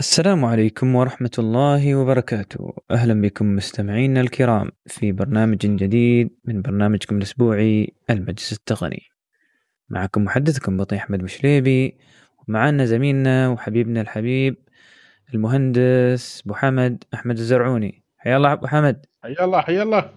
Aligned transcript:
السلام 0.00 0.44
عليكم 0.44 0.94
ورحمة 0.94 1.30
الله 1.38 1.94
وبركاته. 1.94 2.74
أهلا 2.90 3.20
بكم 3.20 3.56
مستمعينا 3.56 4.20
الكرام 4.20 4.70
في 4.86 5.12
برنامج 5.12 5.56
جديد 5.56 6.30
من 6.44 6.62
برنامجكم 6.62 7.16
الأسبوعي 7.16 7.92
المجلس 8.10 8.52
التقني. 8.52 9.02
معكم 9.88 10.24
محدثكم 10.24 10.76
بطي 10.76 10.96
أحمد 10.96 11.22
مشليبي 11.22 11.98
ومعنا 12.38 12.84
زميلنا 12.84 13.48
وحبيبنا 13.48 14.00
الحبيب 14.00 14.56
المهندس 15.34 16.42
أبو 16.46 16.54
حمد 16.54 17.04
أحمد 17.14 17.38
الزرعوني. 17.38 18.02
حيا 18.18 18.36
الله 18.36 18.52
أبو 18.52 18.66
حمد. 18.66 19.06
حيا 19.22 19.44
الله 19.44 19.60
حيا 19.60 19.82
الله. 19.82 20.10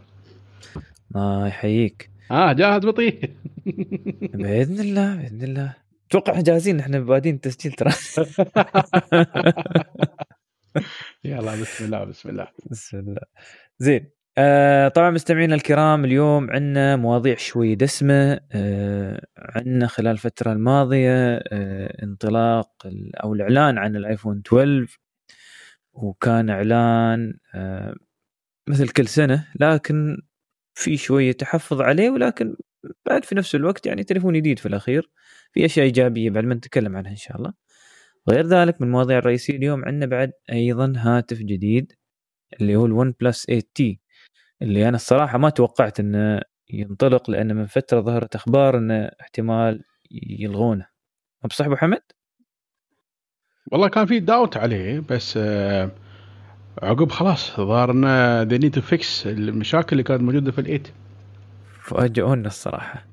الله 1.16 1.48
يحييك. 1.48 2.10
آه 2.32 2.54
جاهز 2.54 2.86
بطيء 2.86 3.30
بإذن 4.40 4.80
الله 4.80 5.16
بإذن 5.16 5.44
الله. 5.44 5.81
أتوقع 6.12 6.42
جاهزين 6.42 6.80
إحنا 6.80 7.00
بادين 7.00 7.36
التسجيل 7.36 7.72
ترى. 7.72 7.92
يلا 11.24 11.62
بسم 11.62 11.86
الله 11.86 12.04
بسم 12.04 12.30
الله. 12.30 12.48
بسم 12.72 13.00
الله. 13.00 13.22
زين. 13.80 14.10
آه 14.38 14.88
طبعا 14.88 15.10
مستمعينا 15.10 15.56
الكرام 15.56 16.06
اليوم 16.06 16.52
عندنا 16.52 16.96
مواضيع 16.96 17.36
شوي 17.36 17.76
دسمة. 17.76 18.40
آه 18.52 19.26
عندنا 19.38 19.88
خلال 19.88 20.12
الفترة 20.12 20.52
الماضية 20.54 21.36
آه 21.36 22.04
انطلاق 22.04 22.72
أو 23.24 23.34
الإعلان 23.34 23.78
عن 23.78 23.96
الايفون 23.96 24.42
12 24.48 25.00
وكان 25.94 26.50
إعلان 26.50 27.34
آه 27.56 27.96
مثل 28.70 28.90
كل 28.90 29.08
سنة 29.08 29.48
لكن 29.60 30.22
في 30.76 30.98
شوية 30.98 31.32
تحفظ 31.32 31.82
عليه 31.82 32.10
ولكن 32.10 32.56
بعد 33.06 33.26
في 33.26 33.36
نفس 33.36 33.56
الوقت 33.56 33.86
يعني 33.86 34.04
تليفون 34.04 34.34
جديد 34.34 34.60
في 34.60 34.66
الأخير. 34.66 35.10
في 35.52 35.66
أشياء 35.66 35.86
إيجابية 35.86 36.30
بعد 36.30 36.44
ما 36.44 36.56
نتكلم 36.56 36.96
عنها 36.98 37.12
إن 37.12 37.16
شاء 37.16 37.38
الله. 37.38 37.54
غير 38.30 38.48
ذلك 38.48 38.82
من 38.82 38.88
المواضيع 38.88 39.18
الرئيسية 39.18 39.56
اليوم 39.56 39.86
عندنا 39.86 40.06
بعد 40.06 40.32
أيضا 40.52 40.94
هاتف 40.98 41.38
جديد 41.38 41.94
اللي 42.62 42.76
هو 42.76 42.86
ال 42.86 43.14
OnePlus 43.22 43.46
8T 43.46 44.00
اللي 44.62 44.88
أنا 44.88 44.96
الصراحة 44.96 45.38
ما 45.38 45.50
توقعت 45.50 46.00
إنه 46.00 46.42
ينطلق 46.70 47.30
لأن 47.30 47.56
من 47.56 47.66
فترة 47.66 48.02
ظهرت 48.02 48.36
أخبار 48.36 48.78
إنه 48.78 49.12
احتمال 49.22 49.84
يلغونه. 50.12 50.88
بصح 51.44 51.66
ابو 51.66 51.76
حمد؟ 51.76 52.02
والله 53.72 53.88
كان 53.88 54.06
في 54.06 54.20
داوت 54.20 54.58
عليه 54.58 55.00
بس 55.00 55.38
آه، 55.38 55.92
عقب 56.82 57.12
خلاص 57.12 57.58
ظهر 57.58 57.92
إنه 57.92 58.42
they 58.42 58.58
need 58.58 58.74
to 58.74 58.82
fix 58.82 59.28
المشاكل 59.28 59.90
اللي 59.92 60.04
كانت 60.04 60.22
موجودة 60.22 60.52
في 60.52 60.62
ال 60.62 60.66
eight 60.66 60.88
فاجئونا 61.82 62.48
الصراحة. 62.48 63.06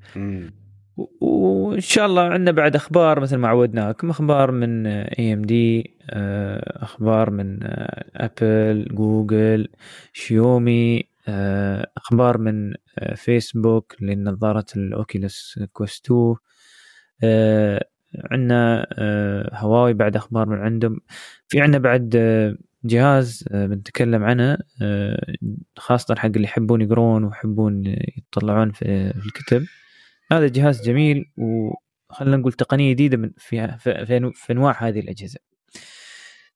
وإن 1.20 1.80
شاء 1.80 2.06
الله 2.06 2.22
عندنا 2.22 2.50
بعد 2.50 2.76
أخبار 2.76 3.20
مثل 3.20 3.36
ما 3.36 3.48
عودناكم 3.48 4.10
أخبار 4.10 4.50
من 4.50 4.86
AMD 4.86 5.96
أخبار 6.82 7.30
من 7.30 7.58
Apple 8.16 8.88
Google 8.94 9.68
Xiaomi 10.12 11.08
آه، 11.28 11.90
أخبار 11.96 12.38
من 12.38 12.74
آه، 12.98 13.14
فيسبوك 13.14 13.96
لنظاره 14.00 14.66
ال 14.76 14.88
Oculus 14.88 15.60
Quest 15.72 16.10
2 17.22 17.78
عندنا 18.30 18.86
هواوي 19.52 19.92
بعد 19.94 20.16
أخبار 20.16 20.48
من 20.48 20.58
عندهم. 20.58 21.00
في 21.48 21.60
عندنا 21.60 21.78
بعد 21.78 22.10
جهاز 22.84 23.44
بنتكلم 23.50 24.24
عنه 24.24 24.58
خاصة 25.76 26.14
حق 26.14 26.26
اللي 26.26 26.44
يحبون 26.44 26.80
يقرون 26.80 27.24
ويحبون 27.24 27.82
يطلعون 28.16 28.72
في 28.72 29.12
الكتب. 29.26 29.66
هذا 30.32 30.48
جهاز 30.48 30.82
جميل 30.82 31.30
وخلنا 31.36 32.36
نقول 32.36 32.52
تقنية 32.52 32.92
جديدة 32.92 33.16
من 33.16 33.30
في 33.36 33.78
في, 33.78 34.06
في, 34.06 34.30
في 34.34 34.52
أنواع 34.52 34.88
هذه 34.88 35.00
الأجهزة. 35.00 35.40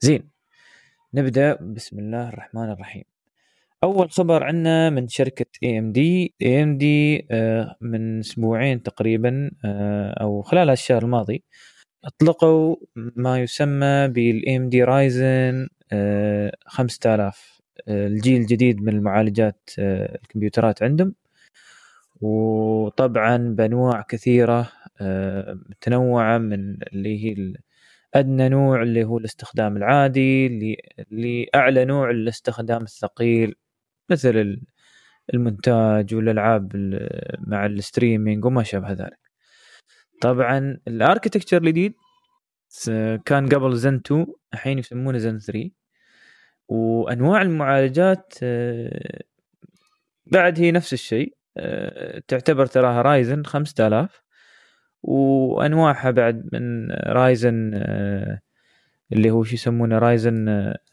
زين 0.00 0.30
نبدأ 1.14 1.54
بسم 1.60 1.98
الله 1.98 2.28
الرحمن 2.28 2.70
الرحيم. 2.70 3.04
أول 3.84 4.10
خبر 4.10 4.44
عندنا 4.44 4.90
من 4.90 5.08
شركة 5.08 5.46
اي 5.62 5.78
ام 5.78 5.92
دي 5.92 6.34
اي 6.42 6.62
ام 6.62 6.78
دي 6.78 7.26
من 7.80 8.18
أسبوعين 8.18 8.82
تقريبا 8.82 9.50
آه، 9.64 10.10
أو 10.20 10.42
خلال 10.42 10.70
الشهر 10.70 11.02
الماضي 11.02 11.44
أطلقوا 12.04 12.76
ما 12.96 13.40
يسمى 13.40 14.08
بال 14.08 14.56
AMD 14.56 14.84
Ryzen 14.84 15.68
5000 16.66 17.60
الجيل 17.88 18.40
الجديد 18.40 18.82
من 18.82 18.92
المعالجات 18.92 19.70
آه، 19.78 20.18
الكمبيوترات 20.22 20.82
عندهم 20.82 21.14
وطبعا 22.22 23.36
بانواع 23.36 24.02
كثيرة 24.08 24.72
آه، 25.00 25.58
متنوعة 25.70 26.38
من 26.38 26.82
اللي 26.82 27.24
هي 27.24 27.54
أدنى 28.14 28.48
نوع 28.48 28.82
اللي 28.82 29.04
هو 29.04 29.18
الاستخدام 29.18 29.76
العادي 29.76 30.48
لاعلى 31.10 31.84
نوع 31.84 32.10
الاستخدام 32.10 32.82
الثقيل 32.82 33.54
مثل 34.10 34.60
المونتاج 35.34 36.14
والألعاب 36.14 36.72
مع 37.38 37.66
ال 37.66 37.74
streaming 37.74 38.44
وما 38.44 38.62
شابه 38.62 38.92
ذلك. 38.92 39.18
طبعا 40.20 40.78
ال 40.88 40.94
architecture 40.94 41.56
الجديد 41.56 41.94
كان 43.24 43.48
قبل 43.48 43.76
زن 43.76 43.94
2 44.06 44.26
الحين 44.54 44.78
يسمونه 44.78 45.18
زن 45.18 45.38
3 45.38 45.70
وأنواع 46.68 47.42
المعالجات 47.42 48.34
آه، 48.42 49.22
بعد 50.26 50.60
هي 50.60 50.72
نفس 50.72 50.92
الشيء. 50.92 51.36
تعتبر 52.28 52.66
تراها 52.66 53.02
Ryzen 53.02 53.44
5000 53.44 54.22
وأنواعها 55.02 56.10
بعد 56.10 56.48
من 56.52 56.92
Ryzen 56.92 57.70
آه، 57.74 58.40
اللي 59.12 59.30
هو 59.30 59.42
شو 59.42 59.54
يسمونه 59.54 59.98
Ryzen 59.98 60.48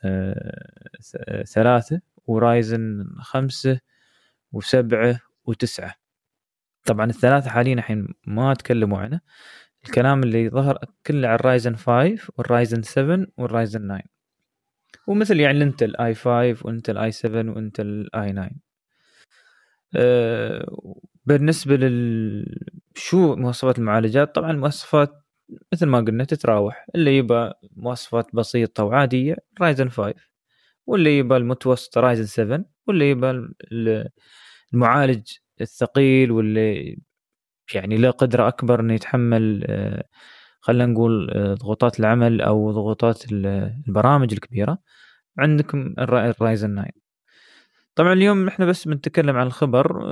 آه، 0.05 1.43
ثلاثة 1.43 2.01
و 2.27 2.40
Ryzen 2.40 3.05
خمسة 3.19 3.79
وسبعة 4.51 5.19
وتسعة. 5.45 5.95
طبعا 6.85 7.05
الثلاثة 7.05 7.49
حاليا 7.49 7.73
الحين 7.73 8.07
ما 8.27 8.53
تكلموا 8.53 8.99
عنه. 8.99 9.21
الكلام 9.85 10.23
اللي 10.23 10.49
ظهر 10.49 10.77
كله 11.07 11.27
عن 11.27 11.35
ال 11.35 11.42
Ryzen 11.42 11.75
5 11.75 12.17
وال 12.37 12.50
Ryzen 12.50 12.81
7 12.81 13.27
وال 13.37 13.51
Ryzen 13.51 13.87
9 13.87 14.01
ومثل 15.07 15.39
يعني 15.39 15.63
إنتل 15.63 15.95
i5 15.95 16.57
وإنتل 16.65 16.97
i7 16.97 17.51
وإنتل 17.51 18.09
i9 18.15 18.43
آه، 18.43 18.68
بالنسبة 21.25 21.75
لل 21.75 22.45
شو 22.95 23.35
مواصفات 23.35 23.79
المعالجات؟ 23.79 24.35
طبعا 24.35 24.51
المواصفات 24.51 25.09
مثل 25.73 25.85
ما 25.85 25.99
قلنا 25.99 26.23
تتراوح 26.23 26.85
اللي 26.95 27.17
يبى 27.17 27.51
مواصفات 27.75 28.35
بسيطة 28.35 28.83
وعادية 28.83 29.35
Ryzen 29.61 29.89
5 29.89 30.13
واللي 30.87 31.17
يبى 31.17 31.37
المتوسط 31.37 31.97
Ryzen 31.97 32.25
7 32.25 32.65
واللي 32.87 33.09
يبى 33.09 33.47
المعالج 34.73 35.31
الثقيل 35.61 36.31
واللي 36.31 36.97
يعني 37.75 37.97
له 37.97 38.11
قدرة 38.11 38.47
أكبر 38.47 38.79
إنه 38.79 38.93
يتحمل 38.93 39.63
آه، 39.67 40.03
خلينا 40.61 40.85
نقول 40.85 41.31
آه، 41.31 41.53
ضغوطات 41.53 41.99
العمل 41.99 42.41
أو 42.41 42.71
ضغوطات 42.71 43.31
البرامج 43.31 44.33
الكبيرة. 44.33 44.77
عندكم 45.37 45.95
الرايزن 45.99 46.75
9 46.75 47.08
طبعا 47.99 48.13
اليوم 48.13 48.47
إحنا 48.47 48.65
بس 48.65 48.87
بنتكلم 48.87 49.37
عن 49.37 49.47
الخبر 49.47 50.03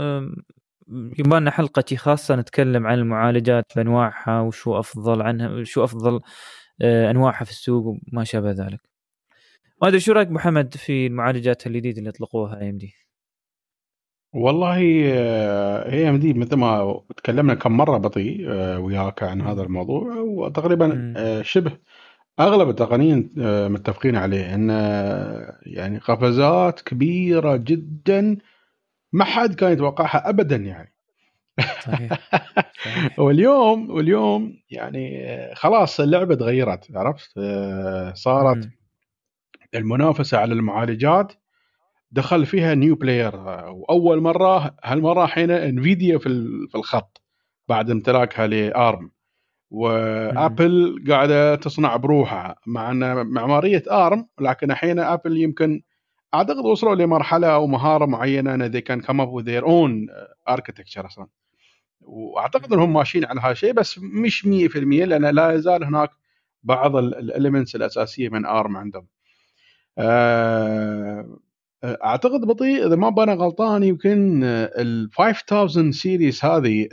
يبغى 0.89 1.39
لنا 1.39 1.51
حلقة 1.51 1.95
خاصة 1.95 2.35
نتكلم 2.35 2.87
عن 2.87 2.99
المعالجات 2.99 3.65
بأنواعها 3.75 4.41
وشو 4.41 4.79
أفضل 4.79 5.21
عنها 5.21 5.63
شو 5.63 5.83
أفضل 5.83 6.19
آه، 6.81 7.11
أنواعها 7.11 7.43
في 7.43 7.51
السوق 7.51 7.85
وما 7.85 8.23
شابه 8.23 8.51
ذلك. 8.51 8.79
ما 9.81 9.87
أدري 9.87 9.99
شو 9.99 10.11
رأيك 10.11 10.31
محمد 10.31 10.73
في 10.73 11.07
المعالجات 11.07 11.67
الجديدة 11.67 11.99
اللي 11.99 12.09
اطلقوها 12.09 12.61
اي 12.61 12.69
ام 12.69 12.77
دي؟ 12.77 12.93
والله 14.33 14.77
اي 15.93 16.09
ام 16.09 16.19
دي 16.19 16.33
مثل 16.33 16.55
ما 16.55 17.01
تكلمنا 17.17 17.53
كم 17.53 17.71
مرة 17.71 17.97
بطيء 17.97 18.45
آه، 18.49 18.79
وياك 18.79 19.23
عن 19.23 19.41
هذا 19.41 19.61
الموضوع 19.61 20.15
وتقريبا 20.15 21.13
آه، 21.17 21.41
شبه 21.41 21.77
أغلب 22.39 22.69
التقنيين 22.69 23.33
آه، 23.39 23.67
متفقين 23.67 24.15
عليه 24.15 24.55
انه 24.55 24.73
يعني 25.61 25.97
قفزات 25.97 26.81
كبيرة 26.81 27.55
جدا 27.55 28.37
ما 29.13 29.23
حد 29.23 29.55
كان 29.55 29.71
يتوقعها 29.71 30.29
ابدا 30.29 30.55
يعني 30.55 30.93
صحيح. 31.81 32.13
صحيح. 32.81 33.19
واليوم 33.19 33.89
واليوم 33.91 34.59
يعني 34.69 35.27
خلاص 35.55 35.99
اللعبة 35.99 36.35
تغيرت 36.35 36.87
عرفت 36.95 37.31
آه، 37.37 38.13
صارت 38.13 38.65
م. 38.65 38.69
المنافسة 39.75 40.37
على 40.37 40.53
المعالجات 40.53 41.33
دخل 42.11 42.45
فيها 42.45 42.75
new 42.75 42.95
player 42.95 43.35
وأول 43.69 44.21
مرة 44.21 44.75
هالمرة 44.83 45.25
حين 45.25 45.51
Nvidia 45.51 46.17
في 46.17 46.27
الخط 46.75 47.21
بعد 47.67 47.91
امتلاكها 47.91 48.47
ل 48.47 48.63
ARM 48.63 49.11
وآبل 49.69 51.03
قاعدة 51.09 51.55
تصنع 51.55 51.95
بروحها 51.95 52.55
مع 52.65 52.91
أن 52.91 53.27
معمارية 53.27 53.83
ARM 53.91 54.27
لكن 54.41 54.71
الحين 54.71 54.99
آبل 54.99 55.37
يمكن 55.37 55.81
أعتقد 56.33 56.65
وصلوا 56.65 56.95
لمرحلة 56.95 57.47
أو 57.47 57.67
مهارة 57.67 58.05
معينة 58.05 58.53
إن 58.53 58.71
they 58.71 58.81
can 58.81 59.01
come 59.05 59.19
up 59.19 59.29
with 59.29 59.45
their 59.45 59.65
own 59.65 60.09
architecture 60.49 61.05
أصلا. 61.05 61.27
وأعتقد 62.01 62.73
إنهم 62.73 62.93
ماشيين 62.93 63.25
على 63.25 63.41
هذا 63.41 63.51
الشيء 63.51 63.73
بس 63.73 63.99
مش 63.99 64.45
100% 64.45 64.45
لأن 65.05 65.25
لا 65.25 65.51
يزال 65.51 65.83
هناك 65.83 66.09
بعض 66.63 66.95
ال 66.95 67.04
elements 67.04 67.75
الأساسية 67.75 68.29
من 68.29 68.45
ARM 68.45 68.77
عندهم. 68.77 69.07
آه، 69.97 71.39
أعتقد 71.83 72.41
بطي 72.41 72.87
إذا 72.87 72.95
ما 72.95 73.09
أنا 73.09 73.33
غلطان 73.33 73.83
يمكن 73.83 74.43
ال 74.43 75.09
5000 75.13 75.95
series 75.95 76.45
هذه 76.45 76.87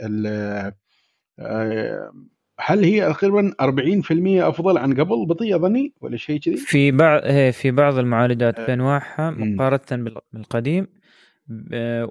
آه، 1.39 2.11
هل 2.59 2.83
هي 2.83 3.13
تقريبا 3.13 3.53
40% 3.61 4.47
أفضل 4.47 4.77
عن 4.77 4.93
قبل 4.93 5.25
بطي 5.25 5.55
اظني 5.55 5.93
ولا 6.01 6.17
شيء 6.17 6.39
كذي؟ 6.39 6.57
في 6.57 6.91
بعض 6.91 7.21
إيه، 7.23 7.51
في 7.51 7.71
بعض 7.71 7.97
المعالجات 7.97 8.59
في 8.59 8.73
انواعها 8.73 9.31
مقارنة 9.31 10.11
بالقديم 10.33 10.87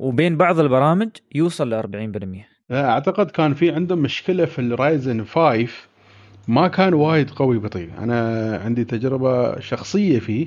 وبين 0.00 0.36
بعض 0.36 0.60
البرامج 0.60 1.08
يوصل 1.34 1.70
ل 1.70 1.74
40% 1.74 2.54
أعتقد 2.72 3.30
كان 3.30 3.54
في 3.54 3.70
عندهم 3.70 3.98
مشكلة 3.98 4.44
في 4.44 4.58
ال 4.58 4.69
Ryzen 4.69 5.24
5 5.24 5.68
ما 6.48 6.68
كان 6.68 6.94
وايد 6.94 7.30
قوي 7.30 7.58
بطي. 7.58 7.90
أنا 7.98 8.56
عندي 8.64 8.84
تجربة 8.84 9.60
شخصية 9.60 10.18
فيه. 10.18 10.46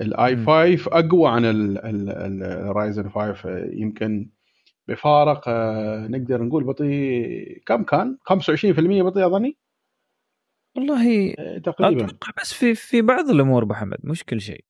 ال 0.00 0.36
i5 0.36 0.76
أقوى 0.92 1.30
عن 1.30 1.42
ال 1.44 1.71
Ryzen 1.71 3.08
5 3.08 3.34
يمكن 3.72 4.28
بفارق 4.88 5.42
آه، 5.48 6.06
نقدر 6.06 6.42
نقول 6.42 6.64
بطي 6.64 7.62
كم 7.66 7.82
كان؟ 7.82 8.18
25% 8.24 9.02
بطي 9.02 9.26
اظني 9.26 9.56
والله 10.76 11.34
آه، 11.38 11.58
تقريبا. 11.58 12.04
أتوقع 12.04 12.32
بس 12.42 12.52
في 12.52 12.74
في 12.74 13.02
بعض 13.02 13.30
الأمور 13.30 13.62
أبو 13.62 13.74
حمد 13.74 13.98
مش 14.04 14.24
كل 14.24 14.40
شيء. 14.40 14.64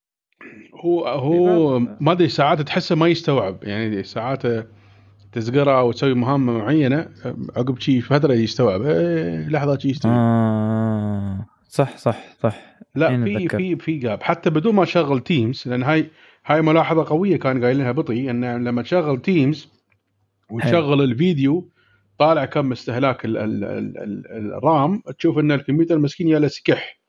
هو 0.85 1.07
هو 1.07 1.79
ما 1.79 2.13
أدري 2.13 2.29
ساعات 2.29 2.61
تحسه 2.61 2.97
ما 2.97 3.09
يستوعب 3.09 3.65
يعني 3.65 4.03
ساعات 4.03 4.43
تزقره 5.33 5.79
أو 5.79 5.93
تسوي 5.93 6.15
مهمة 6.15 6.59
معينة 6.59 7.09
عقب 7.57 7.81
شي 7.81 8.01
فترة 8.01 8.33
يستوعب 8.33 8.83
إيه 8.83 9.49
لحظه 9.49 9.79
شي 9.79 9.89
يستوعب. 9.89 10.15
آه 10.17 11.47
صح 11.69 11.97
صح 11.97 12.19
صح. 12.41 12.75
لا 12.95 13.25
في 13.25 13.49
في 13.49 13.77
في 13.77 13.99
جاب 13.99 14.23
حتى 14.23 14.51
بدون 14.51 14.75
ما 14.75 14.85
تشغل 14.85 15.21
Teams 15.21 15.63
لأن 15.67 15.83
هاي 15.83 16.11
هاي 16.47 16.63
ملاحظة 16.63 17.05
قوية 17.05 17.37
كان 17.37 17.65
قايلينها 17.65 17.93
بطي 17.93 18.31
إن 18.31 18.65
لما 18.65 18.83
تشغل 18.83 19.23
Teams 19.23 19.69
وتشغل 20.51 21.03
الفيديو 21.03 21.71
طالع 22.19 22.45
كم 22.45 22.73
استهلاك 22.73 23.25
ال 23.25 23.37
ال 23.37 23.65
ال 23.65 23.99
ال 24.31 24.55
ال 24.55 24.67
RAM 24.67 25.03
تشوف 25.19 25.39
إن 25.39 25.53
الكمبيوتر 25.53 25.99
مسكين 25.99 26.29
يا 26.29 26.49
سكح. 26.49 27.01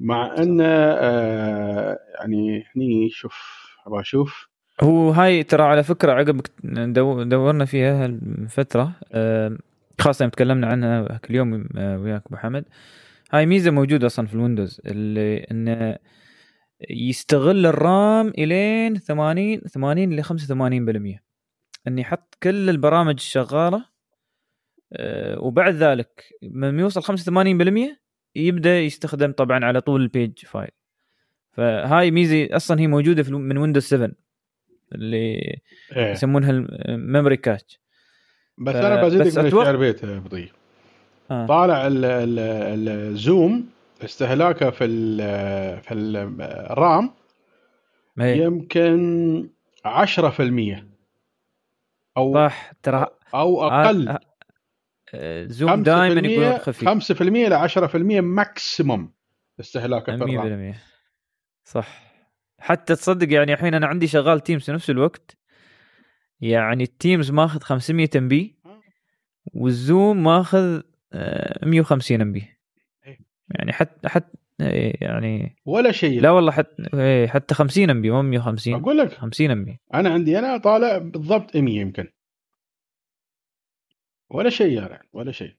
مع 0.00 0.34
انه 0.38 0.64
آه 0.66 1.98
يعني 2.18 2.64
هني 2.76 3.10
شوف 3.10 3.66
أبغى 3.86 4.00
أشوف. 4.00 4.48
هو 4.82 5.10
هاي 5.10 5.42
ترى 5.42 5.62
على 5.62 5.82
فكرة 5.82 6.12
عقب 6.12 6.40
دورنا 7.28 7.64
فيها 7.64 8.18
فتره 8.48 8.92
آه 9.12 9.58
خاصة 10.00 10.28
تكلمنا 10.28 10.66
عنها 10.66 11.20
اليوم 11.30 11.68
آه، 11.76 11.98
وياك 11.98 12.22
أبو 12.26 12.36
حمد. 12.36 12.64
هاي 13.32 13.46
ميزة 13.46 13.70
موجودة 13.70 14.06
أصلا 14.06 14.26
في 14.26 14.34
الويندوز 14.34 14.80
اللي 14.86 15.38
انه 15.50 15.98
يستغل 16.90 17.66
الرام 17.66 18.28
إلين 18.28 18.98
80 18.98 19.60
80 19.60 20.12
ل 20.12 20.24
85% 20.24 21.29
ان 21.88 21.98
يحط 21.98 22.34
كل 22.42 22.70
البرامج 22.70 23.14
الشغالة 23.14 23.84
آه، 24.92 25.40
وبعد 25.40 25.74
ذلك 25.74 26.24
من 26.42 26.78
يوصل 26.78 27.02
85% 27.02 27.96
يبدأ 28.36 28.80
يستخدم 28.80 29.32
طبعا 29.32 29.64
على 29.64 29.80
طول 29.80 30.02
ال 30.02 30.09
page 30.09 30.38
file 30.38 30.70
فهاي 31.52 32.10
ميزة 32.10 32.48
أصلا 32.56 32.80
هي 32.80 32.86
موجودة 32.86 33.22
في 33.22 33.32
من 33.32 33.58
Windows 33.58 33.82
7 33.82 34.10
اللي 34.94 35.58
إيه. 35.96 36.10
يسمونها 36.10 36.50
ال 36.50 36.62
memory 36.62 37.36
cache 37.36 37.80
بس 38.58 38.74
ف... 38.74 38.76
أنا 38.76 39.02
بزيدك 39.02 39.38
من 39.38 39.46
الشعر 39.46 39.76
بيت 39.76 40.04
بطي 40.04 40.50
آه. 41.30 41.46
طالع 41.46 41.88
ال 41.90 42.26
Zoom 42.26 43.68
استهلاكه 44.04 44.70
في 44.70 44.84
ال 44.84 45.18
في 45.80 45.94
ال 45.94 46.23
RAM 46.23 47.10
يمكن 48.18 49.48
10% 49.86 50.89
أو 52.20 52.34
صح 52.34 52.72
ترى 52.82 53.06
أو 53.34 53.62
أقل. 53.62 54.08
آه 54.08 54.20
آه 55.14 55.46
Zoom 55.46 55.82
دائما 55.82 56.28
يكون 56.28 56.58
خفيف 56.58 57.12
5% 57.12 57.22
ل 57.22 57.68
10% 57.68 57.94
maximum 58.20 59.12
استهلاكه 59.60 60.16
في 60.16 60.24
ال 60.24 60.36
RAM 60.36 60.72
100% 60.72 60.76
صح. 61.64 62.10
حتى 62.58 62.94
تصدق 62.96 63.32
يعني 63.32 63.52
الحين 63.52 63.74
أنا 63.74 63.86
عندي 63.86 64.06
شغال 64.06 64.40
Teams 64.40 64.64
في 64.64 64.72
نفس 64.72 64.90
الوقت. 64.90 65.36
يعني 66.40 66.84
ال 66.84 66.92
Teams 66.92 67.30
ماخذ 67.30 67.60
500 67.60 68.08
MB 68.16 68.28
وال 68.28 68.58
Zoom 69.54 70.22
ماخذ 70.22 70.80
150 71.62 72.20
MB 72.20 72.48
يعني 73.50 73.72
حتى 73.72 74.08
حتى 74.08 74.38
يعني 75.00 75.56
ولا 75.66 75.92
شيء. 75.92 76.20
لا 76.20 76.30
والله 76.30 76.52
حتى 76.52 76.82
إيه، 76.94 77.26
حتى 77.26 77.54
50 77.54 77.90
MB 77.90 78.10
مو 78.10 78.22
150 78.22 78.74
أقول 78.74 78.98
لك. 78.98 79.12
50 79.12 79.50
ام 79.50 79.64
بي 79.64 79.80
أنا 79.94 80.10
عندي 80.10 80.38
أنا 80.38 80.58
طالع 80.58 80.98
بالضبط 80.98 81.56
100 81.56 81.80
يمكن. 81.80 82.06
ولا 84.30 84.50
شيء 84.50 84.72
يعني 84.72 85.08
ولا 85.12 85.32
شيء. 85.32 85.52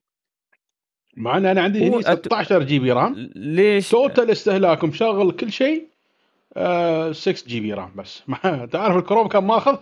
مع 1.17 1.37
إن 1.37 1.45
أنا 1.45 1.61
عندي 1.61 1.87
هني 1.87 2.01
16 2.01 2.63
GB 2.63 2.91
RAM. 2.91 3.31
ليش؟ 3.35 3.89
total 3.89 4.31
استهلاك 4.31 4.83
مشغل 4.83 5.31
كل 5.31 5.51
شيء 5.51 5.87
آه 6.57 7.11
6 7.11 7.47
GB 7.47 7.73
RAM 7.73 7.95
بس. 7.95 8.23
ما 8.29 8.65
تعرف 8.71 8.97
الكروم 8.97 9.27
كم 9.27 9.47
ماخذ؟ 9.47 9.77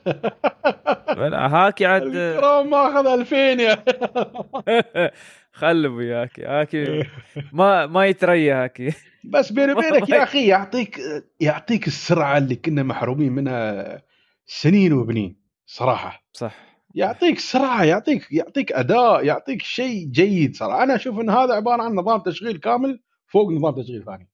هاكي 1.34 1.86
عاد. 1.86 2.04
الكروم 2.04 2.70
ماخذ 2.70 3.08
2000 3.08 3.36
يا 3.38 3.84
خلوا 5.60 5.98
وياك 5.98 6.40
هاكي 6.40 7.04
ما 7.54 7.86
ما 7.86 8.06
يتريى 8.06 8.52
هاكي 8.52 8.94
بس 9.24 9.52
بيني 9.52 9.74
وبينك 9.78 10.10
يا 10.10 10.24
أخي 10.24 10.48
يعطيك 10.48 11.00
يعطيك 11.40 11.88
السرعة 11.88 12.38
اللي 12.38 12.56
كنا 12.56 12.84
محرومين 12.84 13.32
منها 13.32 14.02
سنين 14.46 14.94
وبنين 14.94 15.40
صراحة. 15.66 16.24
صح. 16.34 16.56
يعطيك 16.96 17.40
سرعة 17.40 17.84
يعطيك 17.84 18.32
يعطيك 18.32 18.72
أداء 18.72 19.26
يعطيك 19.26 19.62
شيء 19.62 20.08
جيد 20.08 20.56
صراحة. 20.56 20.84
أنا 20.84 20.96
أشوف 20.96 21.20
إن 21.20 21.30
هذا 21.30 21.54
عبارة 21.54 21.84
عن 21.84 21.96
نظام 21.96 22.20
تشغيل 22.20 22.58
كامل 22.58 23.00
فوق 23.28 23.52
نظام 23.52 23.82
تشغيل 23.82 24.04
ثاني. 24.06 24.30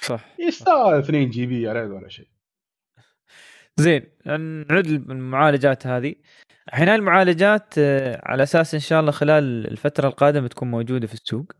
صح. 0.00 0.24
يستاهل 0.38 0.98
2 0.98 1.30
GB 1.30 1.68
RAM 1.68 1.90
ولا 1.90 2.08
شيء. 2.08 2.28
زين 3.76 4.02
نعود 4.26 4.86
المعالجات 4.86 5.86
هذه. 5.86 6.14
الحين 6.68 6.88
هاي 6.88 6.96
المعالجات 6.96 7.74
آه، 7.78 8.20
على 8.24 8.42
أساس 8.42 8.74
إن 8.74 8.80
شاء 8.80 9.00
الله 9.00 9.12
خلال 9.12 9.70
الفترة 9.70 10.08
القادمة 10.08 10.48
تكون 10.48 10.70
موجودة 10.70 11.06
في 11.06 11.14
السوق. 11.14 11.52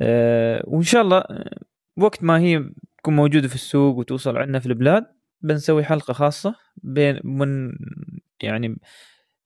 آه، 0.00 0.62
وإن 0.66 0.82
شاء 0.82 1.02
الله 1.02 1.18
آه، 1.18 1.58
وقت 1.96 2.22
ما 2.22 2.38
هي 2.38 2.64
تكون 2.98 3.16
موجودة 3.16 3.48
في 3.48 3.54
السوق 3.54 3.96
وتوصل 3.96 4.36
عندنا 4.36 4.58
في 4.58 4.66
البلاد 4.66 5.06
بنسوي 5.42 5.84
حلقة 5.84 6.12
خاصة 6.12 6.54
بين 6.76 7.20
من 7.24 7.72
يعني 8.42 8.76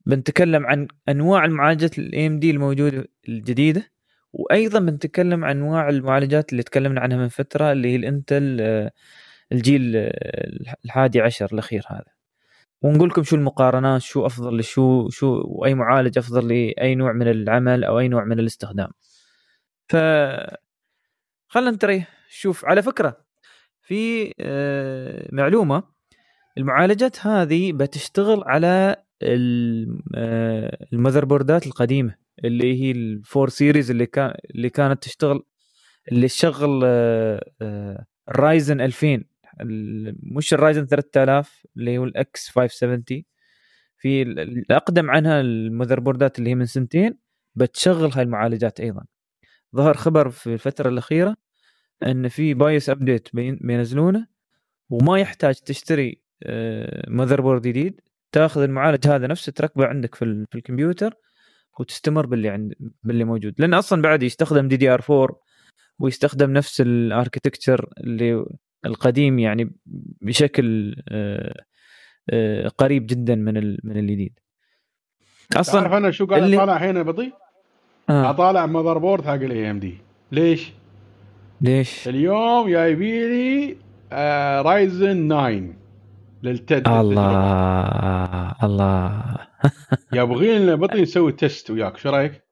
بنتكلم 0.06 0.66
عن 0.66 0.88
أنواع 1.08 1.44
المعالجات 1.44 1.98
ال 1.98 2.26
AMD 2.26 2.50
الموجودة 2.50 3.04
الجديدة 3.28 3.92
وأيضا 4.32 4.80
بنتكلم 4.80 5.44
عن 5.44 5.56
أنواع 5.56 5.88
المعالجات 5.88 6.52
اللي 6.52 6.62
تكلمنا 6.62 7.00
عنها 7.00 7.16
من 7.18 7.28
فترة 7.28 7.72
اللي 7.72 7.88
هي 7.92 7.96
الإنتل 7.96 8.60
الجيل 9.52 9.92
الحادي 10.84 11.20
عشر 11.20 11.48
الأخير 11.52 11.84
هذا. 11.88 12.17
ونقول 12.82 13.08
لكم 13.08 13.22
شو 13.22 13.36
المقارنات 13.36 14.00
شو 14.02 14.26
أفضل 14.26 14.58
لشو 14.58 15.08
شو 15.08 15.42
أي 15.44 15.74
معالج 15.74 16.18
أفضل 16.18 16.48
لاي 16.48 16.94
نوع 16.94 17.12
من 17.12 17.28
العمل 17.28 17.84
أو 17.84 17.98
أي 17.98 18.08
نوع 18.08 18.24
من 18.24 18.38
الاستخدام. 18.40 18.90
ف 19.88 19.96
خلينا 21.48 21.70
نتريح 21.70 22.08
شوف 22.28 22.64
على 22.64 22.82
فكرة 22.82 23.16
في 23.82 24.32
آه، 24.40 25.28
معلومة 25.32 25.82
المعالجات 26.58 27.26
هذه 27.26 27.72
بتشتغل 27.72 28.42
على 28.46 28.96
آه، 29.22 30.86
ال 30.92 31.24
motherboardات 31.24 31.66
القديمة 31.66 32.14
اللي 32.44 32.82
هي 32.82 32.90
ال 32.90 33.02
four 33.02 33.48
series 33.48 33.90
اللي 33.90 34.06
كان 34.06 34.34
اللي 34.54 34.70
كانت 34.70 35.02
تشتغل 35.02 35.42
اللي 36.12 36.28
تشغل 36.28 36.84
ال 38.28 38.37
Ryzen 38.37 38.80
2000 38.80 39.24
مش 40.22 40.54
ال 40.54 40.60
Ryzen 40.60 40.86
3000 40.86 41.66
اللي 41.76 41.98
هو 41.98 42.04
ال 42.04 42.48
X570 42.48 43.04
في 43.98 44.22
الاقدم 44.22 45.10
عنها 45.10 45.40
ال 45.40 46.00
motherboardات 46.00 46.38
اللي 46.38 46.50
هي 46.50 46.54
من 46.54 46.66
سنتين 46.66 47.18
بتشغل 47.54 48.12
هاي 48.12 48.22
المعالجات 48.22 48.80
أيضا. 48.80 49.04
ظهر 49.76 49.94
خبر 49.94 50.30
في 50.30 50.52
الفترة 50.54 50.88
الأخيرة 50.88 51.36
إن 52.06 52.28
في 52.28 52.54
BIOS 52.54 52.90
update 52.90 53.28
بينزلونه 53.34 54.26
وما 54.90 55.18
يحتاج 55.18 55.54
تشتري 55.54 56.22
motherboard 57.08 57.62
جديد. 57.62 58.00
تاخذ 58.32 58.60
المعالج 58.62 59.08
هذا 59.08 59.26
نفسه 59.26 59.52
تركبه 59.52 59.86
عندك 59.86 60.14
في, 60.14 60.46
في 60.50 60.58
الكمبيوتر 60.58 61.14
وتستمر 61.80 62.26
باللي 62.26 62.48
عند 62.48 62.74
باللي 63.02 63.24
موجود. 63.24 63.54
لأن 63.58 63.74
أصلا 63.74 64.02
بعد 64.02 64.22
يستخدم 64.22 64.68
DDR 64.68 65.02
4 65.10 65.40
ويستخدم 65.98 66.50
نفس 66.52 66.80
ال 66.80 66.89
architecture 66.89 67.92
اللي 68.00 68.44
القديم 68.86 69.38
يعني 69.38 69.74
بشكل 70.22 70.96
آه، 71.08 71.64
آه، 72.30 72.68
قريب 72.68 73.06
جدا 73.06 73.34
من 73.34 73.54
من 73.84 73.96
الجديد 73.96 74.38
أصلا 75.56 75.80
تعرف 75.80 75.92
أنا 75.92 76.10
شو 76.10 76.26
قاعد 76.26 76.42
اللي... 76.42 76.56
أطالع 76.56 76.76
هنا 76.76 77.02
بطي؟ 77.02 77.32
آه. 78.10 78.30
أطالع 78.30 78.66
motherboard 78.66 79.24
حق 79.24 79.32
ال 79.32 79.70
AMD 79.70 79.98
ليش؟ 80.32 80.72
ليش؟ 81.60 82.08
اليوم 82.08 82.68
جايبي 82.68 83.28
لي 83.28 83.76
آه 84.12 84.62
Ryzen 84.62 85.28
9 85.28 85.62
للتد 86.42 86.88
الله 86.88 88.54
الله 88.62 89.36
يبغين 90.12 90.76
بطي 90.76 91.02
نسوي 91.02 91.32
test 91.32 91.70
وياك 91.70 91.96
شو 91.96 92.10
رأيك؟ 92.10 92.48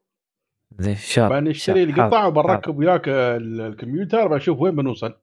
زين 0.79 0.95
شاب 0.95 1.33
بنشتري 1.33 1.83
القطع 1.83 2.27
وبنركب 2.27 2.79
وياك 2.79 3.09
الكمبيوتر 3.09 4.29
بشوف 4.29 4.61
وين 4.61 4.77
بنوصل 4.77 5.15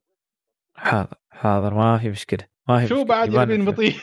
حاضر 0.76 1.16
حاضر 1.32 1.74
ما 1.74 1.98
في 1.98 2.10
مشكلة 2.10 2.48
ما 2.70 2.80
في 2.80 2.88
شو 2.88 3.04
بعد 3.04 3.34
يبين 3.34 3.66
بطي 3.66 3.96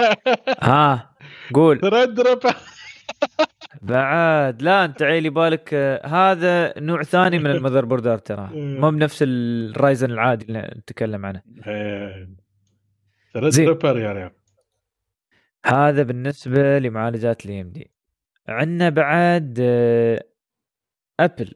ها 0.62 1.14
قول. 1.54 1.80
Threadripper 1.80 2.54
بعد 3.82 4.62
لا 4.62 4.84
انت 4.84 5.02
عيلي 5.02 5.30
بالك 5.30 5.74
هذا 6.04 6.78
نوع 6.80 7.02
ثاني 7.02 7.38
من 7.38 7.46
ال 7.56 7.58
motherboard 7.58 7.84
ات 7.84 8.26
ترى. 8.26 8.50
مو 8.54 8.90
بنفس 8.90 9.24
ال 9.26 9.40
Ryzen 9.40 10.10
العادي 10.10 10.44
اللي 10.44 10.74
نتكلم 10.78 11.26
عنه. 11.26 11.42
Threadripper 13.34 13.98
يا 13.98 14.12
ريال. 14.12 14.30
هذا 15.66 16.02
بالنسبة 16.02 16.78
لمعالجات 16.78 17.44
ال 17.46 17.60
AMD 17.60 17.90
عندنا 18.48 18.88
بعد 18.88 19.58
Apple 21.20 21.54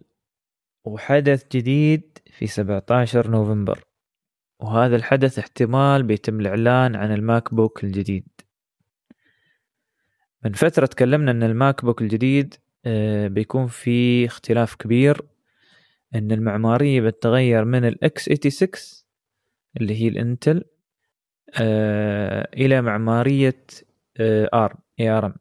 وحدث 0.84 1.44
جديد 1.52 2.18
في 2.30 2.46
17 2.46 3.30
نوفمبر. 3.30 3.84
وهذا 4.60 4.96
الحدث 4.96 5.38
احتمال 5.38 6.02
بيتم 6.02 6.40
الإعلان 6.40 6.96
عن 6.96 7.12
ال 7.12 7.54
MacBook 7.54 7.84
الجديد. 7.84 8.28
من 10.44 10.52
فترة 10.52 10.86
تكلمنا 10.86 11.30
أن 11.30 11.42
ال 11.42 11.84
MacBook 11.84 12.02
الجديد 12.02 12.54
آه، 12.86 13.28
بيكون 13.28 13.66
في 13.66 14.26
اختلاف 14.26 14.74
كبير. 14.74 15.20
أن 16.14 16.32
المعمارية 16.32 17.00
بتتغير 17.00 17.64
من 17.64 17.84
ال 17.84 18.03
X 18.03 18.22
86 18.22 19.04
اللي 19.76 20.02
هي 20.02 20.08
ال 20.08 20.17
Intel 20.17 20.64
آه، 21.60 22.48
إلى 22.54 22.82
معمارية 22.82 23.64
ARM 24.20 24.76
A 25.00 25.08
R 25.08 25.26
M 25.26 25.34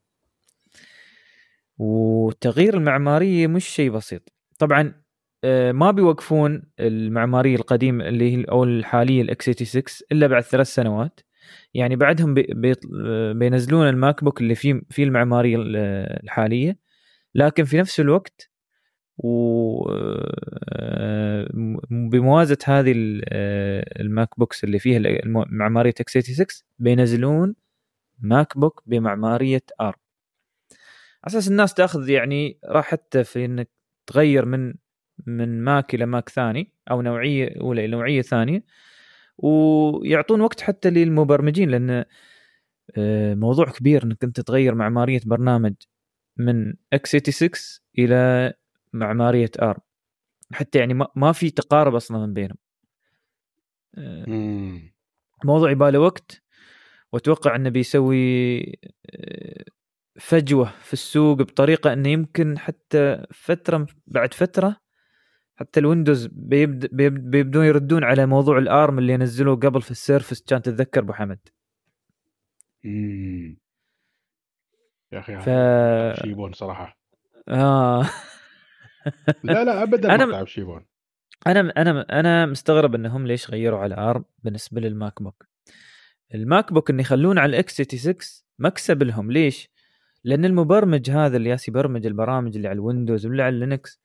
وتغيير 1.78 2.74
المعمارية 2.78 3.48
مش 3.48 3.68
شيء 3.68 3.92
بسيط. 3.92 4.34
طبعا 4.60 4.82
آه، 4.82 5.05
ما 5.72 5.92
بيوقفون 5.92 6.64
المعمارية 6.80 7.56
القديمة 7.56 8.08
اللي 8.08 8.38
هي 8.38 8.44
أو 8.44 8.64
الحالية 8.64 9.22
ال 9.22 9.36
X 9.36 9.50
86 9.50 9.84
إلا 10.12 10.28
بعد 10.28 10.44
ثلاث 10.44 10.68
سنوات. 10.68 11.20
يعني 11.74 11.96
بعدهم 11.96 12.34
بي 12.34 12.56
بينزلون 13.34 13.90
ال 13.90 14.24
MacBook 14.24 14.42
اللي 14.42 14.56
فيه 14.56 14.82
في 14.90 15.04
المعمارية 15.04 15.58
الحالية. 16.24 16.78
لكن 17.36 17.64
في 17.64 17.78
نفس 17.78 18.00
الوقت 18.00 18.52
و 19.18 19.90
آه، 19.90 21.48
بموازة 22.12 22.58
هذه 22.66 23.22
آه، 23.30 24.02
ال 24.02 24.30
MacBooks 24.40 24.64
اللي 24.64 24.80
فيها 24.80 25.02
معمارية 25.26 25.94
X 26.00 26.14
86 26.18 26.48
بينزلون 26.80 27.56
MacBook 28.20 28.84
بمعمارية 28.86 29.64
ARM 29.82 29.94
على 31.24 31.28
أساس 31.28 31.48
الناس 31.48 31.74
تأخذ 31.74 32.10
يعني 32.10 32.60
راحتها 32.66 33.24
في 33.24 33.46
إنك 33.46 33.70
تغير 34.08 34.46
من 34.46 34.74
من 35.26 35.64
Mac 35.64 35.96
إلى 35.96 36.06
Mac 36.06 36.30
ثاني 36.30 36.72
أو 36.92 37.02
نوعية 37.02 37.62
أولى 37.62 37.86
إلى 37.86 37.92
نوعية 37.92 38.22
ثانية 38.22 38.64
ويعطون 39.38 40.42
وقت 40.42 40.62
حتى 40.62 40.90
للمبرمجين 40.90 41.70
لأن 41.70 42.06
آه، 42.98 43.34
موضوع 43.34 43.66
كبير 43.66 44.04
إنك 44.04 44.24
أنت 44.24 44.40
تغير 44.40 44.76
معمارية 44.76 45.22
برنامج 45.26 45.74
من 46.38 46.74
X 46.94 47.12
86 47.12 47.52
إلى 48.00 48.54
معمارية 48.94 49.52
ARM 49.62 49.80
حتى 50.52 50.80
يعني 50.80 50.94
ما 51.16 51.32
في 51.32 51.50
تقارب 51.50 51.96
أصلا 51.96 52.18
من 52.18 52.34
بينهم. 52.34 52.58
آه، 53.98 54.26
موضوع 55.44 55.72
يباله 55.72 56.00
وقت 56.00 56.42
وأتوقع 57.12 57.56
إنه 57.56 57.70
بيسوي 57.70 58.60
آه، 59.16 59.66
فجوة 60.20 60.74
في 60.82 60.94
السوق 60.94 61.38
بطريقة 61.38 61.94
إنه 61.94 62.10
يمكن 62.10 62.60
حتى 62.60 63.26
فترة 63.32 63.88
بعد 64.08 64.34
فترة 64.34 64.85
حتى 65.56 65.80
ال 65.80 65.86
Windows 65.86 66.28
بيبد 66.32 66.96
بيبدون 67.30 67.66
يردون 67.66 68.04
على 68.04 68.26
موضوع 68.26 68.58
ال 68.58 68.68
ARM 68.68 69.00
اللي 69.00 69.18
نزلوه 69.18 69.56
قبل 69.56 69.82
في 69.82 69.92
ال 69.92 69.98
Surface 69.98 70.42
كان 70.42 70.62
تتذكر 70.62 71.02
أبو 71.02 71.14
حمد؟ 71.14 71.40
امم 72.86 73.58
يا 75.12 75.20
أخي 75.20 75.40
ف... 75.40 75.50
شيبون 76.22 76.54
صراحة. 76.54 76.98
آه. 77.50 78.04
لا 79.44 79.64
لا 79.64 79.84
ابدا 79.84 80.16
أنا 80.16 80.26
ما 80.26 80.46
شيبون 80.46 80.86
أنا 81.48 81.74
أنا 81.78 82.06
أنا 82.20 82.46
مستغرب 82.46 82.96
إنهم 82.96 83.28
ليش 83.28 83.50
غيروا 83.50 83.80
على 83.80 83.96
ARM 83.96 84.26
بالنسبة 84.44 84.82
لل 84.82 85.22
MacBook. 85.22 85.46
ال 86.34 86.74
MacBook 86.74 86.90
إن 86.90 87.00
يخلون 87.00 87.38
على 87.38 87.50
ال 87.50 87.66
X 87.66 87.82
86 87.82 88.16
مكسب 88.60 89.04
لهم. 89.04 89.32
ليش؟ 89.32 89.70
لأن 90.24 90.46
المبرمج 90.46 91.12
هذا 91.12 91.38
اللي 91.38 91.50
يالس 91.50 91.68
يبرمج 91.68 92.06
البرامج 92.06 92.56
اللي 92.56 92.68
على 92.68 92.76
ال 92.76 92.82
Windows 92.82 93.26
واللي 93.26 93.44
على 93.44 93.56
ال 93.56 93.63
Linux 93.63 94.02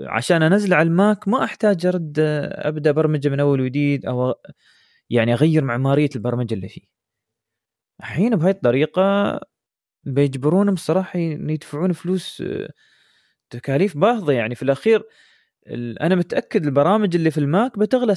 عشان 0.00 0.42
انزله 0.42 0.76
على 0.76 0.86
الماك 0.86 1.28
ما 1.28 1.44
احتاج 1.44 1.86
ارد 1.86 2.14
ابدا 2.52 2.90
برمجة 2.90 3.28
من 3.28 3.40
اول 3.40 3.60
وجديد 3.60 4.06
أو 4.06 4.34
يعني 5.10 5.32
اغير 5.32 5.64
معمارية 5.64 6.08
البرمجة 6.16 6.54
اللي 6.54 6.68
فيه. 6.68 6.82
الحين 8.00 8.36
بهاي 8.36 8.50
الطريقة 8.50 9.40
بيجبرونهم 10.04 10.74
الصراحه 10.74 11.18
يدفعون 11.18 11.92
فلوس 11.92 12.42
تكاليف 13.50 13.96
باهظة 13.96 14.32
يعني. 14.32 14.54
في 14.54 14.62
الأخير 14.62 15.02
أنا 16.00 16.14
متأكد 16.14 16.66
البرامج 16.66 17.16
اللي 17.16 17.30
في 17.30 17.38
ال 17.38 17.48
Mac 17.48 17.78
بتغلى 17.78 18.14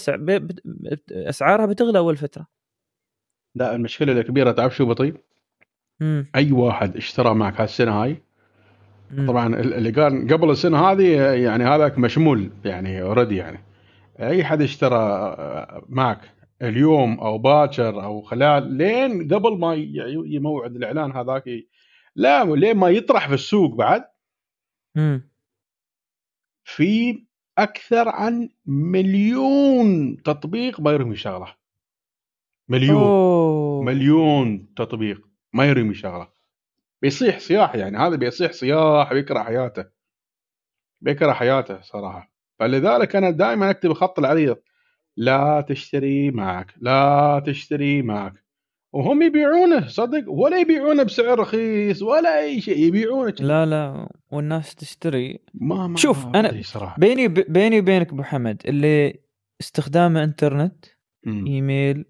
أسعارها 1.11 1.65
بتغلى 1.65 1.97
أول 1.97 2.17
فترة. 2.17 2.47
لا 3.55 3.75
المشكلة 3.75 4.11
الكبيرة 4.11 4.51
تعرف 4.51 4.75
شو 4.75 4.85
بطي؟ 4.85 5.15
أي 6.35 6.51
واحد 6.51 6.95
اشترى 6.95 7.35
معك 7.35 7.61
هالسنة 7.61 8.03
هاي 8.03 8.21
طبعا 9.27 9.59
اللي 9.59 9.91
قال 9.91 10.27
قبل 10.33 10.49
السنة 10.49 10.91
هذه 10.91 11.33
يعني 11.33 11.63
هذاك 11.63 11.97
مشمول 11.97 12.51
يعني 12.65 13.01
already 13.01 13.35
يعني. 13.35 13.59
أي 14.19 14.43
حد 14.43 14.61
اشترى 14.61 14.97
معك 15.89 16.21
اليوم 16.61 17.19
أو 17.19 17.37
باكر 17.37 18.03
أو 18.03 18.21
خلال 18.21 18.73
لين 18.73 19.33
قبل 19.33 19.59
ما 19.59 19.73
يموعد 20.25 20.75
الإعلان 20.75 21.11
هذاك 21.11 21.43
لا 22.15 22.45
لين 22.45 22.77
ما 22.77 22.89
يطرح 22.89 23.27
في 23.27 23.33
السوق 23.33 23.75
بعد 23.75 24.03
في 26.63 27.23
أكثر 27.57 28.09
عن 28.09 28.49
مليون 28.65 30.17
تطبيق 30.23 30.79
ما 30.79 30.91
يرمي 30.91 31.15
شغلة. 31.15 31.55
مليون. 32.69 33.03
أوه. 33.03 33.83
مليون 33.83 34.73
تطبيق 34.75 35.27
ما 35.53 35.65
يرمي 35.65 35.93
شغلة. 35.93 36.34
بيصيح 37.05 37.39
صياح 37.39 37.75
يعني 37.75 37.97
هذا 37.97 38.15
بيصيح 38.15 38.51
صياح 38.51 39.13
بيكره 39.13 39.39
حياته 39.39 39.85
بيكره 41.01 41.31
حياته 41.31 41.81
صراحة 41.81 42.31
فلذلك 42.59 43.15
أنا 43.15 43.29
دائما 43.29 43.69
أكتب 43.69 43.93
خط 43.93 44.19
العريض 44.19 44.57
لا 45.17 45.65
تشتري 45.69 46.31
معك 46.31 46.73
لا 46.77 47.43
تشتري 47.47 48.01
معك 48.01 48.33
وهم 48.93 49.21
يبيعونه 49.21 49.87
صدق 49.87 50.23
ولا 50.31 50.57
يبيعونه 50.57 51.03
بسعر 51.03 51.39
رخيص 51.39 52.01
ولا 52.01 52.39
أي 52.39 52.61
شيء 52.61 52.77
يبيعونه 52.77 53.35
لا 53.39 53.65
لا 53.65 54.09
والناس 54.31 54.75
تشتري 54.75 55.39
ما 55.53 55.87
ما 55.87 55.97
شوف 55.97 56.25
ما 56.25 56.39
أنا 56.39 56.61
صراحة. 56.61 56.99
بيني 56.99 57.27
بيني 57.27 57.79
وبينك 57.79 58.11
أبو 58.11 58.23
حمد 58.23 58.61
اللي 58.65 59.19
استخدامه 59.61 60.23
إنترنت 60.23 60.85
م. 61.25 61.45
إيميل 61.47 62.05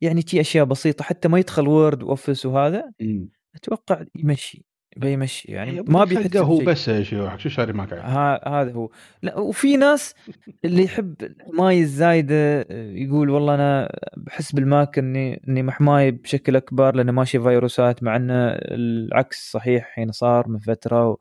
يعني 0.00 0.22
تي 0.22 0.40
أشياء 0.40 0.64
بسيطة 0.64 1.04
حتى 1.04 1.28
ما 1.28 1.38
يدخل 1.38 1.68
Word 1.68 2.02
و 2.02 2.08
Office 2.08 2.46
وهذا 2.46 2.92
م. 3.00 3.39
أتوقع 3.54 4.04
يمشي 4.14 4.64
بيمشي 4.96 5.52
يعني 5.52 5.82
ما 5.82 6.04
بيحتاج 6.04 6.36
هو 6.36 6.58
بس 6.58 6.90
شو 6.90 7.36
شو 7.36 7.48
شاري 7.48 7.72
معك 7.72 7.92
هذا 7.92 8.72
هو. 8.72 8.90
لا 9.22 9.38
وفي 9.38 9.76
ناس 9.76 10.14
اللي 10.64 10.84
يحب 10.84 11.14
الحمايه 11.22 11.80
الزايده 11.80 12.60
يقول 12.70 13.30
والله 13.30 13.54
أنا 13.54 13.98
بحس 14.16 14.52
بال 14.52 14.70
Mac 14.70 14.98
إني 14.98 15.42
إني 15.48 15.62
محماي 15.62 16.10
بشكل 16.10 16.56
أكبر 16.56 16.94
لأنه 16.94 17.12
ماشي 17.12 17.40
فيروسات 17.40 18.02
مع 18.02 18.16
إنه 18.16 18.48
العكس 18.54 19.50
صحيح 19.50 19.84
حين 19.84 20.12
صار 20.12 20.48
من 20.48 20.58
فترة 20.58 21.08
و... 21.08 21.16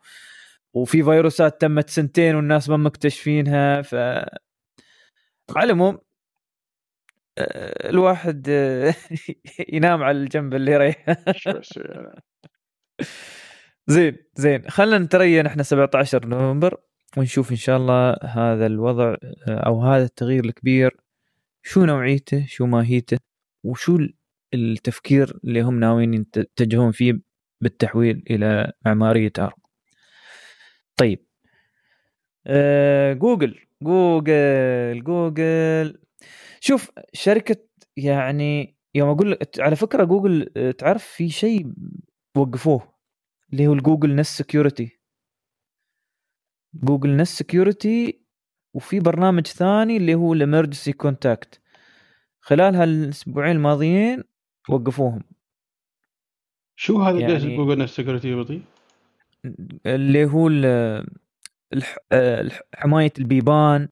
وفي 0.73 1.03
فيروسات 1.03 1.61
تمت 1.61 1.89
سنتين 1.89 2.35
والناس 2.35 2.69
ما 2.69 2.77
مكتشفينها 2.77 3.81
ف 3.81 3.95
على 5.55 5.63
العموم 5.63 5.97
الواحد 7.89 8.47
ينام 9.73 10.03
على 10.03 10.17
الجنب 10.17 10.53
اللي 10.53 10.71
يريح. 10.71 11.05
زين 13.87 14.17
زين. 14.35 14.69
خلينا 14.69 14.97
نتريا 14.97 15.47
إحنا 15.47 15.63
17 15.63 16.27
نوفمبر 16.27 16.77
ونشوف 17.17 17.51
إن 17.51 17.55
شاء 17.55 17.77
الله 17.77 18.17
هذا 18.23 18.65
الوضع 18.65 19.15
أو 19.47 19.83
هذا 19.83 20.03
التغيير 20.03 20.45
الكبير 20.45 20.97
شو 21.63 21.85
نوعيته 21.85 22.45
شو 22.47 22.65
ماهيته 22.65 23.17
وشو 23.63 23.99
التفكير 24.53 25.39
اللي 25.43 25.61
هم 25.61 25.79
ناويين 25.79 26.13
يتجهون 26.13 26.91
فيه 26.91 27.19
بالتحويل 27.61 28.23
إلى 28.29 28.71
معمارية 28.85 29.31
ARM 29.39 29.51
طيب 30.97 31.25
آه 32.47 33.13
Google 33.13 33.59
Google 33.81 35.03
Google. 35.03 36.08
شوف 36.61 36.91
شركة 37.13 37.55
يعني 37.97 38.75
يوم 38.95 39.09
أقول 39.09 39.31
لك 39.31 39.59
على 39.59 39.75
فكرة 39.75 40.03
جوجل 40.03 40.73
تعرف 40.77 41.05
في 41.05 41.29
شيء 41.29 41.73
وقفوه 42.37 42.93
اللي 43.53 43.67
هو 43.67 43.73
ال 43.73 43.79
Google 43.79 44.15
Nest 44.15 44.37
Security 44.37 44.99
Google 46.73 47.17
Nest 47.17 47.37
Security 47.37 48.21
وفي 48.73 48.99
برنامج 48.99 49.47
ثاني 49.47 49.97
اللي 49.97 50.15
هو 50.15 50.33
ال 50.33 50.39
emergency 50.39 50.93
contact 50.93 51.61
خلال 52.41 52.75
هالأسبوعين 52.75 53.55
الماضيين 53.55 54.23
وقفوهم. 54.69 55.23
شو 56.75 57.01
هذا 57.01 57.19
يعني 57.19 57.55
Google 57.55 57.83
Nest 57.83 57.89
Security 57.89 58.35
بطي؟ 58.35 58.61
اللي 59.85 60.25
هو 60.25 60.49
حماية 62.75 63.13
البيبان. 63.19 63.89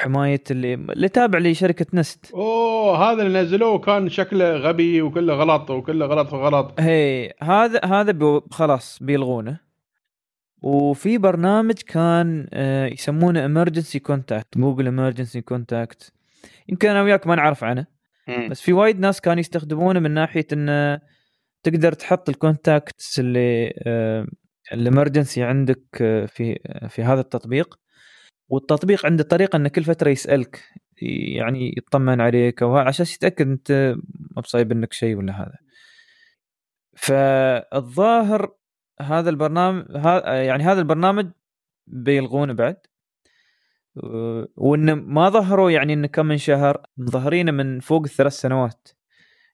حماية 0.00 0.42
اللي 0.50 0.74
اللي 0.74 1.08
تابع 1.08 1.38
لشركة 1.38 1.86
Nest. 1.92 2.30
أوه 2.34 3.12
هذا 3.12 3.22
اللي 3.22 3.40
نزلوه 3.40 3.78
كان 3.78 4.08
شكله 4.08 4.56
غبي 4.56 5.02
وكله 5.02 5.34
غلط 5.34 5.70
وكله 5.70 6.06
غلط 6.06 6.28
في 6.28 6.36
غلط 6.36 6.80
هي 6.80 7.32
هذا 7.42 7.80
هذا 7.84 8.40
خلاص 8.50 8.98
بيلغونه. 9.02 9.60
وفي 10.62 11.18
برنامج 11.18 11.74
كان 11.74 12.48
آه، 12.52 12.86
يسمونه 12.86 13.44
emergency 13.44 13.98
contact 13.98 14.58
Google 14.58 14.86
emergency 14.86 15.40
contact 15.40 16.12
يمكن 16.68 16.88
أنا 16.88 17.02
وياك 17.02 17.26
ما 17.26 17.34
نعرف 17.34 17.64
عنه. 17.64 17.86
بس 18.50 18.60
في 18.60 18.72
وايد 18.72 19.00
ناس 19.00 19.20
كانوا 19.20 19.40
يستخدمونه 19.40 20.00
من 20.00 20.10
ناحية 20.10 20.46
انه 20.52 21.00
تقدر 21.62 21.92
تحط 21.92 22.28
الكونتاكتس 22.28 23.18
اللي 23.18 23.72
آه، 23.86 24.26
الامرجنسي 24.72 25.42
عندك 25.42 25.82
آه، 26.02 26.26
في 26.26 26.58
في 26.88 27.02
هذا 27.02 27.20
التطبيق. 27.20 27.78
والتطبيق 28.50 29.06
عنده 29.06 29.24
طريقه 29.24 29.56
انه 29.56 29.68
كل 29.68 29.84
فترة 29.84 30.10
يسألك 30.10 30.62
يعني 31.02 31.74
يطمن 31.78 32.20
عليك 32.20 32.62
أو 32.62 32.76
عشان 32.76 33.06
يتأكد 33.14 33.48
أنت 33.48 33.96
ما 34.36 34.42
بصايب 34.42 34.72
انك 34.72 34.92
شيء 34.92 35.16
ولا 35.16 35.42
هذا. 35.42 35.58
فالظاهر 36.96 38.54
هذا 39.00 39.30
البرنامج 39.30 39.84
يعني 40.26 40.62
هذا 40.62 40.80
البرنامج 40.80 41.30
بيلغونه 41.86 42.52
بعد. 42.52 42.76
وإنه 44.56 44.94
ما 44.94 45.28
ظهروا 45.28 45.70
يعني 45.70 45.92
إنه 45.92 46.06
كم 46.06 46.26
من 46.26 46.38
شهر 46.38 46.82
مظهرينه 46.96 47.52
من 47.52 47.80
فوق 47.80 48.02
الثلاث 48.02 48.32
سنوات. 48.32 48.88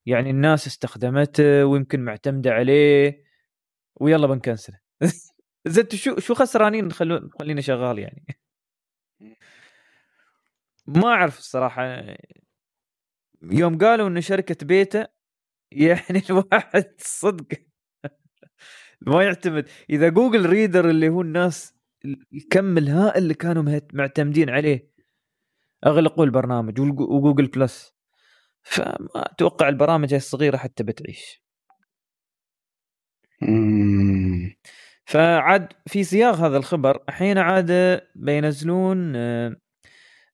يعني 0.07 0.31
الناس 0.31 0.67
استخدمته 0.67 1.65
ويمكن 1.65 2.01
معتمدة 2.01 2.53
عليه 2.53 3.25
ويلا 3.97 4.27
بنكنسله. 4.27 4.79
زين 5.67 5.87
شو 5.91 6.19
شو 6.19 6.35
خسرانين؟ 6.35 6.93
خلو 6.93 7.31
خلينا 7.41 7.61
شغال 7.61 7.99
يعني. 7.99 8.46
ما 10.87 11.09
أعرف 11.09 11.39
الصراحة. 11.39 12.03
يوم 13.43 13.79
قالوا 13.79 14.09
إن 14.09 14.21
شركة 14.21 14.67
بيتا 14.67 15.09
يعني 15.73 16.23
الواحد 16.31 16.95
صدق. 16.99 17.47
ما 19.01 19.23
يعتمد. 19.25 19.69
إذا 19.91 20.09
جوجل 20.09 20.47
Reader 20.47 20.91
اللي 20.91 21.09
هو 21.09 21.21
الناس 21.23 21.75
الكم 22.35 22.79
الهائل 22.79 23.23
اللي 23.23 23.35
كانوا 23.35 23.81
معتمدين 23.93 24.51
عليه 24.51 24.91
أغلقوا 25.87 26.25
البرنامج 26.25 26.81
وجوجل 26.81 27.47
Plus. 27.47 27.97
فما 28.63 29.09
أتوقع 29.17 29.69
البرامج 29.69 30.15
الصغيرة 30.15 30.57
حتى 30.57 30.83
بتعيش. 30.85 31.43
فعاد 35.07 35.73
في 35.87 36.05
سياق 36.05 36.35
هذا 36.35 36.57
الخبر 36.57 37.03
الحين 37.09 37.39
عاد 37.39 38.01
بينزلون 38.15 39.17
آه، 39.17 39.57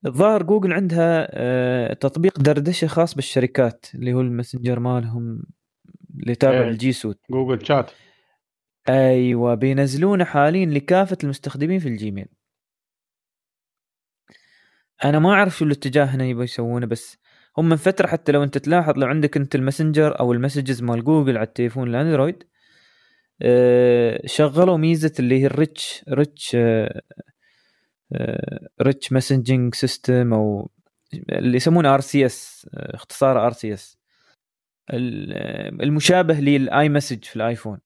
الظاهر 0.07 0.43
جوجل 0.43 0.73
عندها 0.73 1.29
آه، 1.31 1.95
تطبيق 1.95 2.39
دردشة 2.39 2.87
خاص 2.87 3.15
بالشركات 3.15 3.87
اللي 3.95 4.13
هو 4.13 4.21
ال 4.21 4.27
messenger 4.27 4.81
مالهم 4.81 5.43
اللي 6.21 6.35
تابع 6.35 6.61
إيه. 6.61 6.69
ال 6.69 6.81
G 6.81 6.93
Suite 6.93 7.21
جوجل 7.31 7.67
شات. 7.67 7.91
أيوه 8.89 9.55
بينزلونه 9.55 10.25
حاليا 10.25 10.67
لكافة 10.67 11.19
المستخدمين 11.25 11.79
في 11.79 11.89
ال 11.89 11.94
Gmail. 11.94 12.29
أنا 15.05 15.19
ما 15.19 15.31
أعرف 15.31 15.57
شو 15.57 15.65
الاتجاه 15.65 16.05
هنا 16.05 16.25
يبغوا 16.25 16.45
يسوونه 16.45 16.87
بس 16.87 17.19
هم 17.59 17.69
من 17.69 17.77
فترة 17.77 18.07
حتى 18.07 18.33
لو 18.33 18.43
أنت 18.43 18.59
تلاحظ 18.59 18.99
لو 18.99 19.07
عندك 19.07 19.37
أنت 19.37 19.55
ال 19.55 19.61
messenger 19.61 20.21
أو 20.21 20.33
ال 20.33 20.38
messages 20.38 20.83
مال 20.83 21.05
جوجل 21.05 21.37
على 21.37 21.47
التليفون 21.47 21.89
ال 21.89 21.95
Android 21.95 22.43
آه، 22.43 22.52
شغلوا 24.27 24.77
ميزة 24.77 25.13
اللي 25.19 25.41
هي 25.41 25.47
ال 25.47 25.58
rich 25.58 26.05
rich 26.09 26.57
rich 28.83 29.13
messaging 29.13 29.75
system 29.75 30.35
أو 30.35 30.71
اللي 31.15 31.57
يسمونه 31.57 31.95
RCS 31.95 32.67
اختصار 32.75 33.47
RCS 33.47 33.99
المشابه 34.91 36.35
لل 36.35 36.89
iMessage 36.89 37.25
في 37.25 37.37
الآيفون. 37.37 37.79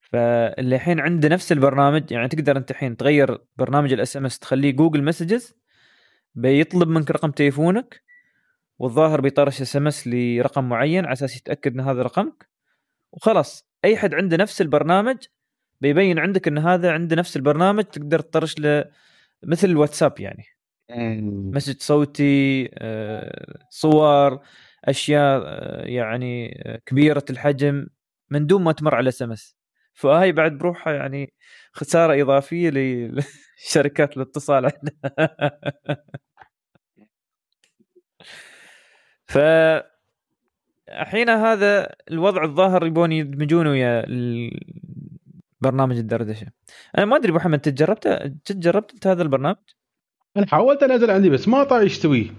فاللي 0.00 0.76
الحين 0.76 1.00
عنده 1.00 1.28
نفس 1.28 1.52
البرنامج 1.52 2.12
يعني 2.12 2.28
تقدر 2.28 2.56
أنت 2.56 2.70
الحين 2.70 2.96
تغير 2.96 3.38
برنامج 3.56 3.92
ال 3.92 4.16
SMS 4.16 4.38
تخليه 4.38 4.70
جوجل 4.70 5.04
Messages 5.04 5.54
بيطلب 6.34 6.88
منك 6.88 7.10
رقم 7.10 7.30
تليفونك 7.30 8.02
والظاهر 8.78 9.20
بيطرش 9.20 9.60
SMS 9.60 10.08
لرقم 10.08 10.68
معين 10.68 11.04
على 11.04 11.12
أساس 11.12 11.36
يتأكد 11.36 11.74
إن 11.74 11.80
هذا 11.80 12.02
رقمك. 12.02 12.51
وخلاص 13.12 13.66
أي 13.84 13.96
حد 13.96 14.14
عنده 14.14 14.36
نفس 14.36 14.60
البرنامج 14.60 15.16
بيبين 15.80 16.18
عندك 16.18 16.48
إن 16.48 16.58
هذا 16.58 16.92
عنده 16.92 17.16
نفس 17.16 17.36
البرنامج 17.36 17.84
تقدر 17.84 18.20
تطرش 18.20 18.58
له 18.58 18.84
مثل 19.42 19.68
الواتساب 19.68 20.20
يعني. 20.20 20.44
message 21.52 21.80
صوتي 21.80 22.70
آه، 22.74 23.66
صور 23.70 24.40
أشياء 24.84 25.42
آه، 25.46 25.84
يعني 25.84 26.62
آه، 26.66 26.80
كبيرة 26.86 27.24
الحجم 27.30 27.86
من 28.30 28.46
دون 28.46 28.62
ما 28.62 28.72
تمر 28.72 28.94
على 28.94 29.08
SMS. 29.08 29.56
فهاي 29.94 30.32
بعد 30.32 30.58
بروحها 30.58 30.92
يعني 30.92 31.32
خسارة 31.72 32.22
إضافية 32.22 32.70
لشركات 32.70 34.16
الاتصال 34.16 34.64
عندنا. 34.66 34.92
ف 39.26 39.38
الحين 40.88 41.28
هذا 41.28 41.94
الوضع 42.10 42.44
الظاهر 42.44 42.86
يبون 42.86 43.12
يدمجونه 43.12 43.70
ويا 43.70 44.06
برنامج 45.60 45.96
الدردشة. 45.96 46.46
أنا 46.98 47.06
ما 47.06 47.16
أدري 47.16 47.28
ابو 47.28 47.36
محمد 47.38 47.54
انت 47.54 47.68
جربت 47.68 48.52
جربت 48.52 48.92
أنت 48.92 49.06
هذا 49.06 49.22
البرنامج؟ 49.22 49.56
أنا 50.36 50.46
حاولت 50.46 50.82
أنزل 50.82 51.10
عندي 51.10 51.30
بس 51.30 51.48
ما 51.48 51.64
طاع 51.64 51.82
يستوي 51.82 52.30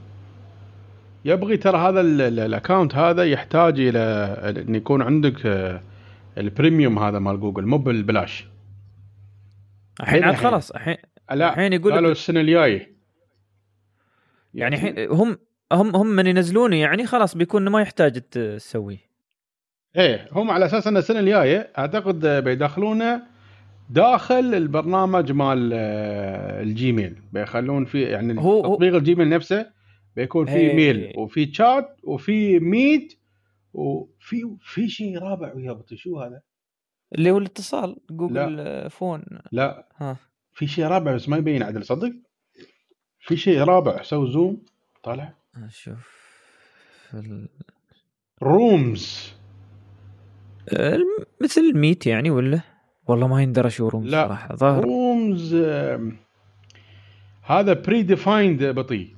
يبغي 1.26 1.58
ترى 1.58 1.78
هذا 1.78 2.02
ال 2.02 2.13
account 2.13 2.96
هذا 2.96 3.24
يحتاج 3.24 3.80
إلى 3.80 4.00
إن 4.68 4.76
يكون 4.76 5.02
عندك 5.02 5.46
آه، 5.46 5.82
ال 6.38 6.45
premium 6.45 7.00
هذا 7.00 7.20
مال 7.20 7.40
جوجل 7.40 7.66
مو 7.66 7.78
بالبلاش. 7.78 8.48
الحين 10.02 10.24
عاد 10.24 10.36
خلاص 10.36 10.72
الحين 10.72 10.98
الحين 11.32 11.74
يقول 11.74 11.94
قالوا 11.94 12.12
السنة 12.12 12.42
الجاية. 12.42 12.94
يعني 14.54 14.76
الحين 14.76 15.12
هم 15.12 15.38
هم 15.72 15.96
هم 15.96 16.08
من 16.08 16.28
ينزلونه 16.28 16.76
يعني 16.76 17.06
خلاص 17.06 17.38
بيكون 17.38 17.70
ما 17.70 17.82
يحتاج 17.82 18.22
تسويه. 18.22 19.14
إيه 19.98 20.28
هم 20.32 20.52
على 20.52 20.66
أساس 20.66 20.88
إن 20.88 20.98
السنة 20.98 21.20
الجاية 21.20 21.72
أعتقد 21.78 22.26
بيدخلونه 22.26 23.24
داخل 23.90 24.56
البرنامج 24.56 25.32
مال 25.32 25.72
آه، 25.74 26.62
ال 26.62 26.69
Gmail. 26.69 27.16
بيخلون 27.34 27.86
فيه 27.86 28.08
يعني 28.08 28.42
هو 28.42 28.62
تطبيق 28.62 28.96
ال 28.96 29.01
Gmail 29.01 29.30
نفسه 29.30 29.70
بيكون 30.16 30.46
فيه 30.46 30.54
إيه. 30.54 30.76
mail 30.76 31.14
وفي 31.18 31.46
تشات 31.46 31.98
وفي 32.04 32.60
Meet 32.60 33.14
وفي 33.74 34.58
في 34.62 34.90
شيء 34.90 35.18
رابع 35.18 35.54
ويا 35.54 35.84
شو 35.94 36.20
هذا؟ 36.20 36.42
اللي 37.16 37.32
هو 37.32 37.38
الاتصال 37.38 37.98
جوجل 38.10 38.56
لا. 38.56 38.90
phone. 38.90 39.24
لا. 39.52 39.88
ها. 39.98 40.18
في 40.54 40.68
شيء 40.68 40.86
رابع 40.86 41.16
بس 41.16 41.30
ما 41.30 41.38
يبين 41.38 41.64
عدل 41.64 41.86
صدق؟ 41.86 42.14
في 43.20 43.38
شيء 43.38 43.60
رابع 43.60 44.02
سوي 44.02 44.32
Zoom 44.32 44.66
طالع. 45.04 45.34
أشوف 45.58 46.24
rooms 48.44 49.34
مثل 51.42 51.62
ال 51.62 51.71
Meet 51.71 52.08
يعني 52.08 52.30
ولا؟ 52.30 52.62
والله 53.08 53.28
ما 53.28 53.44
يندرى 53.44 53.70
شو 53.70 53.88
rooms 53.88 54.12
لا. 54.12 54.28
صراحة. 54.28 54.56
ظاهر. 54.56 54.84
Rooms 54.84 55.56
هذا 57.44 57.74
predefined 57.74 58.64
بطيء 58.64 59.16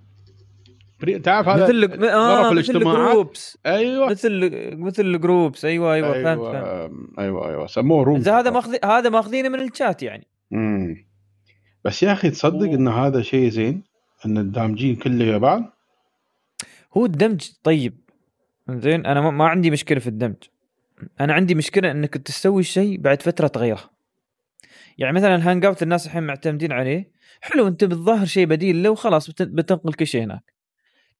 تعرف 1.23 1.47
هذا؟ 1.47 1.63
مثل 1.63 2.03
آه 2.03 2.51
مثل 2.51 2.75
ال 2.75 2.87
groups 2.87 3.57
أيوه. 3.65 4.09
مثل 4.09 4.49
مثل 4.77 5.05
ال 5.05 5.14
groups 5.14 5.65
أيوه 5.65 5.93
أيوه, 5.93 6.13
أيوة 6.13 6.23
فهمت. 6.23 6.51
فهمت 6.51 7.19
أيوه 7.19 7.49
أيوه. 7.49 7.67
سموه 7.67 8.03
rooms 8.03 8.29
هذا 8.29 8.49
ماخذ 8.49 8.75
هذا 8.85 9.09
ماخذينه 9.09 9.49
من 9.49 9.61
الشات 9.61 10.03
يعني. 10.03 10.27
امم 10.53 11.05
بس 11.85 12.03
يا 12.03 12.13
أخي 12.13 12.29
تصدق 12.29 12.71
إن 12.73 12.87
هذا 12.87 13.21
شيء 13.21 13.49
زين؟ 13.49 13.83
إن 14.25 14.37
الدامجين 14.37 14.95
كله 14.95 15.25
يا 15.25 15.37
بعض 15.37 15.74
هو 16.97 17.05
الدمج 17.05 17.51
طيب. 17.63 18.09
زين 18.69 19.05
أنا 19.05 19.31
ما 19.31 19.47
عندي 19.47 19.71
مشكلة 19.71 19.99
في 19.99 20.07
الدمج. 20.07 20.35
أنا 21.19 21.33
عندي 21.33 21.55
مشكلة 21.55 21.91
إنك 21.91 22.17
تسوي 22.17 22.61
الشيء 22.61 22.97
بعد 22.97 23.21
فترة 23.21 23.47
تغيره. 23.47 23.89
يعني 24.97 25.15
مثلا 25.15 25.35
ال 25.35 25.65
Hangout 25.65 25.83
الناس 25.83 26.05
الحين 26.05 26.23
معتمدين 26.23 26.71
عليه. 26.71 27.11
حلو 27.41 27.67
أنت 27.67 27.83
بتظهر 27.83 28.25
شيء 28.25 28.45
بديل 28.45 28.83
له 28.83 28.89
وخلاص 28.89 29.29
بتنقل 29.29 29.93
كل 29.93 30.07
شيء 30.07 30.23
هناك. 30.23 30.53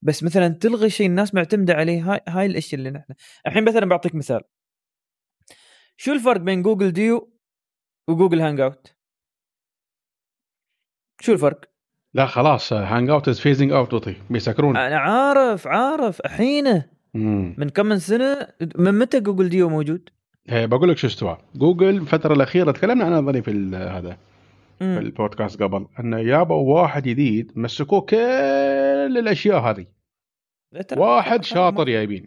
بس 0.02 0.22
مثلا 0.22 0.48
تلغي 0.48 0.90
شيء 0.90 1.06
الناس 1.06 1.34
معتمدة 1.34 1.74
عليه 1.74 2.12
هاي 2.12 2.20
هاي 2.28 2.46
الأشياء 2.46 2.78
اللي 2.78 2.90
نحن. 2.90 3.14
الحين 3.46 3.64
مثلا 3.64 3.86
بعطيك 3.86 4.14
مثال. 4.14 4.40
شو 5.96 6.12
الفرق 6.12 6.40
بين 6.40 6.62
جوجل 6.62 6.92
ديو 6.92 7.32
وجوجل 8.08 8.40
Hangout؟ 8.40 8.96
شو 11.20 11.32
الفرق؟ 11.32 11.75
لا 12.16 12.26
خلاص 12.26 12.72
Hangout 12.72 13.28
is 13.28 13.40
phasing 13.40 13.72
out 13.72 14.08
بيسكرون. 14.30 14.76
أنا 14.76 14.98
عارف 14.98 15.66
عارف. 15.66 16.20
الحين 16.20 16.82
من 17.14 17.68
كم 17.68 17.86
من 17.86 17.98
سنة 17.98 18.48
من 18.76 18.98
متى 18.98 19.20
جوجل 19.20 19.48
ديو 19.48 19.68
موجود؟ 19.68 20.08
هي 20.48 20.66
بقول 20.66 20.88
لك 20.88 20.96
شو 20.96 21.06
استوى. 21.06 21.38
جوجل 21.54 21.88
الفترة 21.88 22.34
الأخيرة 22.34 22.72
تكلمنا 22.72 23.04
عنها 23.04 23.18
اظني 23.18 23.42
في 23.42 23.50
هذا 23.74 24.16
في 24.78 24.98
البودكاست 24.98 25.62
قبل 25.62 25.86
انه 26.00 26.22
جابوا 26.22 26.80
واحد 26.80 27.02
جديد 27.02 27.52
مسكوه 27.56 28.00
كل 28.00 28.16
الأشياء 29.18 29.60
هذه. 29.60 29.86
واحد 30.96 31.44
شاطر 31.44 31.84
جايبين 31.84 32.26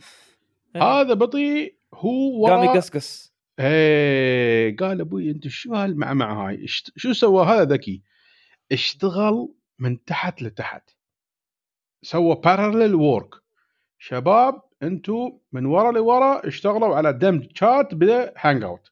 إيه. 0.75 0.83
هذا 0.83 1.13
بطيء 1.13 1.75
هو 1.93 2.47
قام 2.47 2.63
يقصقص 2.63 3.33
إيه 3.59 4.77
قال 4.77 5.01
أبوي 5.01 5.31
أنت 5.31 5.47
شو 5.47 5.73
هالمعمعه 5.73 6.47
هاي 6.47 6.67
شو 6.67 7.13
سوى 7.13 7.45
هذا 7.45 7.63
ذكي؟ 7.63 8.01
اشتغل 8.71 9.49
من 9.79 10.03
تحت 10.05 10.41
لتحت. 10.41 10.89
سوى 12.01 12.35
parallel 12.35 12.95
work 12.95 13.35
شباب 13.97 14.61
أنتم 14.83 15.31
من 15.51 15.65
ورا 15.65 15.91
لورا 15.91 16.47
اشتغلوا 16.47 16.95
على 16.95 17.13
دمج 17.13 17.57
chat 17.57 17.93
ب 17.95 18.63
Hangout 18.63 18.91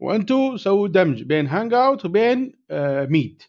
وأنتم 0.00 0.56
سووا 0.56 0.88
دمج 0.88 1.22
بين 1.22 1.46
Hangout 1.46 2.04
وبين 2.04 2.52
آه 2.70 3.06
Meet 3.06 3.42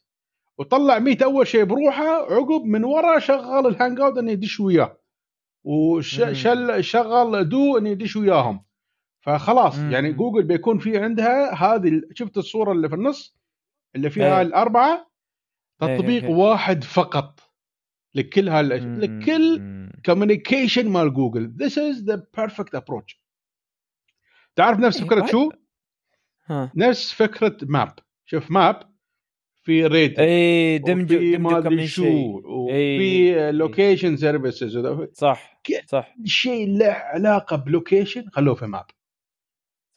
وطلع 0.58 1.00
Meet 1.00 1.22
أول 1.22 1.48
شيء 1.48 1.64
بروحه 1.64 2.34
عقب 2.34 2.64
من 2.66 2.84
ورا 2.84 3.20
شغل 3.20 3.68
ال 3.68 4.00
Hangout 4.00 4.18
إنه 4.18 4.32
يدش 4.32 4.60
وياه. 4.60 4.98
وشل 5.64 6.84
شغل 6.84 7.50
دو 7.50 7.78
إنه 7.78 7.90
يدش 7.90 8.16
وياهم. 8.16 8.64
فخلاص 9.22 9.78
مم. 9.78 9.92
يعني 9.92 10.14
جوجل 10.14 10.44
بيكون 10.44 10.78
في 10.80 10.98
عندها 10.98 11.54
هذه 11.54 12.02
شفت 12.14 12.38
الصورة 12.38 12.72
اللي 12.72 12.90
في 12.90 12.96
النص؟ 12.96 13.38
اللي 13.96 14.10
فيها 14.10 14.36
إيه. 14.36 14.42
الأربعة؟ 14.42 15.08
تطبيق 15.80 16.24
إيه. 16.24 16.32
واحد 16.32 16.84
فقط 16.84 17.40
لكل 18.16 18.50
هالاشياء 18.50 18.98
لكل 18.98 19.62
communication 20.06 20.90
مال 20.90 21.14
جوجل. 21.14 21.54
This 21.58 21.78
is 21.78 22.04
the 22.04 22.28
perfect 22.38 22.76
approach 22.76 23.22
تعرف 24.56 24.80
نفس 24.80 25.02
فكرة 25.02 25.26
شو؟ 25.26 25.52
ها. 26.46 26.72
نفس 26.76 27.14
فكرة 27.14 27.58
Map 27.64 27.94
شوف 28.26 28.52
Map 28.52 28.98
في 29.64 29.86
ride 29.86 30.78
دمج 30.78 31.14
ما 31.14 31.58
أدري 31.58 31.88
شو. 31.88 32.42
وفي 32.46 33.52
location 33.52 34.18
services 34.18 34.78
صح 35.14 35.62
صح. 35.86 36.16
شيء 36.26 36.78
له 36.78 36.92
علاقة 36.92 37.56
ب 37.56 37.64
location 37.64 38.30
خلوه 38.30 38.56
في 38.56 38.66
Map 38.66 38.86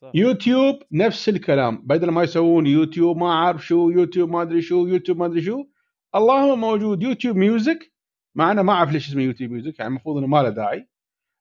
صح. 0.00 0.10
يوتيوب 0.14 0.82
نفس 0.92 1.28
الكلام. 1.28 1.82
بدل 1.86 2.10
ما 2.10 2.22
يسوون 2.22 2.66
يوتيوب 2.66 3.16
ما 3.16 3.26
أعرف 3.26 3.66
شو 3.66 3.90
يوتيوب 3.90 4.30
ما 4.30 4.42
أدري 4.42 4.62
شو 4.62 4.86
يوتيوب 4.86 5.18
ما 5.18 5.26
أدري 5.26 5.42
شو. 5.42 5.66
اللهم 6.14 6.60
موجود. 6.60 7.02
يوتيوب 7.02 7.36
Music 7.36 7.92
مع 8.34 8.52
أنا 8.52 8.62
ما 8.62 8.72
أعرف 8.72 8.92
ليش 8.92 9.08
اسمه 9.08 9.22
يوتيوب 9.22 9.50
Music 9.50 9.78
يعني 9.78 9.88
المفروض 9.88 10.16
إنه 10.16 10.26
ما 10.26 10.42
له 10.42 10.48
داعي. 10.48 10.88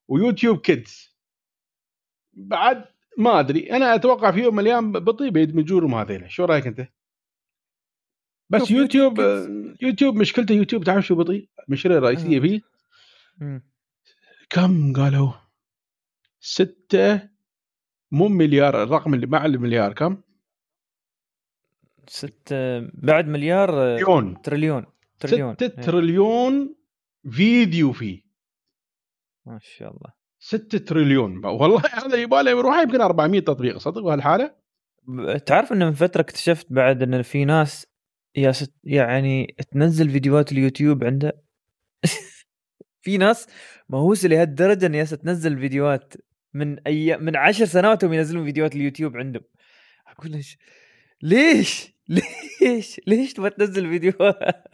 ويوتيوب 0.08 0.58
Kids. 0.58 1.18
بعد 2.34 2.86
ما 3.18 3.40
أدري. 3.40 3.72
أنا 3.72 3.96
أتوقع 3.96 4.32
في 4.32 4.40
يوم 4.40 4.56
من 4.56 4.60
الأيام 4.60 4.92
بطيء 4.92 5.30
بيدمجونهم 5.30 5.96
هذيلا 5.96 6.28
شو 6.28 6.46
رأيك 6.46 6.68
أنت؟ 6.68 6.88
بس 8.50 8.72
يوتيوب 8.72 9.20
يوتيوب 9.82 10.16
مشكلته 10.16 10.54
يوتيوب 10.54 10.84
تعرف 10.84 11.06
شو 11.06 11.16
بطيء؟ 11.16 11.50
المشكلة 11.68 11.98
الرئيسية 11.98 12.40
فيه. 12.40 12.62
كم 14.50 14.94
قالوا؟ 14.94 15.32
ستة 16.40 17.29
مو 18.12 18.28
مليار 18.28 18.84
الرقم 18.84 19.14
اللي 19.14 19.28
مع 19.28 19.46
المليار 19.46 19.94
كم؟ 19.94 20.22
ستة 22.08 22.80
بعد 22.94 23.28
مليار 23.28 23.70
تريليون. 23.70 24.42
تريليون 24.42 24.86
تريليون. 25.20 25.54
ستة 25.54 25.80
إيه. 25.80 25.86
تريليون 25.86 26.76
فيديو 27.30 27.92
فيه. 27.92 28.22
ما 29.46 29.60
شاء 29.62 29.90
الله. 29.90 30.20
6 30.40 30.78
تريليون. 30.78 31.46
والله 31.46 31.82
هذا 31.94 32.16
يبغى 32.16 32.52
يروح 32.52 32.78
يمكن 32.78 33.02
400 33.02 33.40
تطبيق 33.40 33.78
صدق 33.78 34.02
بهالحاله 34.02 34.56
تعرف 35.46 35.74
انه 35.74 35.86
من 35.86 35.94
فترة 35.94 36.22
اكتشفت 36.22 36.68
بعد 36.70 37.04
إن 37.04 37.22
في 37.22 37.46
ناس 37.46 37.88
يا 38.36 38.52
ست 38.52 38.74
يعني 38.84 39.56
تنزل 39.72 40.10
فيديوهات 40.10 40.52
اليوتيوب 40.52 41.04
عنده؟ 41.04 41.42
في 43.04 43.18
ناس 43.18 43.48
مهووسه 43.90 44.30
لهالدرجة 44.30 44.86
إن 44.86 44.96
ياس 44.96 45.10
تنزل 45.10 45.60
فيديوهات 45.60 46.14
من 46.54 46.80
اي 46.88 47.18
من 47.18 47.36
عشر 47.36 47.66
سنوات 47.66 48.04
وهم 48.04 48.14
ينزلون 48.14 48.46
فيديوهات 48.46 48.76
اليوتيوب 48.76 49.18
عندهم. 49.18 49.44
أقول 50.08 50.32
ليش 50.32 50.58
ليش؟ 51.22 51.94
ليش؟ 52.62 53.02
ليش 53.08 53.34
تبغى 53.34 53.50
تنزل 53.50 53.90
فيديوهات؟ 53.90 54.66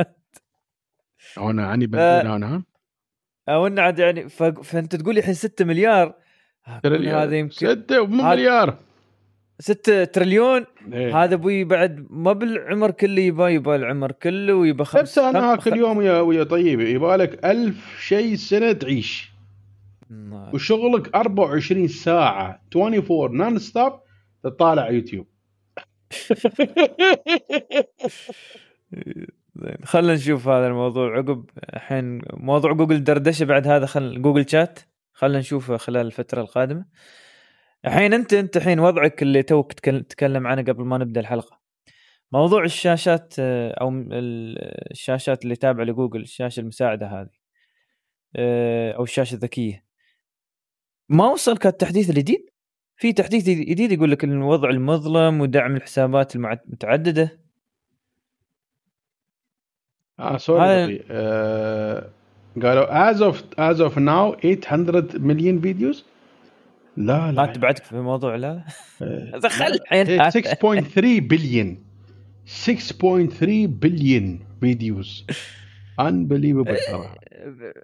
أنا 1.37 1.67
عني 1.67 1.85
أنا 1.85 2.63
أو 3.49 3.67
انه 3.67 3.81
عاد 3.81 3.99
يعني 3.99 4.29
ف... 4.29 4.43
فأنت 4.43 4.95
تقول 4.95 5.13
لي 5.15 5.19
الحين 5.19 5.33
6 5.33 5.65
مليار؟ 5.65 6.15
هذا 7.23 7.37
يمكن 7.37 7.55
6 7.55 8.05
مو 8.05 8.23
مليار. 8.23 8.77
6 9.59 10.03
تريليون؟ 10.03 10.65
إيه؟ 10.93 11.23
هذا 11.23 11.35
أبوي 11.35 11.63
بعد 11.63 12.07
ما 12.09 12.33
بالعمر 12.33 12.91
كله 12.91 13.21
يبا 13.21 13.49
يبا 13.49 13.75
العمر 13.75 14.11
كله 14.11 14.53
ويبا 14.53 14.83
خمس 14.83 14.99
نفس 14.99 15.17
أنا 15.17 15.55
كل 15.55 15.77
يوم 15.77 16.01
يا 16.01 16.19
ويا 16.19 16.43
طيب 16.43 16.81
يبا 16.81 17.17
لك 17.17 17.45
ألف 17.45 17.99
شيء 17.99 18.35
سنة 18.35 18.71
تعيش. 18.71 19.34
وشغلك 20.53 21.15
24 21.15 21.87
ساعة 21.87 22.61
24 22.75 23.37
non-stop 23.37 23.93
تطالع 24.43 24.89
يوتيوب. 24.89 25.27
زين 29.55 29.77
خلينا 29.83 30.13
نشوف 30.13 30.47
هذا 30.47 30.67
الموضوع. 30.67 31.17
عقب 31.17 31.49
الحين 31.73 32.21
موضوع 32.33 32.73
جوجل 32.73 33.03
دردشة 33.03 33.45
بعد 33.45 33.67
هذا 33.67 33.85
خل 33.85 34.21
جوجل 34.21 34.49
شات. 34.49 34.79
خلينا 35.13 35.39
نشوفه 35.39 35.77
خلال 35.77 36.05
الفترة 36.05 36.41
القادمة. 36.41 36.85
الحين 37.85 38.13
أنت 38.13 38.33
أنت 38.33 38.57
الحين 38.57 38.79
وضعك 38.79 39.21
اللي 39.21 39.43
توك 39.43 39.73
تتكلم 39.73 40.47
عنه 40.47 40.61
قبل 40.61 40.83
ما 40.83 40.97
نبدأ 40.97 41.21
الحلقة. 41.21 41.59
موضوع 42.31 42.63
الشاشات 42.63 43.33
أو 43.39 43.91
الشاشات 44.91 45.43
اللي 45.43 45.55
تابعة 45.55 45.83
لجوجل 45.83 46.21
الشاشة 46.21 46.59
المساعدة 46.59 47.07
هذه 47.07 47.29
أو 48.95 49.03
الشاشة 49.03 49.33
الذكية. 49.33 49.84
ما 51.09 51.25
وصلك 51.25 51.67
التحديث 51.67 52.09
الجديد؟ 52.09 52.49
في 52.97 53.13
تحديث 53.13 53.49
جديد 53.49 53.91
يقول 53.91 54.11
لك 54.11 54.23
الوضع 54.23 54.69
المظلم 54.69 55.41
ودعم 55.41 55.75
الحسابات 55.75 56.35
المتعدده 56.35 57.39
آه 60.19 60.37
sorry 60.37 61.03
آه 61.11 62.09
قالوا 62.61 63.09
as 63.09 63.21
of 63.21 63.43
as 63.57 63.81
of 63.81 63.97
now 63.97 64.35
800 64.35 65.07
مليون 65.13 65.61
videos 65.61 66.05
لا 66.97 67.31
لا 67.31 67.45
ما 67.45 67.45
تبعتك 67.45 67.83
في 67.83 67.93
الموضوع 67.93 68.35
لا. 68.35 68.63
دخل 69.43 69.79
6.3 69.79 70.99
بليون 71.21 71.83
6.3 72.65 73.43
billion 73.67 74.39
videos 74.59 75.25
unbelievable 75.99 76.77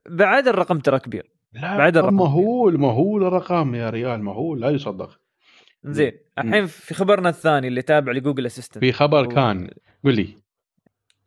بعد 0.10 0.47
الرقم 0.47 0.79
ترى 0.79 0.99
كبير. 0.99 1.40
لا 1.53 1.77
بعد 1.77 1.97
الرقم 1.97 2.15
مهول 2.15 2.77
مهول 2.77 3.23
الرقم 3.23 3.75
يا 3.75 3.89
ريال 3.89 4.23
مهول 4.23 4.61
لا 4.61 4.69
يصدق 4.69 5.19
زين 5.83 6.11
الحين 6.39 6.65
في 6.65 6.93
خبرنا 6.93 7.29
الثاني 7.29 7.67
اللي 7.67 7.81
تابع 7.81 8.11
لجوجل 8.11 8.45
assistant 8.45 8.84
في 8.83 8.91
خبر 8.91 9.25
كان 9.25 9.69
قل 10.03 10.15
لي 10.15 10.41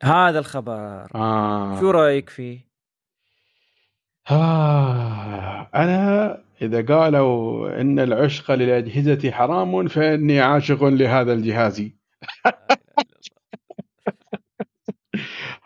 هذا 0.03 0.39
الخبر 0.39 1.07
آه. 1.15 1.79
شو 1.79 1.91
رأيك 1.91 2.29
فيه؟ 2.29 2.59
آه. 4.31 5.69
أنا 5.75 6.37
إذا 6.61 6.95
قالوا 6.95 7.81
إن 7.81 7.99
العشق 7.99 8.51
للأجهزة 8.51 9.31
حرام 9.31 9.87
فإني 9.87 10.39
عاشق 10.39 10.83
لهذا 10.83 11.33
الجهاز 11.33 11.81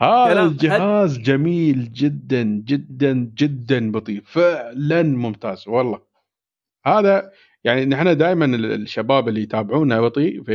هذا 0.01 0.43
الجهاز 0.43 1.17
جميل 1.17 1.91
جدا 1.91 2.43
جدا 2.43 3.31
جدا 3.37 3.91
بطيء. 3.91 4.21
فعلا 4.25 5.03
ممتاز 5.03 5.67
والله. 5.67 6.01
هذا 6.85 7.31
يعني 7.63 7.85
نحن 7.85 8.17
دائما 8.17 8.45
الشباب 8.45 9.27
اللي 9.27 9.41
يتابعونا 9.41 10.01
بطيء 10.01 10.43
في 10.43 10.53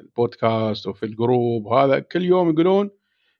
البودكاست 0.00 0.86
وفي 0.86 1.06
ال 1.06 1.16
group 1.16 1.66
هذا 1.66 1.98
كل 1.98 2.22
يوم 2.22 2.50
يقولون 2.50 2.90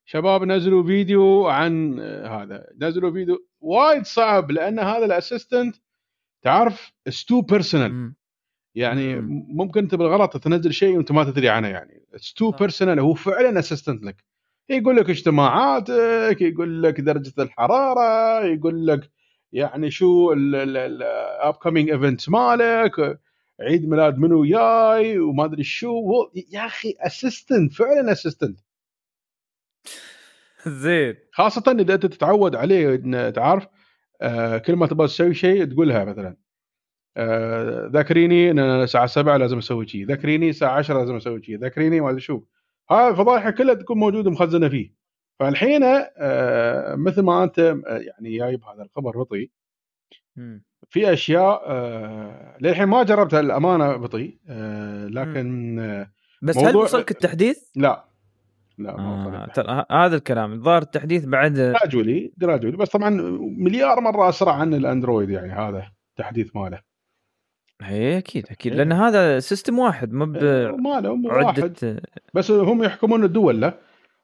شباب 0.05 0.45
نزلوا 0.45 0.83
فيديو 0.83 1.47
عن 1.47 2.01
هذا. 2.01 2.67
نزلوا 2.83 3.11
فيديو 3.11 3.47
وايد 3.61 4.05
صعب 4.05 4.51
لأن 4.51 4.79
هذا 4.79 5.05
ال 5.05 5.12
assistant 5.12 5.77
تعرف 6.43 6.93
it's 7.09 7.27
too 7.27 7.41
personal 7.41 8.13
يعني 8.75 9.17
مم. 9.17 9.47
ممكن 9.49 9.81
أنت 9.81 9.95
بالغلط 9.95 10.37
تنزل 10.37 10.73
شيء 10.73 10.97
وأنت 10.97 11.13
ما 11.13 11.25
تدري 11.25 11.49
عنه 11.49 11.69
يعني. 11.69 12.05
It's 12.15 12.33
too 12.35 12.51
personal 12.51 13.01
هو 13.01 13.15
فعلا 13.15 13.59
assistant 13.59 14.05
لك. 14.05 14.28
يقول 14.71 14.97
لك 14.97 15.11
اجتماعاتك 15.11 16.37
يقول 16.41 16.83
لك 16.83 17.01
درجة 17.01 17.33
الحرارة 17.39 18.45
يقول 18.47 18.87
لك 18.87 19.11
يعني 19.53 19.91
شو 19.91 20.33
ال 20.33 21.55
upcoming 21.55 21.91
events 21.91 22.29
مالك 22.29 23.21
عيد 23.61 23.89
ميلاد 23.89 24.19
منو 24.19 24.45
جاي 24.45 25.19
وما 25.19 25.45
أدري 25.45 25.65
شو. 25.65 26.31
يا 26.53 26.67
أخي 26.67 26.95
assistant 27.01 27.73
فعلا 27.73 28.13
assistant 28.13 28.61
زين. 30.67 31.15
خاصة 31.33 31.77
إذا 31.81 31.95
أنت 31.95 32.07
تتعود 32.07 32.57
عليه 32.57 32.97
تعرف 33.31 33.67
آه 34.23 34.59
كل 34.59 34.77
ما 34.77 34.87
تبغى 34.87 35.07
تسوي 35.07 35.35
شيء 35.35 35.65
تقولها 35.65 36.05
مثلا. 36.05 36.37
آه 37.17 37.91
ذكريني 37.95 38.51
إن 38.51 38.59
أنا 38.59 38.85
الساعة 38.85 39.07
7 39.07 39.37
لازم 39.37 39.59
أسوي 39.59 39.89
شيء. 39.89 40.07
ذكريني 40.07 40.51
الساعة 40.51 40.79
10 40.79 40.99
لازم 41.01 41.17
أسوي 41.17 41.43
شيء. 41.43 41.59
ذكريني 41.59 42.01
ما 42.01 42.11
أدري 42.11 42.21
شو. 42.21 42.43
هاي 42.91 43.09
الفضايح 43.09 43.51
كلها 43.51 43.75
تكون 43.75 43.99
موجودة 43.99 44.31
مخزنة 44.31 44.69
فيه. 44.69 44.95
فالحين 45.39 45.83
آه 45.85 46.95
مثل 46.95 47.23
ما 47.23 47.45
أنت 47.45 47.59
آه، 47.59 47.83
يعني 47.87 48.39
جايب 48.39 48.65
هذا 48.65 48.83
الخبر 48.83 49.23
بطي. 49.23 49.51
في 50.91 51.13
أشياء 51.13 51.63
آه 51.67 52.57
للحين 52.61 52.85
ما 52.85 53.03
جربتها 53.03 53.41
الامانه 53.41 53.97
بطي 53.97 54.39
لكن 55.09 56.07
بس 56.43 56.59
هل 56.59 56.77
وصلك 56.77 57.11
التحديث؟ 57.11 57.59
لا. 57.77 58.05
لا 58.79 58.97
ما 58.97 59.45
آه 59.45 59.53
ترى 59.53 59.85
هذا 59.91 60.17
الكلام. 60.17 60.53
الظاهر 60.53 60.83
التحديث 60.83 61.25
بعد 61.25 61.55
gradually 61.55 62.33
gradually 62.39 62.77
بس 62.77 62.89
طبعا 62.89 63.11
مليار 63.59 64.01
مرة 64.01 64.29
أسرع 64.29 64.53
عن 64.53 64.75
الأندرويد 64.75 65.31
يعني 65.31 65.53
هذا 65.53 65.91
التحديث 66.11 66.57
ماله. 66.57 66.88
اي 67.83 68.19
أكيد 68.19 68.47
أكيد. 68.51 68.75
لأن 68.75 68.93
هذا 68.93 69.39
system 69.39 69.79
واحد 69.79 70.13
مو 70.13 70.37
إيه، 70.37 70.77
ماله 70.77 71.11
واحد. 71.11 72.01
بس 72.35 72.51
هم 72.51 72.83
يحكمون 72.83 73.25
الدول 73.25 73.61
له 73.61 73.79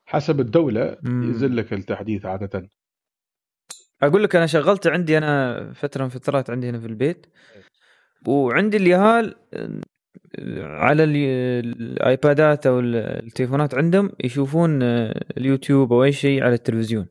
حسب 0.06 0.40
الدولة 0.40 0.96
ينزل 1.04 1.56
لك 1.56 1.72
التحديث 1.72 2.26
عادة. 2.26 2.68
أقول 4.02 4.22
لك 4.22 4.36
أنا 4.36 4.46
شغلت 4.46 4.86
عندي 4.86 5.18
أنا 5.18 5.72
فترة 5.72 6.02
من 6.02 6.08
فترات 6.08 6.50
عندي 6.50 6.68
هنا 6.68 6.80
في 6.80 6.86
البيت. 6.86 7.26
وعندي 8.26 8.76
اليهال 8.76 9.34
على 10.58 11.04
الآيبادات 11.04 12.66
أو 12.66 12.80
التليفونات 12.80 13.74
عندهم 13.74 14.12
يشوفون 14.24 14.82
اليوتيوب 14.82 15.92
أو 15.92 16.04
أي 16.04 16.12
شيء 16.12 16.42
على 16.44 16.54
التلفزيون. 16.54 17.06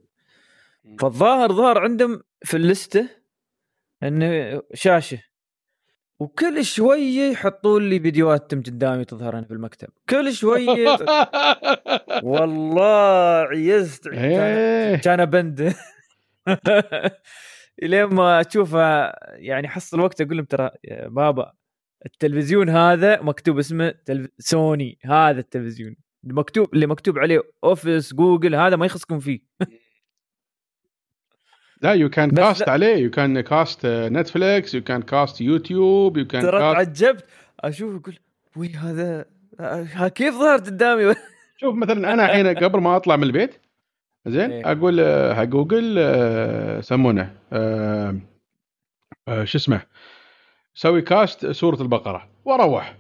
فالظاهر 1.00 1.54
ظهر 1.54 1.78
عندهم 1.78 2.22
في 2.42 2.58
اللستة 2.58 3.10
إنه 4.04 4.62
شاشة. 4.74 5.33
وكل 6.20 6.66
شوية 6.66 7.32
يحطون 7.32 7.90
لي 7.90 8.00
فيديوهات 8.00 8.52
تم 8.52 8.62
قدامي 8.62 9.06
تظهر 9.06 9.38
أنا 9.38 9.46
في 9.46 9.54
المكتب 9.54 9.88
كل 10.10 10.34
شوية 10.34 10.98
والله 12.24 13.48
عيزت 13.48 14.08
إيه. 14.14 14.96
كان 14.96 15.20
أبند. 15.20 15.74
إلين 17.84 18.06
ما 18.06 18.42
اشوفها 18.42 19.16
يعني 19.36 19.68
حصل 19.68 20.00
وقت 20.00 20.22
أقول 20.22 20.38
لهم 20.38 20.46
ترى 20.46 20.70
بابا 21.08 21.54
التلفزيون 22.06 22.70
هذا 22.70 23.22
مكتوب 23.22 23.60
اسمه 23.60 23.94
تلف... 24.06 24.30
سوني 24.40 25.00
هذا 25.04 25.40
التلفزيون. 25.40 25.96
المكتوب 26.26 26.74
اللي 26.74 26.88
مكتوب 26.88 27.20
عليه 27.20 27.42
أوفيس 27.64 28.14
جوجل 28.14 28.56
هذا 28.56 28.76
ما 28.76 28.86
يخصكم 28.86 29.20
فيه. 29.20 29.40
لا 31.84 31.94
you 31.94 32.10
can 32.10 32.32
cast 32.32 32.70
عليه. 32.70 32.96
you 32.96 33.10
can 33.10 33.42
cast 33.42 33.86
نتفليكس 33.86 34.74
you 34.74 34.84
can 34.84 35.02
cast 35.02 35.42
يوتيوب 35.42 36.18
you 36.18 36.28
can 36.28 36.42
ترى 36.42 36.60
تعجبت. 36.60 37.26
أشوف 37.60 38.02
أقول 38.02 38.18
وي 38.56 38.74
هذا 38.74 39.26
كيف 40.08 40.34
ظهرت 40.36 40.66
قدامي؟ 40.66 41.16
شوف 41.62 41.76
مثلا 41.76 42.14
أنا 42.14 42.26
الحين 42.26 42.48
قبل 42.48 42.80
ما 42.80 42.96
أطلع 42.96 43.16
من 43.16 43.24
البيت 43.24 43.56
زين 44.28 44.52
إيه. 44.52 44.72
أقول 44.72 45.00
آه، 45.00 45.34
حق 45.34 45.44
جوجل 45.44 45.96
آه، 46.00 46.80
يسمونه 46.80 47.34
آه، 47.54 48.16
شو 49.44 49.58
اسمه 49.58 49.82
سوي 50.76 51.02
cast 51.02 51.52
سورة 51.52 51.82
البقرة 51.82 52.28
وأروح. 52.46 52.96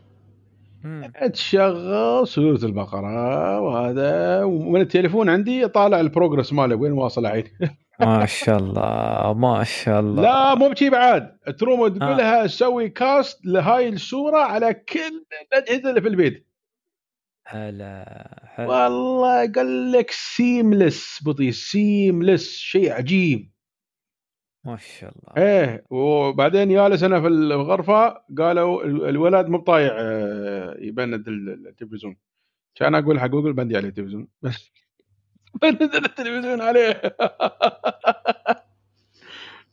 تشغل 1.33 2.27
سوره 2.27 2.65
البقرة 2.65 3.59
وهذا 3.59 4.43
ومن 4.43 4.81
التليفون 4.81 5.29
عندي 5.29 5.65
اطالع 5.65 5.99
ال 5.99 6.05
progress 6.05 6.53
ماله 6.53 6.75
وين 6.75 6.91
واصل 6.91 7.25
عيد؟ 7.25 7.49
ما 7.99 8.25
شاء 8.25 8.57
الله 8.57 9.33
ما 9.33 9.63
شاء 9.63 9.99
الله. 9.99 10.23
لا 10.23 10.55
مو 10.55 10.69
بشي 10.69 10.89
بعد. 10.89 11.37
تروم 11.59 11.87
تقول 11.87 12.17
لها 12.17 12.47
سوي 12.47 12.89
cast 12.89 13.45
لهاي 13.45 13.89
السوره 13.89 14.37
على 14.39 14.73
كل 14.73 15.25
الأجهزة 15.53 15.89
اللي 15.89 16.01
في 16.01 16.07
البيت. 16.07 16.47
هلا 17.47 18.05
هلا. 18.55 18.67
والله 18.67 19.51
قال 19.51 19.91
لك 19.91 20.11
seamless 20.11 21.19
بطي 21.25 21.51
seamless 21.51 22.57
شيء 22.57 22.91
عجيب. 22.91 23.52
ما 24.65 24.77
شاء 24.77 25.13
الله. 25.15 25.45
إيه 25.45 25.85
وبعدين 25.89 26.69
جالس 26.69 27.03
أنا 27.03 27.21
في 27.21 27.27
الغرفة 27.27 28.21
قالوا 28.37 28.83
الولد 28.85 29.47
مو 29.47 29.57
طايع 29.57 29.93
آه، 29.97 30.77
يبند 30.79 31.27
التلفزيون. 31.27 32.15
كان 32.75 32.95
أقول 32.95 33.19
حق 33.19 33.27
جوجل 33.27 33.53
بندي 33.53 33.77
عليه 33.77 33.87
التلفزيون. 33.87 34.27
بس 34.41 34.71
بنزل 35.61 36.05
التلفزيون 36.05 36.61
عليه. 36.61 37.01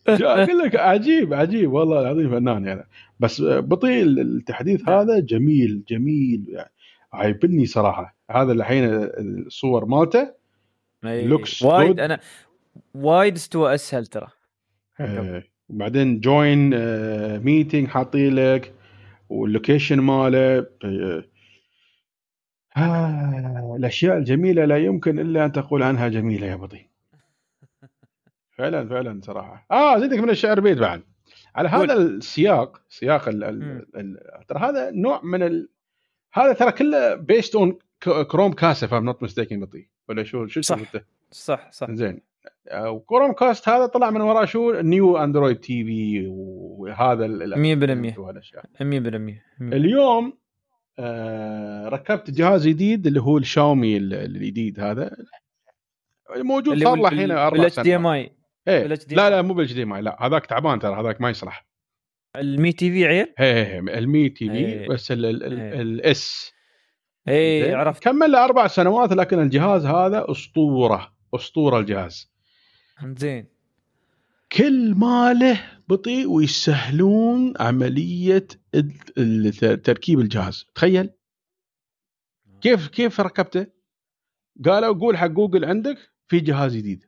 أقول 0.08 0.58
لك 0.58 0.76
عجيب 0.76 1.34
عجيب. 1.34 1.72
والله 1.72 2.00
العظيم 2.00 2.30
فنان 2.30 2.66
يعني. 2.66 2.86
بس 3.20 3.42
بطي 3.42 4.02
التحديث 4.02 4.88
نعم. 4.88 4.98
هذا. 4.98 5.20
جميل 5.20 5.84
جميل. 5.88 6.46
يعني 6.48 6.70
عيبني 7.12 7.66
صراحة. 7.66 8.16
هذا 8.30 8.52
الحين 8.52 8.84
الصور 8.86 9.84
مالته 9.84 10.34
looks 11.02 11.62
وايد 11.62 12.00
أنا 12.00 12.20
وايد 12.94 13.34
استوى 13.34 13.74
أسهل 13.74 14.06
ترى. 14.06 14.39
إيه. 15.00 15.50
وبعدين 15.68 16.20
join 16.20 16.70
meeting 17.38 17.88
حاطين 17.88 18.34
لك 18.34 18.74
وال 19.28 19.43
location 19.43 20.00
ماله 20.00 20.66
آه 22.76 23.76
الأشياء 23.76 24.16
الجميلة 24.18 24.64
لا 24.64 24.78
يمكن 24.78 25.18
إلا 25.18 25.44
أن 25.44 25.52
تقول 25.52 25.82
عنها 25.82 26.08
جميلة 26.08 26.46
يا 26.46 26.56
بطي 26.56 26.86
فعلا 28.56 28.88
فعلا 28.88 29.20
صراحة. 29.24 29.66
آه 29.70 29.98
زيدك 29.98 30.18
من 30.18 30.30
الشعر 30.30 30.60
بيت 30.60 30.78
بعد. 30.78 31.02
على 31.54 31.68
هذا 31.68 31.92
السياق 31.94 32.82
سياق 32.88 33.28
ال 33.28 33.86
ترى 34.48 34.58
هذا 34.58 34.90
نوع 34.90 35.20
من 35.24 35.42
ال... 35.42 35.68
هذا 36.32 36.52
ترى 36.52 36.72
كله 36.72 37.14
based 37.14 37.54
on 37.54 37.78
كروم 38.30 38.52
كاست 38.52 38.84
if 38.84 38.94
not 38.94 39.22
mistaken 39.22 39.60
بطي 39.60 39.88
ولا 40.08 40.24
شو 40.24 40.46
شو 40.46 40.60
صح. 40.60 40.78
صح 41.30 41.72
صح. 41.72 41.90
زين. 41.90 42.29
وكروم 42.74 43.32
كاست 43.32 43.68
هذا 43.68 43.86
طلع 43.86 44.10
من 44.10 44.20
وراه 44.20 44.44
شو؟ 44.44 44.80
new 44.80 45.16
اندرويد 45.16 45.56
تي 45.56 45.84
في 45.84 46.26
وهذا 46.26 47.26
100% 47.26 48.18
والاشياء 48.18 48.64
100% 48.80 48.82
اليوم 49.60 50.38
آه 50.98 51.88
ركبت 51.88 52.30
جهاز 52.30 52.68
جديد 52.68 53.06
اللي 53.06 53.20
هو 53.20 53.38
الشاومي 53.38 53.96
الجديد 53.96 54.80
هذا. 54.80 55.16
موجود 56.36 56.82
صار 56.82 56.96
له 56.96 57.08
الحين 57.08 57.30
أربع 57.30 57.68
سنوات 57.68 57.86
دي 57.86 57.96
ام 57.96 58.06
آي. 58.06 58.32
إيه. 58.68 58.86
لا 58.86 59.30
لا 59.30 59.42
مو 59.42 59.54
بالاتش 59.54 59.72
دي 59.72 59.82
ام 59.82 59.92
اي 59.92 60.02
لا 60.02 60.26
هذاك 60.26 60.46
تعبان 60.46 60.78
ترى 60.78 61.00
هذاك 61.00 61.20
ما 61.20 61.30
يصلح. 61.30 61.66
المي 62.36 62.72
تي 62.72 62.90
في 62.90 63.06
عيل؟ 63.06 63.34
إيه 63.40 63.64
إيه 63.64 63.98
المي 63.98 64.28
تي 64.28 64.50
في 64.50 64.88
بس 64.88 65.12
الاس 65.12 66.52
إيه. 67.28 67.76
عرفت. 67.76 68.02
كمل 68.02 68.32
له 68.32 68.44
أربع 68.44 68.66
سنوات 68.66 69.12
لكن 69.12 69.38
الجهاز 69.38 69.86
هذا 69.86 70.26
أسطورة. 70.30 71.19
أسطورة 71.34 71.78
الجهاز 71.78 72.30
زين. 73.04 73.46
كل 74.52 74.94
ماله 74.94 75.80
بطي 75.88 76.30
ويسهلون 76.30 77.54
عملية 77.60 78.48
تركيب 79.84 80.20
الجهاز. 80.20 80.66
تخيل. 80.74 81.10
كيف 82.60 82.88
كيف 82.88 83.20
ركبته؟ 83.20 83.66
قالوا 84.64 84.98
قول 84.98 85.16
حق 85.16 85.26
جوجل 85.26 85.64
عندك 85.64 85.98
في 86.28 86.40
جهاز 86.40 86.76
جديد. 86.76 87.06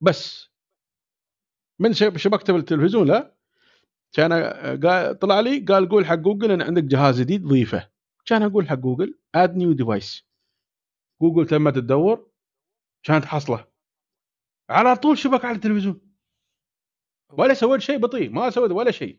بس. 0.00 0.48
من 1.78 1.92
شبكته 1.92 2.52
بالتلفزيون 2.52 3.06
لا. 3.08 3.34
كان 4.12 4.30
طلع 5.14 5.40
لي 5.40 5.58
قال 5.58 5.88
قول 5.88 6.06
حق 6.06 6.14
جوجل 6.14 6.50
إن 6.50 6.62
عندك 6.62 6.84
جهاز 6.84 7.20
جديد 7.20 7.46
ضيفه. 7.46 7.88
كان 8.26 8.42
أقول 8.42 8.68
حق 8.68 8.76
Google. 8.76 9.18
add 9.34 9.56
new 9.56 9.72
device 9.72 10.24
Google 11.22 11.56
لما 11.56 11.70
تدور. 11.70 12.31
كانت 13.02 13.24
حصله. 13.24 13.66
على 14.70 14.96
طول 14.96 15.18
شبك 15.18 15.44
على 15.44 15.56
التلفزيون. 15.56 16.00
ولا 17.30 17.54
سويت 17.54 17.80
شيء 17.80 17.98
بطي 17.98 18.30
ما 18.30 18.50
سويت 18.50 18.70
ولا 18.70 18.90
شيء. 18.90 19.18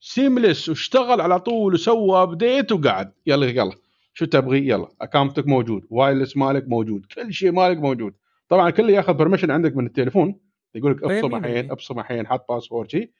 seamless 0.00 0.68
واشتغل 0.68 1.20
على 1.20 1.40
طول 1.40 1.74
وسوى 1.74 2.22
update 2.22 2.72
وقعد. 2.72 3.14
يلا 3.26 3.46
يلا 3.46 3.76
شو 4.12 4.24
تبغي؟ 4.24 4.68
يلا 4.68 4.88
اكونتك 5.00 5.46
موجود. 5.46 5.86
wireless 5.90 6.36
مالك 6.36 6.68
موجود. 6.68 7.06
كل 7.06 7.32
شيء 7.32 7.52
مالك 7.52 7.78
موجود. 7.78 8.14
طبعا 8.48 8.70
كله 8.70 8.92
ياخذ 8.92 9.14
permission 9.14 9.50
عندك 9.50 9.76
من 9.76 9.86
التليفون. 9.86 10.40
يقول 10.74 10.92
لك 10.92 11.02
ابصم 11.02 11.34
الحين 11.34 11.70
ابصم 11.70 11.98
الحين 11.98 12.26
حط 12.26 12.48
password 12.48 12.90
شيء 12.90 13.12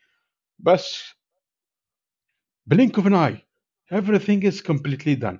بس 0.58 1.14
blink 2.74 2.92
of 3.00 3.06
an 3.06 3.14
eye. 3.14 3.38
Everything 3.90 4.42
is 4.42 4.60
completely 4.60 5.16
done. 5.16 5.38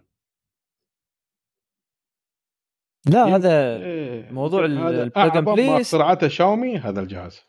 لا 3.06 3.26
يم- 3.26 3.34
هذا 3.34 3.76
إيه، 3.76 4.30
موضوع 4.30 4.64
يمكن 4.64 4.78
هذا 4.82 5.02
ال- 5.02 5.10
plug 5.10 5.14
and 5.14 5.16
أعظم 5.18 5.44
ما 5.44 5.56
play- 5.56 5.80
اخترعته 5.80 6.28
شاومي 6.28 6.76
هذا 6.78 7.00
الجهاز. 7.00 7.40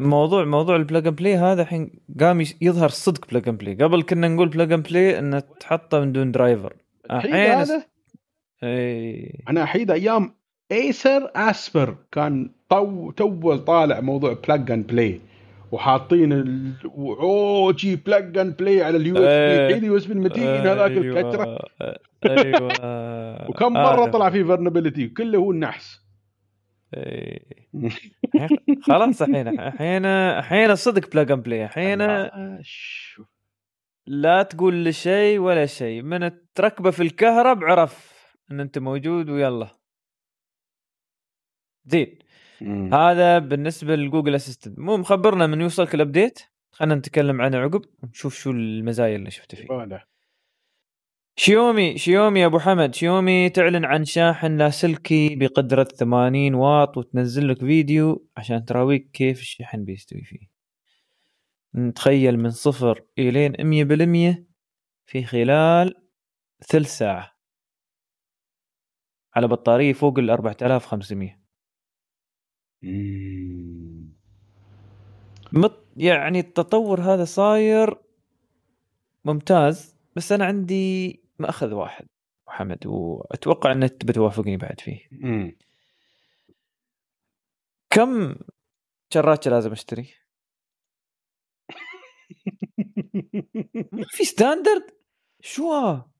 موضوع 0.00 0.44
موضوع 0.44 0.76
ال 0.76 0.82
plug 0.82 1.06
and 1.06 1.16
play 1.16 1.36
هذا 1.36 1.62
الحين 1.62 2.00
قام 2.20 2.40
يظهر 2.60 2.88
صدق 2.88 3.30
plug 3.30 3.48
and 3.48 3.58
play 3.58 3.74
قبل 3.74 4.02
كنا 4.02 4.28
نقول 4.28 4.48
بلاج 4.48 4.72
اند 4.72 4.88
بلاي 4.88 5.18
إنه 5.18 5.38
تحطه 5.40 6.00
من 6.00 6.12
دون 6.12 6.32
درايفر 6.32 6.76
الحين 7.10 7.34
الحين 7.34 7.50
هذا 7.52 7.84
اي 8.62 9.42
أنا 9.48 9.62
احيد 9.62 9.90
أيام 9.90 10.34
ايسر 10.72 11.30
اسبر 11.36 11.96
كان 12.12 12.50
تو 12.70 13.10
تو 13.10 13.56
طالع 13.56 14.00
موضوع 14.00 14.32
بلاج 14.32 14.70
اند 14.70 14.86
بلاي 14.86 15.20
وحاطين 15.72 16.32
ال... 16.32 16.72
أوه 16.84 17.72
جي 17.72 17.96
بلاج 17.96 18.38
اند 18.38 18.56
بلاي 18.56 18.82
على 18.82 18.96
اليو 18.96 19.16
اس 19.16 19.22
إيه. 19.22 19.56
بي 19.56 19.66
الحين 19.66 19.78
اليو 19.84 19.96
اس 19.96 20.06
بي 20.06 20.12
المتين 20.12 20.46
هذاك 20.46 20.90
الكترة؟ 20.90 21.58
أيوه. 22.26 22.68
وكم 23.50 23.72
مرة 23.72 24.04
آدم. 24.04 24.10
طلع 24.10 24.30
فيه 24.30 24.42
فيرنبيلتي 24.42 25.08
كله 25.08 25.38
هو 25.38 25.52
النحس. 25.52 26.00
إيه. 26.94 27.60
خلاص 28.86 29.22
الحين 29.22 29.48
الحين 29.48 30.06
الحين 30.06 30.74
صدق 30.74 31.10
بلاج 31.10 31.32
اند 31.32 31.42
بلاي 31.42 31.64
الحين 31.64 32.00
آه،. 32.00 32.62
لا 34.06 34.42
تقول 34.42 34.74
لي 34.74 34.92
شيء 34.92 35.38
ولا 35.38 35.66
شيء. 35.66 36.02
من 36.02 36.30
تركبه 36.54 36.90
في 36.90 37.02
الكهرب 37.02 37.64
عرف 37.64 38.20
إن 38.50 38.60
أنت 38.60 38.78
موجود 38.78 39.30
ويلا. 39.30 39.68
زين. 41.84 42.18
مم. 42.60 42.94
هذا 42.94 43.38
بالنسبة 43.38 43.96
ل 43.96 44.01
Google 44.01 44.34
Assistant 44.34 44.78
مو 44.78 44.96
مخبرنا 44.96 45.46
من 45.46 45.60
يوصلك 45.60 45.94
ال 45.94 46.01
update 46.01 46.40
خلينا 46.72 46.94
نتكلم 46.94 47.40
عنه 47.40 47.58
عقب 47.58 47.82
ونشوف 48.02 48.34
شو 48.34 48.50
المزايا 48.50 49.16
اللي 49.16 49.30
شفت 49.30 49.54
فيه. 49.54 49.64
يباله. 49.64 50.02
Xiaomi 51.36 51.98
Xiaomi 51.98 52.46
أبو 52.46 52.58
حمد. 52.58 52.94
شيومي 52.94 53.50
تعلن 53.50 53.84
عن 53.84 54.04
شاحن 54.04 54.56
لاسلكي 54.56 55.36
بقدرة 55.36 55.84
80 55.84 56.54
واط 56.54 56.96
وتنزل 56.96 57.48
لك 57.48 57.58
فيديو 57.58 58.26
عشان 58.36 58.64
تراويك 58.64 59.10
كيف 59.10 59.40
الشحن 59.40 59.84
بيستوي 59.84 60.22
فيه. 60.22 60.50
نتخيل 61.74 62.38
من 62.38 62.50
صفر 62.50 63.04
إلين 63.18 63.52
100% 63.52 64.44
في 65.06 65.24
خلال 65.24 65.94
ثلث 66.68 66.98
ساعة. 66.98 67.36
على 69.34 69.48
بطارية 69.48 69.92
فوق 69.92 70.18
ال 70.18 70.30
4500 70.30 71.39
مم. 72.82 74.10
مط 75.52 75.84
يعني 75.96 76.40
التطور 76.40 77.00
هذا 77.00 77.24
صاير 77.24 77.94
ممتاز 79.24 79.96
بس 80.16 80.32
أنا 80.32 80.44
عندي 80.44 81.20
مأخذ 81.38 81.72
واحد 81.72 82.06
محمد 82.48 82.86
وأتوقع 82.86 83.72
انك 83.72 83.90
تبي 83.90 84.12
توافقني 84.12 84.56
بعد 84.56 84.80
فيه. 84.80 85.08
كم 87.90 88.34
شراكه 89.14 89.50
لازم 89.50 89.72
أشتري؟ 89.72 90.08
ما 93.92 94.04
في 94.08 94.24
standard؟ 94.24 94.90
شو 95.40 95.72
ها؟ 95.72 96.10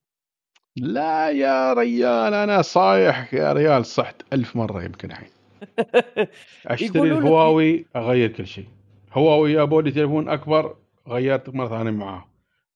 لا 0.76 1.30
يا 1.30 1.72
ريال 1.72 2.34
أنا 2.34 2.62
صايح 2.62 3.34
يا 3.34 3.52
ريال 3.52 3.86
صحت 3.86 4.22
ألف 4.32 4.56
مرة 4.56 4.84
يمكن 4.84 5.10
الحين 5.10 5.30
اشتري 6.66 7.12
الهواوي 7.12 7.86
أغير 7.96 8.32
كل 8.32 8.46
شيء. 8.46 8.66
هواوي 9.12 9.52
يا 9.52 9.62
أبو 9.62 9.80
لي 9.80 9.90
تليفون 9.90 10.28
أكبر 10.28 10.76
غيرت 11.08 11.48
مرة 11.48 11.68
ثانية 11.68 11.90
معاه. 11.90 12.28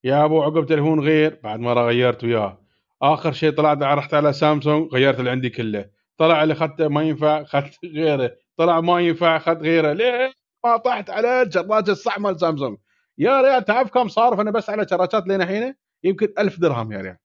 يا 0.04 0.24
أبو 0.24 0.42
عقب 0.42 0.66
تليفون 0.66 1.00
غير 1.00 1.40
بعد 1.44 1.60
مرة 1.60 1.86
غيرت 1.86 2.24
وياه. 2.24 2.58
آخر 3.02 3.32
شيء 3.32 3.50
طلعت 3.50 3.82
رحت 3.82 4.14
على 4.14 4.32
سامسونج 4.32 4.92
غيرت 4.92 5.18
اللي 5.18 5.30
عندي 5.30 5.50
كله. 5.50 5.90
طلع 6.18 6.42
اللي 6.42 6.54
اخذته 6.54 6.88
ما 6.88 7.02
ينفع 7.02 7.40
اخذت 7.40 7.84
غيره. 7.84 8.36
طلع 8.56 8.80
ما 8.80 9.00
ينفع 9.00 9.36
اخذت 9.36 9.62
غيره. 9.62 9.92
ليه؟ 9.92 10.32
ما 10.64 10.76
طحت 10.76 11.10
على 11.10 11.42
الشراكه 11.42 11.90
الصح 11.90 12.18
مال 12.18 12.40
سامسونج. 12.40 12.78
يا 13.18 13.40
ريال 13.40 13.64
تعرف 13.64 13.90
كم 13.90 14.08
صارف 14.08 14.40
أنا 14.40 14.50
بس 14.50 14.70
على 14.70 14.86
شراكات 14.90 15.26
لين 15.26 15.42
الحين؟ 15.42 15.74
يمكن 16.04 16.28
ألف 16.38 16.60
درهم 16.60 16.92
يا 16.92 17.00
ريال. 17.00 17.16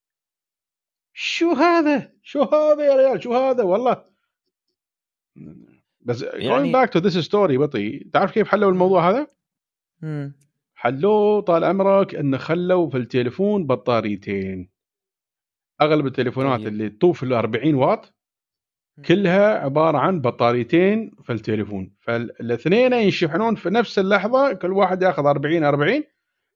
شو 1.14 1.52
هذا؟ 1.52 2.12
شو 2.24 2.44
هذا 2.44 2.84
يا 2.86 2.96
ريال؟ 2.96 3.24
شو 3.24 3.34
هذا؟ 3.34 3.64
والله 3.64 4.04
بس 6.02 6.22
يعني- 6.22 6.72
going 6.72 6.76
back 6.76 6.90
to 6.90 7.04
this 7.04 7.28
story 7.28 7.58
بطيء 7.60 8.08
تعرف 8.14 8.32
كيف 8.32 8.48
حلوا 8.48 8.72
الموضوع 8.72 9.10
هذا؟ 9.10 9.28
حلوة 10.74 11.42
طال 11.42 11.64
عمرك 11.64 12.16
انه 12.16 12.38
خلوا 12.38 12.90
في 12.90 12.98
التليفون 12.98 13.68
بطاريتين. 13.68 14.70
أغلب 15.82 16.06
التليفونات. 16.06 16.60
طيب. 16.60 16.68
اللي 16.68 16.90
تطوف 16.90 17.24
ال 17.24 17.34
40 17.34 17.76
واط 17.76 18.14
كلها 19.06 19.60
عبارة 19.60 19.98
عن 19.98 20.22
بطاريتين 20.22 21.12
في 21.24 21.34
التليفون. 21.34 21.96
فالاثنين 22.00 22.94
ينشحنون 22.94 23.56
في 23.56 23.70
نفس 23.70 24.00
اللحظة 24.00 24.54
كل 24.54 24.74
واحد 24.74 25.02
ياخذ 25.02 25.26
40 25.26 25.64
40 25.64 26.04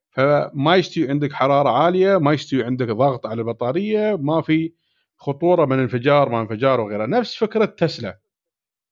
فما 0.09 0.75
يستوي 0.75 1.09
عندك 1.09 1.33
حرارة 1.33 1.69
عالية 1.69 2.17
ما 2.17 2.33
يستوي 2.33 2.63
عندك 2.63 2.88
ضغط 2.88 3.25
على 3.27 3.41
البطارية 3.41 4.15
ما 4.17 4.41
في 4.41 4.73
خطورة 5.17 5.65
من 5.65 5.79
انفجار 5.79 6.29
ما 6.29 6.41
انفجار 6.41 6.81
وغيره 6.81 7.05
نفس 7.05 7.36
فكرة 7.36 7.65
تسلا. 7.65 8.19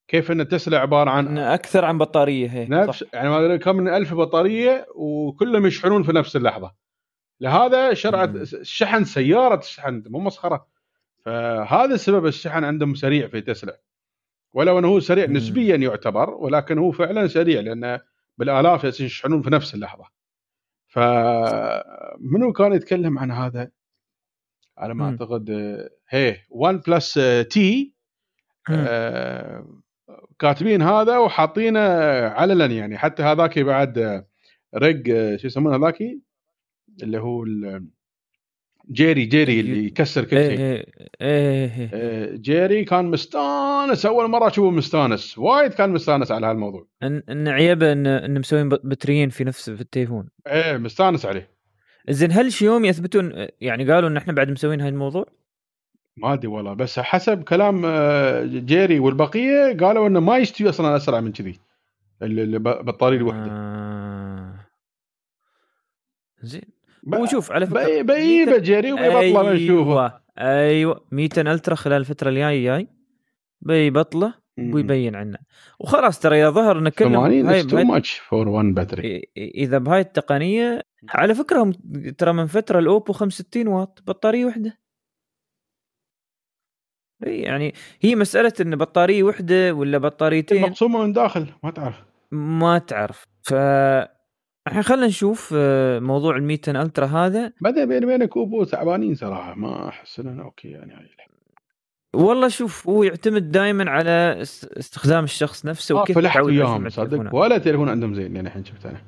كيف 0.08 0.32
إن 0.32 0.48
تسلا 0.48 0.80
عبارة 0.80 1.10
عن 1.10 1.38
أكثر 1.38 1.86
عن 1.86 1.98
بطارية 1.98 2.48
هي 2.48 2.66
نفس 2.66 3.00
صح. 3.00 3.14
يعني 3.14 3.58
كم 3.58 3.76
من 3.76 3.88
ألف 3.88 4.14
بطارية 4.14 4.88
وكلهم 4.96 5.66
يشحنون 5.66 6.04
في 6.04 6.12
نفس 6.12 6.36
اللحظة 6.36 6.76
لهذا 7.40 7.94
شرعت. 7.94 8.44
شحن 8.62 9.04
سيارة 9.04 9.56
تشحن 9.56 10.04
مو 10.08 10.20
مسخرة 10.20 10.68
فهذا 11.26 11.94
السبب 11.94 12.26
الشحن 12.26 12.64
عندهم 12.64 12.96
سريع 12.96 13.28
في 13.28 13.42
تسلا 13.42 13.80
ولو 14.54 14.80
إنه 14.80 14.88
هو 14.88 15.00
سريع 15.00 15.28
مم. 15.28 15.34
نسبيا 15.38 15.76
يعتبر 15.76 16.30
ولكن 16.30 16.78
هو 16.78 16.92
فعلا 16.92 17.28
سريع 17.28 17.62
لأنه 17.62 18.02
بالآلاف 18.38 18.84
يشحنون 18.84 19.42
في 19.42 19.50
نفس 19.50 19.74
اللحظة 19.74 20.06
فمنو 20.88 22.54
كان 22.54 22.74
يتكلم 22.74 23.20
عن 23.20 23.32
هذا 23.32 23.72
على 24.78 24.94
ما 24.94 25.06
مم. 25.06 25.12
أعتقد 25.12 25.50
هي 26.10 26.38
OnePlus 26.50 27.20
T. 27.50 27.96
آه، 28.70 29.82
كاتبين 30.40 30.82
هذا 30.82 31.18
وحاطينه 31.18 31.80
علنا 32.28 32.66
يعني. 32.66 32.98
حتى 32.98 33.24
هذاك 33.24 33.60
بعد 33.60 34.24
Rig 34.76 35.04
آه، 35.10 35.36
شو 35.38 35.48
يسمونه 35.48 35.76
هذاك؟ 35.76 35.98
اللي 37.04 37.18
هو 37.18 37.46
Jerry 38.92 39.26
Jerry 39.26 39.60
اللي 39.60 39.86
يكسر 39.86 40.26
كل 40.26 40.38
إيه 40.38 40.48
شيء. 40.50 40.60
إيه 40.60 40.86
إيه 41.22 41.72
إيه. 41.80 41.90
آه، 41.94 42.36
Jerry 42.36 42.86
كان 42.86 43.06
مستانس. 43.06 44.06
أول 44.06 44.30
مرة 44.30 44.48
أشوفه 44.48 44.70
مستانس 44.70 45.38
وايد 45.38 45.74
كان 45.74 45.90
مستانس 45.90 46.32
على 46.32 46.48
هالموضوع. 46.48 46.88
إن 47.04 47.24
إن 47.30 47.48
عيبه 47.48 47.92
إن 47.92 48.08
إن 48.08 48.40
مسوين 48.40 48.70
بط- 48.70 48.82
بطاريين 48.86 49.30
في 49.30 49.44
نفس 49.44 49.70
في 49.70 49.82
التليفون. 49.82 50.30
إيه 50.48 50.78
مستانس 50.78 51.26
عليه. 51.26 51.50
زين 52.10 52.32
هل 52.32 52.52
شيومي 52.54 52.88
يثبتون 52.88 53.48
يعني 53.62 53.92
قالوا 53.92 54.10
إن 54.10 54.18
إحنا 54.18 54.34
بعد 54.34 54.50
مسوين 54.52 54.82
هاي 54.82 54.90
الموضوع؟ 54.90 55.26
ما 56.18 56.34
أدري 56.34 56.48
والله 56.48 56.74
بس 56.74 57.00
حسب 57.00 57.44
كلام 57.44 57.82
آه، 57.86 58.44
Jerry 58.46 59.00
والبقية 59.00 59.78
قالوا 59.80 60.08
إنه 60.08 60.20
ما 60.20 60.38
يستوي 60.38 60.70
أصلا 60.70 60.96
أسرع 60.96 61.20
من 61.20 61.32
كذي 61.32 61.60
ال- 62.22 62.40
ال- 62.40 62.60
بطارية 62.84 63.18
الوحده 63.18 63.52
آه. 63.52 64.68
زين. 66.42 66.62
ب- 67.04 67.16
هو 67.16 67.26
شوف 67.26 67.52
على 67.52 67.66
فكرة 67.68 68.02
بيجيبه 68.02 68.58
جيري 68.58 68.94
وبيبطله 68.94 69.54
نشوفه 69.54 69.92
أيوه 70.02 70.22
أيوه 70.70 71.06
200 71.12 71.42
ألترا 71.52 71.76
خلال 71.76 71.98
الفترة 71.98 72.30
الجاية 72.30 72.64
جاي 72.64 72.88
بيبطله. 73.62 74.42
ويبين 74.60 75.16
عنه. 75.16 75.38
وخلاص 75.80 76.20
ترى 76.20 76.40
يا 76.40 76.50
ظهر 76.50 76.80
ان 76.80 76.90
كلهم 76.90 77.12
80 77.14 77.46
هاي 77.48 77.64
is 77.64 77.66
too 77.66 77.70
بهاي- 77.70 78.02
much 78.02 78.06
for 78.08 78.46
one 78.48 78.76
battery. 78.80 79.02
إي- 79.02 79.28
إذا 79.38 79.78
بهاي 79.78 80.00
التقنية 80.02 80.82
على 81.10 81.36
فكرة 81.36 81.64
هم 81.64 81.72
ترى 82.18 82.34
من 82.34 82.46
فترة 82.46 82.80
الأوبو 82.80 83.14
65 83.14 83.68
واط 83.68 84.04
بطارية 84.08 84.46
واحدة. 84.46 84.78
يعني 87.24 87.74
هي 88.02 88.16
مسألة 88.16 88.54
إن 88.62 88.76
بطارية 88.76 89.24
واحدة 89.24 89.74
ولا 89.74 89.98
بطاريتين؟ 89.98 90.62
مقسومة 90.62 91.04
من 91.06 91.14
داخل 91.14 91.46
ما 91.64 91.72
تعرف. 91.72 91.96
ما 92.32 92.78
تعرف. 92.78 93.24
ف 93.44 93.54
الحين 94.68 94.84
خلينا 94.84 95.08
نشوف 95.08 95.54
آه، 95.58 96.00
موضوع 96.00 96.36
ال 96.38 96.44
200 96.44 96.82
Ultra 96.82 97.06
هذا. 97.06 97.54
بعدين 97.62 97.86
بيني 97.86 98.06
وبينك 98.06 98.38
Oppo 98.38 98.64
تعبانين 98.64 99.16
صراحة 99.16 99.56
ما 99.56 99.88
أحس 99.90 100.20
إنه 100.20 100.44
أوكي 100.44 100.68
يعني. 100.68 100.94
والله 102.14 102.48
شوف 102.48 102.88
هو 102.88 103.04
يعتمد 103.04 103.52
دائما 103.52 103.90
على 103.92 104.38
است- 104.42 104.66
استخدام 104.78 105.24
الشخص 105.24 105.66
نفسه 105.66 105.96
ما 105.96 106.02
وكيف 106.02 106.16
فلحت 106.18 106.40
وياهم 106.42 106.90
صدق. 106.90 107.36
ولا 107.36 107.58
تليفون 107.58 107.90
عندهم 107.90 108.14
زين 108.16 108.36
يعني 108.36 108.48
الحين 108.48 108.66
شفت 108.66 108.86
أنا. 108.86 109.02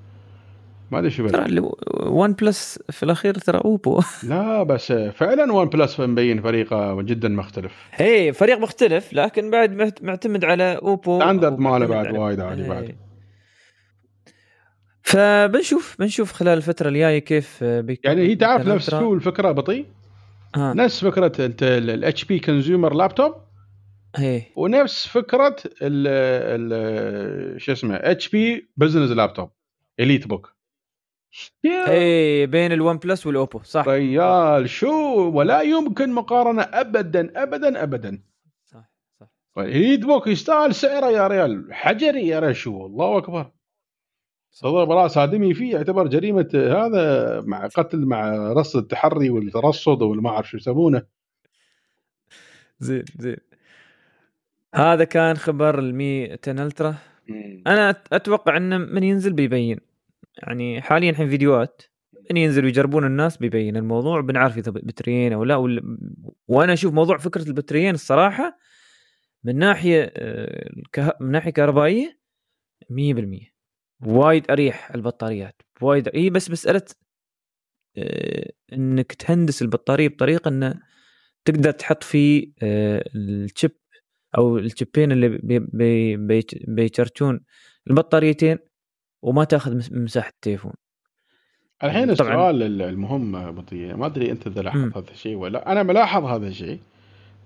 ما 0.93 0.99
أدري 0.99 1.09
شو 1.11 1.27
ترى 1.27 1.61
OnePlus 2.03 2.79
في 2.89 3.03
الأخير 3.03 3.33
ترى 3.33 3.57
Oppo. 3.65 4.01
لا 4.29 4.63
بس 4.63 4.91
فعلا 4.91 5.53
OnePlus 5.53 5.99
مبين 5.99 6.41
فريقه 6.41 7.01
جدا 7.01 7.29
مختلف. 7.29 7.71
هي 7.91 8.33
فريق 8.33 8.57
مختلف 8.57 9.13
لكن 9.13 9.49
بعد 9.51 9.71
معت- 9.75 10.03
معتمد 10.03 10.45
على 10.45 10.63
Oppo. 10.83 11.19
standard 11.19 11.59
ماله 11.59 11.85
بعد 11.85 12.17
وايد 12.17 12.39
عالي 12.39 12.63
إيه. 12.63 12.69
بعد. 12.69 12.95
فبنشوف 15.01 15.95
بنشوف 15.99 16.31
خلال 16.31 16.57
الفترة 16.57 16.89
الجاية 16.89 17.19
كيف 17.19 17.63
بيكون 17.63 18.11
يعني 18.11 18.27
هي 18.27 18.35
تعرف 18.35 18.67
نفس 18.67 18.89
شو 18.89 19.13
الفكرة 19.13 19.51
بطي؟ 19.51 19.85
آه. 20.55 20.73
نفس 20.73 21.05
فكرة 21.05 21.45
انت 21.45 21.63
ال 21.63 22.25
HP 22.25 22.39
consumer 22.39 22.93
laptop 22.93 23.35
إيه 24.19 24.47
ونفس 24.55 25.07
فكرة 25.07 25.55
ال 25.81 27.61
شو 27.61 27.71
اسمه 27.71 27.95
HP 27.95 28.29
business 28.29 29.11
laptop 29.11 29.49
EliteBook 29.99 30.52
إيه 31.65 32.45
بين 32.45 32.71
ال 32.71 32.97
OnePlus 32.97 33.27
وال 33.27 33.38
Oppo 33.38 33.59
صح. 33.63 33.87
ريال 33.87 34.69
شو؟ 34.69 35.29
ولا 35.29 35.61
يمكن 35.61 36.13
مقارنة 36.13 36.61
ابدا 36.61 37.43
ابدا 37.43 37.83
ابدا. 37.83 38.21
صح 38.65 38.91
صح 39.19 39.27
EliteBook 39.57 40.27
يستاهل 40.27 40.75
سعره 40.75 41.11
يا 41.11 41.27
ريال 41.27 41.73
حجري 41.73 42.27
يا 42.27 42.39
ريال. 42.39 42.55
شو 42.55 42.85
الله 42.85 43.17
أكبر. 43.17 43.51
تضرب 44.61 44.91
رأس 44.91 45.17
آدمي 45.17 45.53
فيه 45.53 45.73
يعتبر 45.75 46.07
جريمة 46.07 46.49
هذا 46.53 47.41
مع 47.41 47.67
قتل 47.67 48.05
مع 48.05 48.53
رصد 48.53 48.79
التحري 48.79 49.29
والترصد 49.29 50.01
وما 50.01 50.29
أعرف 50.29 50.49
شو 50.49 50.57
يسمونه. 50.57 51.03
زين 52.79 53.05
زين. 53.19 53.37
هذا 54.75 55.03
كان 55.03 55.37
خبر 55.37 55.79
المي 55.79 56.31
10 56.31 56.63
الترا 56.63 56.95
أنا 57.67 57.89
أتوقع 58.13 58.57
إنه 58.57 58.77
من 58.77 59.03
ينزل 59.03 59.33
بيبين. 59.33 59.79
يعني 60.37 60.81
حاليا 60.81 61.09
الحين 61.09 61.29
فيديوهات 61.29 61.81
من 62.31 62.37
ينزل 62.37 62.65
ويجربون 62.65 63.05
الناس 63.05 63.37
بيبين 63.37 63.77
الموضوع 63.77 64.21
بنعرف 64.21 64.57
إذا 64.57 64.71
بتريين 64.71 65.33
أو 65.33 65.43
لا 65.43 65.55
ولا 65.55 65.97
وأنا 66.47 66.73
أشوف 66.73 66.93
موضوع 66.93 67.17
فكرة 67.17 67.47
البتريين 67.47 67.93
الصراحة 67.93 68.59
من 69.43 69.57
ناحية 69.57 70.13
آه، 70.17 70.69
من 71.21 71.31
ناحية 71.31 71.51
كهربائية 71.51 72.19
100% 72.89 73.53
وايد 74.05 74.51
أريح 74.51 74.91
البطاريات 74.91 75.61
وايد 75.81 76.09
هي 76.15 76.29
بس 76.29 76.51
مسألة 76.51 76.85
آه، 77.97 78.51
إنك 78.73 79.13
تهندس 79.13 79.61
البطارية 79.61 80.07
بطريقة 80.07 80.49
إنه 80.49 80.79
تقدر 81.45 81.71
تحط 81.71 82.03
فيه 82.03 82.53
آه، 82.63 83.03
ال 83.15 83.26
chip 83.26 83.71
أو 84.37 84.57
ال 84.57 84.65
chip 84.65 84.96
ين 84.96 85.11
اللي 85.11 85.29
بي 85.29 85.59
بي 85.59 86.17
البطاريتين. 87.87 88.57
وما 89.23 89.43
تاخذ 89.43 89.75
مساحة 89.91 90.29
التليفون. 90.29 90.73
الحين 91.83 92.09
السؤال 92.09 92.81
المهم 92.81 93.51
بطي 93.51 93.95
ما 93.95 94.05
أدري 94.05 94.31
أنت 94.31 94.47
إذا 94.47 94.61
لاحظت 94.61 94.97
هذا 94.97 95.11
الشيء 95.11 95.35
ولا 95.35 95.71
أنا 95.71 95.83
ملاحظ 95.83 96.23
هذا 96.23 96.47
الشيء 96.47 96.79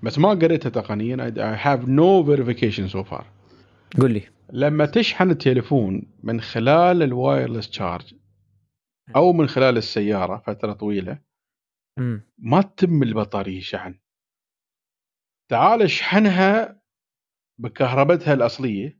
بس 0.03 0.19
ما 0.19 0.29
قريته 0.29 0.69
تقنيا. 0.69 1.15
I 1.29 1.55
have 1.55 1.87
no 1.87 2.23
verification 2.23 2.87
so 2.89 3.03
far. 3.03 3.23
قل 4.01 4.11
لي. 4.11 4.21
لما 4.53 4.85
تشحن 4.85 5.31
التليفون 5.31 6.03
من 6.23 6.41
خلال 6.41 7.03
ال 7.03 7.11
wireless 7.11 7.69
charge 7.69 8.13
أو 9.15 9.33
من 9.33 9.47
خلال 9.47 9.77
السيارة 9.77 10.37
فترة 10.37 10.73
طويلة 10.73 11.19
ما 12.37 12.61
تتم 12.61 13.03
البطارية 13.03 13.61
شحن. 13.61 13.95
تعال 15.49 15.81
اشحنها 15.81 16.81
بكهربتها 17.57 18.33
الأصلية. 18.33 18.99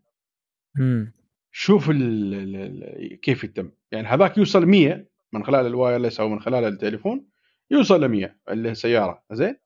شوف 1.60 1.90
ال 1.90 2.34
ال 2.34 3.20
كيف 3.22 3.44
يتم. 3.44 3.72
يعني 3.92 4.08
هذاك 4.08 4.38
يوصل 4.38 4.66
100 4.66 5.06
من 5.34 5.46
خلال 5.46 5.66
ال 5.66 5.72
wireless 5.72 6.20
أو 6.20 6.30
من 6.30 6.40
خلال 6.40 6.64
التليفون 6.66 7.28
يوصل 7.72 8.04
ل 8.04 8.08
100 8.08 8.36
اللي 8.50 8.72
السيارة 8.72 9.24
زين؟ 9.32 9.58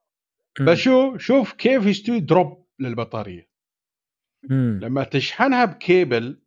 بس 0.62 0.78
شو 0.78 1.18
شوف 1.18 1.54
كيف 1.54 1.86
يستوي 1.86 2.20
drop 2.20 2.68
للبطارية. 2.80 3.50
مم. 4.44 4.80
لما 4.84 5.04
تشحنها 5.04 5.66
بكيبل 5.66 6.42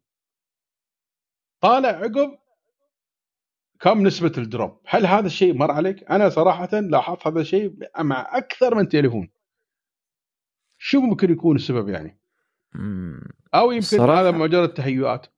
طالع 1.60 1.88
عقب 1.88 2.38
كم 3.80 4.06
نسبة 4.06 4.32
ال 4.38 4.45
drop؟ 4.45 4.80
هل 4.86 5.06
هذا 5.06 5.26
الشيء 5.26 5.54
مر 5.54 5.70
عليك؟ 5.70 6.10
أنا 6.10 6.28
صراحة 6.28 6.80
لاحظت 6.80 7.26
هذا 7.26 7.40
الشيء 7.40 7.74
مع 7.98 8.38
أكثر 8.38 8.74
من 8.74 8.88
تليفون. 8.88 9.30
شو 10.78 11.00
ممكن 11.00 11.32
يكون 11.32 11.56
السبب 11.56 11.88
يعني؟ 11.88 12.18
أو 13.54 13.72
يمكن. 13.72 14.00
هذا 14.00 14.30
مجرد 14.30 14.74
تهيؤات. 14.74 15.33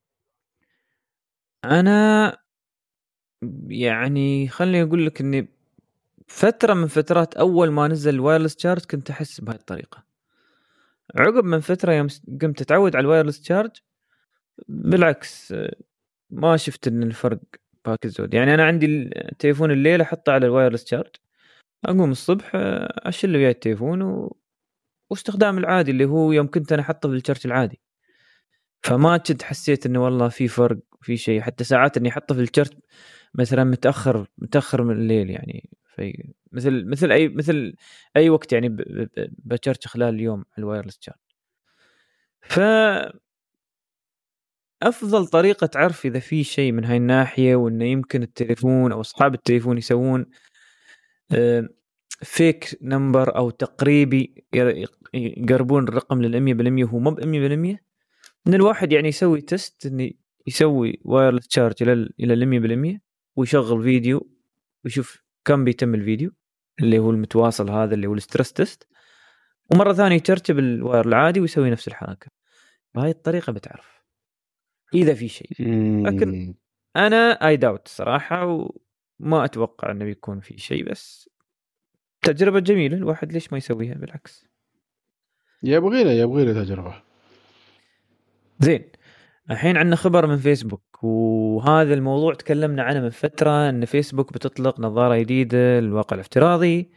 أنا 1.64 2.36
يعني 3.68 4.48
خليني 4.48 4.82
أقول 4.82 5.06
لك 5.06 5.20
إني 5.20 5.48
فترة 6.26 6.74
من 6.74 6.86
فترات 6.86 7.34
أول 7.34 7.70
ما 7.70 7.88
نزل 7.88 8.14
ال 8.14 8.19
wireless 8.19 8.58
charge 8.58 8.84
كنت 8.84 9.10
أحس 9.10 9.40
بهذه 9.40 9.56
الطريقة. 9.56 10.04
عقب 11.16 11.44
من 11.44 11.60
فترة 11.60 11.92
يوم 11.92 12.06
قمت 12.42 12.60
أتعود 12.60 12.96
على 12.96 13.04
ال 13.04 13.08
wireless 13.08 13.40
charge 13.40 13.70
بالعكس 14.68 15.54
ما 16.30 16.56
شفت 16.56 16.88
إن 16.88 17.02
الفرق 17.02 17.40
باك 17.84 18.04
الزود 18.04 18.34
يعني 18.34 18.54
أنا 18.54 18.64
عندي 18.64 18.86
التليفون 18.86 19.70
الليل 19.70 20.00
أحطه 20.00 20.32
على 20.32 20.46
ال 20.46 20.50
wireless 20.50 20.84
charge 20.84 21.10
أقوم 21.84 22.10
الصبح 22.10 22.52
اشيل 22.54 23.36
ويا 23.36 23.50
التليفون 23.50 24.02
و... 24.02 24.36
واستخدام 25.10 25.58
العادي 25.58 25.90
اللي 25.90 26.04
هو 26.04 26.32
يوم 26.32 26.46
كنت 26.50 26.72
أحطه 26.72 27.08
في 27.08 27.14
ال 27.14 27.18
charge 27.18 27.40
العادي. 27.44 27.80
فما 28.82 29.16
كنت 29.16 29.42
حسيت 29.42 29.86
إنه 29.86 30.04
والله 30.04 30.28
في 30.28 30.48
فرق 30.48 30.78
في 31.02 31.16
شيء 31.16 31.40
حتى 31.40 31.64
ساعات 31.64 31.96
إني 31.96 32.08
أحطه 32.08 32.34
في 32.34 32.40
ال 32.40 32.45
charge 32.45 32.72
مثلا 33.34 33.64
متأخر 33.64 34.26
متأخر 34.38 34.82
من 34.82 34.96
الليل 34.96 35.30
يعني. 35.30 35.70
في 35.96 36.34
مثل 36.52 36.84
مثل 36.86 37.12
أي 37.12 37.28
مثل 37.28 37.74
أي 38.16 38.30
وقت 38.30 38.52
يعني 38.52 38.76
بت 39.38 39.50
charge 39.50 39.86
خلال 39.86 40.14
اليوم 40.14 40.44
ال 40.58 40.63
wireless 40.63 40.98
charge 40.98 41.18
ف 42.40 42.60
أفضل 44.82 45.26
طريقة 45.26 45.66
تعرف 45.66 46.06
إذا 46.06 46.18
في 46.18 46.44
شيء 46.44 46.72
من 46.72 46.84
هاي 46.84 46.96
الناحية 46.96 47.56
وإنه 47.56 47.84
يمكن 47.84 48.22
التليفون 48.22 48.92
أو 48.92 49.00
أصحاب 49.00 49.34
التليفون 49.34 49.78
يسوون 49.78 50.26
فيك 52.22 52.78
number 52.82 53.36
أو 53.36 53.50
تقريبي 53.50 54.44
يقربون 55.14 55.88
الرقم 55.88 56.22
لل 56.22 56.82
100% 56.82 56.84
وهو 56.84 56.98
مو 56.98 57.10
ب 57.10 57.20
100% 57.20 57.78
إن 58.46 58.54
الواحد 58.54 58.92
يعني 58.92 59.08
يسوي 59.08 59.40
test 59.40 59.86
انه 59.86 60.10
يسوي 60.46 61.00
wireless 61.04 61.48
charge 61.48 61.82
إلى 61.82 62.10
إلى 62.20 62.96
100% 62.96 63.00
ويشغل 63.36 63.82
فيديو 63.82 64.30
ويشوف 64.84 65.22
كم 65.44 65.64
بيتم 65.64 65.94
الفيديو 65.94 66.32
اللي 66.80 66.98
هو 66.98 67.10
المتواصل 67.10 67.70
هذا 67.70 67.94
اللي 67.94 68.06
هو 68.06 68.14
ال 68.14 68.20
stress 68.20 68.52
test 68.52 68.86
ومرة 69.70 69.92
ثانية 69.92 70.16
يترتب 70.16 70.58
ال 70.58 70.68
wire 70.68 71.08
العادي 71.08 71.40
ويسوي 71.40 71.70
نفس 71.70 71.88
الحركة. 71.88 72.30
بهاي 72.94 73.10
الطريقة 73.10 73.52
بتعرف. 73.52 74.02
إذا 74.94 75.14
في 75.14 75.28
شيء. 75.28 75.52
لكن 76.06 76.54
أنا 76.96 77.48
اي 77.48 77.56
داوت 77.56 77.86
الصراحه 77.86 78.46
وما 79.20 79.44
أتوقع 79.44 79.90
إنه 79.90 80.04
بيكون 80.04 80.40
في 80.40 80.58
شيء 80.58 80.90
بس 80.90 81.30
تجربة 82.22 82.60
جميلة. 82.60 82.96
الواحد 82.96 83.32
ليش 83.32 83.52
ما 83.52 83.58
يسويها؟ 83.58 83.94
بالعكس. 83.94 84.46
يبغي 85.62 86.04
له 86.04 86.10
يبغي 86.10 86.44
له 86.44 86.64
تجربة. 86.64 87.02
زين. 88.60 88.84
الحين 89.50 89.76
عندنا 89.76 89.96
خبر 89.96 90.26
من 90.26 90.36
فيسبوك 90.36 91.04
وهذا 91.04 91.94
الموضوع 91.94 92.34
تكلمنا 92.34 92.82
عنه 92.82 93.00
من 93.00 93.10
فترة 93.10 93.68
إن 93.68 93.84
فيسبوك 93.84 94.32
بتطلق 94.32 94.80
نظارة 94.80 95.16
جديدة 95.16 95.80
للواقع 95.80 96.14
الافتراضي 96.14 96.90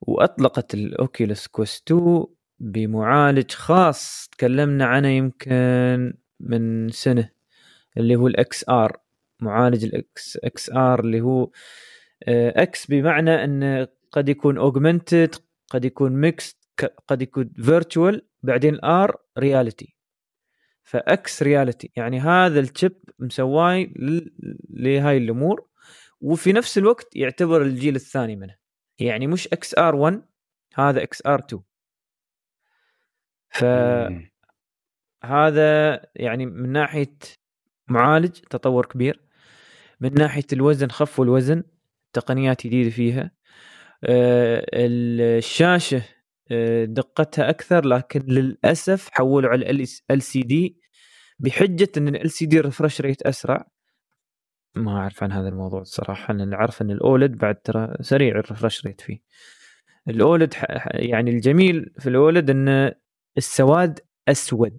وأطلقت 0.00 0.74
ال 0.74 0.84
Oculus 0.84 1.46
Quest 1.46 1.92
2 1.92 2.24
بمعالج 2.60 3.52
خاص 3.52 4.28
تكلمنا 4.32 4.84
عنه 4.86 5.08
يمكن 5.08 6.14
من 6.40 6.88
سنة 6.88 7.30
اللي 7.96 8.16
هو 8.16 8.26
ال 8.26 8.68
XR 8.68 8.96
معالج 9.40 9.84
ال 9.84 10.38
X 10.44 10.70
XR 10.70 11.00
اللي 11.00 11.20
هو 11.20 11.50
X 12.28 12.90
آه، 12.90 12.94
بمعنى 12.94 13.44
انه 13.44 13.88
قد 14.12 14.28
يكون 14.28 14.58
augmented 14.58 15.34
قد 15.70 15.84
يكون 15.84 16.12
ميكس 16.12 16.58
قد 17.08 17.22
يكون 17.22 17.50
virtual 17.62 18.22
بعدين 18.42 18.74
ال 18.74 19.16
R 19.38 19.45
reality 19.45 19.97
ف 20.88 21.15
X 21.15 21.42
reality 21.42 21.90
يعني 21.96 22.20
هذا 22.20 22.60
ال 22.60 22.67
chip 22.67 22.96
مسواي 23.18 23.94
لهاي 24.70 25.16
الأمور 25.16 25.66
وفي 26.20 26.52
نفس 26.52 26.78
الوقت 26.78 27.16
يعتبر 27.16 27.62
الجيل 27.62 27.96
الثاني 27.96 28.36
منه. 28.36 28.56
يعني 28.98 29.26
مش 29.26 29.48
XR 29.48 29.94
1 29.94 30.22
هذا 30.74 31.02
XR 31.02 31.38
2 31.38 31.62
ف 33.50 33.64
هذا 35.24 36.00
يعني 36.16 36.46
من 36.46 36.72
ناحية 36.72 37.16
معالج 37.88 38.30
تطور 38.30 38.86
كبير. 38.86 39.20
من 40.00 40.14
ناحية 40.14 40.46
الوزن 40.52 40.88
خفوا 40.88 41.24
الوزن 41.24 41.62
تقنيات 42.12 42.66
جديدة 42.66 42.90
فيها. 42.90 43.30
آه، 44.04 44.66
الشاشة 44.72 46.02
آه، 46.50 46.84
دقتها 46.84 47.50
أكثر 47.50 47.86
لكن 47.86 48.20
للأسف 48.20 49.08
حولوا 49.12 49.50
على 49.50 49.70
LCD 50.10 50.77
بحجة 51.38 51.88
إن 51.96 52.08
LCD 52.08 52.60
refresh 52.60 53.00
rate 53.00 53.22
أسرع. 53.22 53.66
ما 54.74 54.96
أعرف 54.98 55.22
عن 55.22 55.32
هذا 55.32 55.48
الموضوع 55.48 55.80
الصراحة 55.80 56.34
أنا 56.34 56.56
عارف 56.56 56.82
إن 56.82 56.90
ال 56.90 57.00
OLED 57.00 57.38
بعد 57.38 57.54
ترى 57.54 57.94
سريع 58.00 58.38
ال 58.38 58.44
refresh 58.44 58.86
rate 58.86 59.00
فيه. 59.00 59.22
ال 60.08 60.17
OLED 60.17 60.54
يعني 60.94 61.30
الجميل 61.30 61.94
في 61.98 62.08
ال 62.08 62.16
OLED 62.16 62.50
إن 62.50 62.92
السواد 63.36 64.00
أسود. 64.28 64.78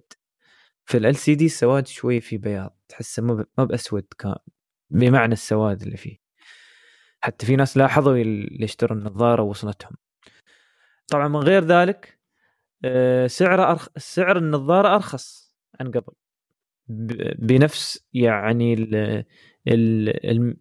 في 0.84 0.98
ال 0.98 1.16
LCD 1.16 1.46
السواد 1.46 1.86
شوي 1.86 2.20
في 2.20 2.38
بياض 2.38 2.76
تحسه 2.88 3.22
ما 3.22 3.64
بأسود 3.64 4.06
بمعنى 4.90 5.32
السواد 5.32 5.82
اللي 5.82 5.96
فيه. 5.96 6.18
حتى 7.20 7.46
في 7.46 7.56
ناس 7.56 7.76
لاحظوا 7.76 8.16
اللي 8.16 8.64
اشتروا 8.64 8.98
النظارة 8.98 9.42
وصلتهم 9.42 9.96
طبعا 11.08 11.28
من 11.28 11.36
غير 11.36 11.64
ذلك 11.64 12.20
آه، 12.84 13.26
سعر 13.26 13.70
أرخ... 13.70 13.88
سعر 13.96 14.38
النظارة 14.38 14.94
أرخص 14.94 15.54
عن 15.80 15.90
قبل. 15.90 16.12
بنفس 17.38 18.06
يعني 18.14 18.74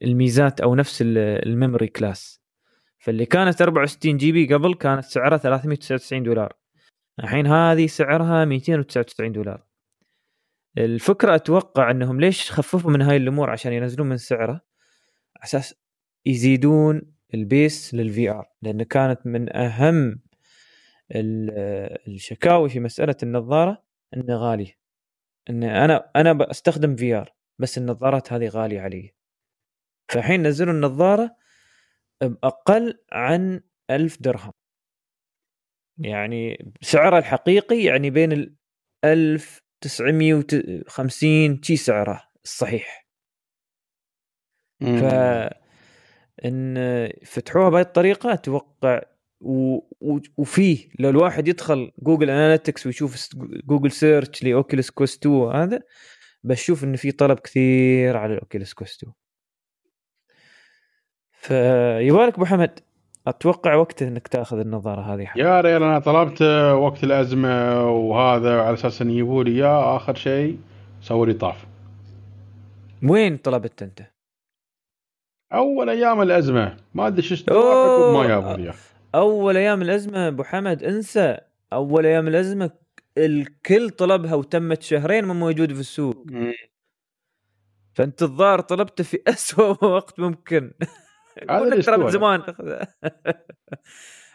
الميزات 0.04 0.62
أو 0.62 0.76
نفس 0.76 1.04
ال 1.06 1.18
memory 1.18 1.88
class. 1.88 2.42
فاللي 3.00 3.26
كانت 3.26 3.62
64 3.62 4.18
GB 4.18 4.54
قبل 4.54 4.74
كانت 4.74 5.04
سعرها 5.04 5.38
399 5.38 6.24
دولار. 6.24 6.54
الحين 7.20 7.48
هذه 7.48 7.88
سعرها 7.88 8.46
299 8.46 9.32
دولار. 9.32 9.64
الفكرة 10.78 11.36
أتوقع 11.36 11.92
أنهم 11.92 12.20
ليش 12.20 12.52
خففوا 12.52 12.92
من 12.92 13.02
هاي 13.02 13.18
الأمور 13.18 13.50
عشان 13.50 13.74
ينزلون 13.74 14.10
من 14.10 14.18
سعره 14.18 14.62
أساس 15.44 15.76
يزيدون 16.26 17.02
ال 17.34 17.46
base 17.46 17.94
لل 17.94 18.30
VR 18.30 18.48
لأنه 18.62 18.84
كانت 18.84 19.20
من 19.26 19.56
أهم 19.56 20.20
الشكاوي 22.08 22.70
في 22.70 22.80
مسألة 22.80 23.16
النظارة 23.24 23.84
إنه 24.14 24.36
غالي. 24.36 24.79
ان 25.50 25.64
أنا 25.64 26.12
أنا 26.16 26.34
بستخدم 26.34 26.96
VR 26.96 27.34
بس 27.62 27.78
النظارات 27.78 28.34
هذه 28.34 28.48
غالية 28.48 28.82
علي. 28.82 29.14
فالحين 30.12 30.48
نزلوا 30.48 30.74
النظارة 30.74 31.36
بأقل 32.22 33.00
عن 33.12 33.62
ألف 33.92 34.22
درهم. 34.22 34.52
يعني 35.98 36.72
سعرها 36.82 37.20
الحقيقي 37.20 37.84
يعني 37.84 38.10
بين 38.10 38.32
ال 38.32 38.56
1950 39.06 41.64
شي 41.64 41.76
سعره 41.76 42.24
الصحيح. 42.44 43.08
ف 44.82 45.04
إن 46.46 46.76
فتحوها 47.26 47.70
بهذه 47.70 47.86
الطريقة 47.86 48.34
أتوقع 48.34 49.02
و... 49.42 49.76
و... 50.02 50.20
وفيه 50.38 50.90
لو 51.00 51.10
الواحد 51.10 51.48
يدخل 51.48 51.92
Google 52.00 52.30
Analytics 52.30 52.86
ويشوف 52.86 53.30
Google 53.66 53.92
search 53.92 54.44
ل 54.44 54.51
Oculus 54.51 54.90
Quest 54.90 55.26
2 55.26 55.36
هذا 55.36 55.82
بشوف 56.44 56.84
إنه 56.84 56.98
في 56.98 57.12
طلب 57.12 57.40
كثير 57.40 58.18
على 58.18 58.34
ال 58.34 58.40
Oculus 58.40 58.74
Quest 58.74 59.04
2 59.04 59.14
فيبالك 61.32 62.34
أبو 62.34 62.46
حمد. 62.46 62.80
أتوقع 63.28 63.76
وقت 63.76 64.02
إنك 64.02 64.28
تأخذ 64.28 64.60
النظارة 64.60 65.02
هذه 65.02 65.26
حمد. 65.26 65.42
يا 65.42 65.62
ريال 65.62 65.84
أنا 65.84 66.00
طلبت 66.00 66.42
وقت 66.72 67.04
الأزمة 67.04 67.86
وهذا 67.90 68.62
على 68.62 68.74
أساس 68.74 69.02
ان 69.02 69.10
يجيبوا 69.10 69.44
لي 69.44 69.52
اياه 69.52 69.96
آخر 69.96 70.16
شيء 70.16 70.60
سووا 71.02 71.26
لي 71.26 71.34
طاف. 71.34 71.66
وين 73.04 73.38
طلبت 73.38 73.84
أنت؟ 73.84 74.02
أول 75.54 75.90
أيام 75.90 76.22
الأزمة. 76.22 76.78
ما 76.94 77.08
أدري 77.08 77.22
شو 77.22 77.36
ما 78.14 78.28
جابوا 78.28 78.54
لي. 78.54 78.74
أول 79.16 79.58
أيام 79.58 79.82
الأزمة 79.82 80.28
أبو 80.28 80.44
حمد 80.44 80.84
انسى. 80.84 81.38
أول 81.74 82.06
أيام 82.06 82.28
الأزمة 82.28 82.72
الكل 83.18 83.90
طلبها 83.90 84.36
وتمت 84.36 84.82
شهرين 84.82 85.26
ما 85.26 85.34
موجود 85.34 85.74
في 85.74 85.80
السوق. 85.80 86.26
فانت 87.94 88.24
الظاهر 88.24 88.60
طلبته 88.62 89.04
في 89.04 89.22
أسوأ 89.28 89.86
وقت 89.96 90.20
ممكن. 90.20 90.74
هذا 91.50 91.82
ترى 91.82 91.98
من 91.98 92.10
زمان 92.10 92.42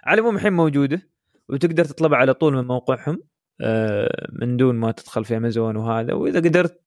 على 0.04 0.18
العموم 0.20 0.36
الحين 0.36 0.52
موجودة 0.52 1.08
وتقدر 1.48 1.84
تطلبها 1.84 2.18
على 2.18 2.34
طول 2.34 2.54
من 2.54 2.64
موقعهم 2.64 3.22
آه، 3.60 4.28
من 4.32 4.56
دون 4.56 4.74
ما 4.74 4.92
تدخل 4.92 5.24
في 5.24 5.36
أمازون 5.36 5.76
وهذا. 5.76 6.12
وإذا 6.14 6.38
قدرت 6.38 6.82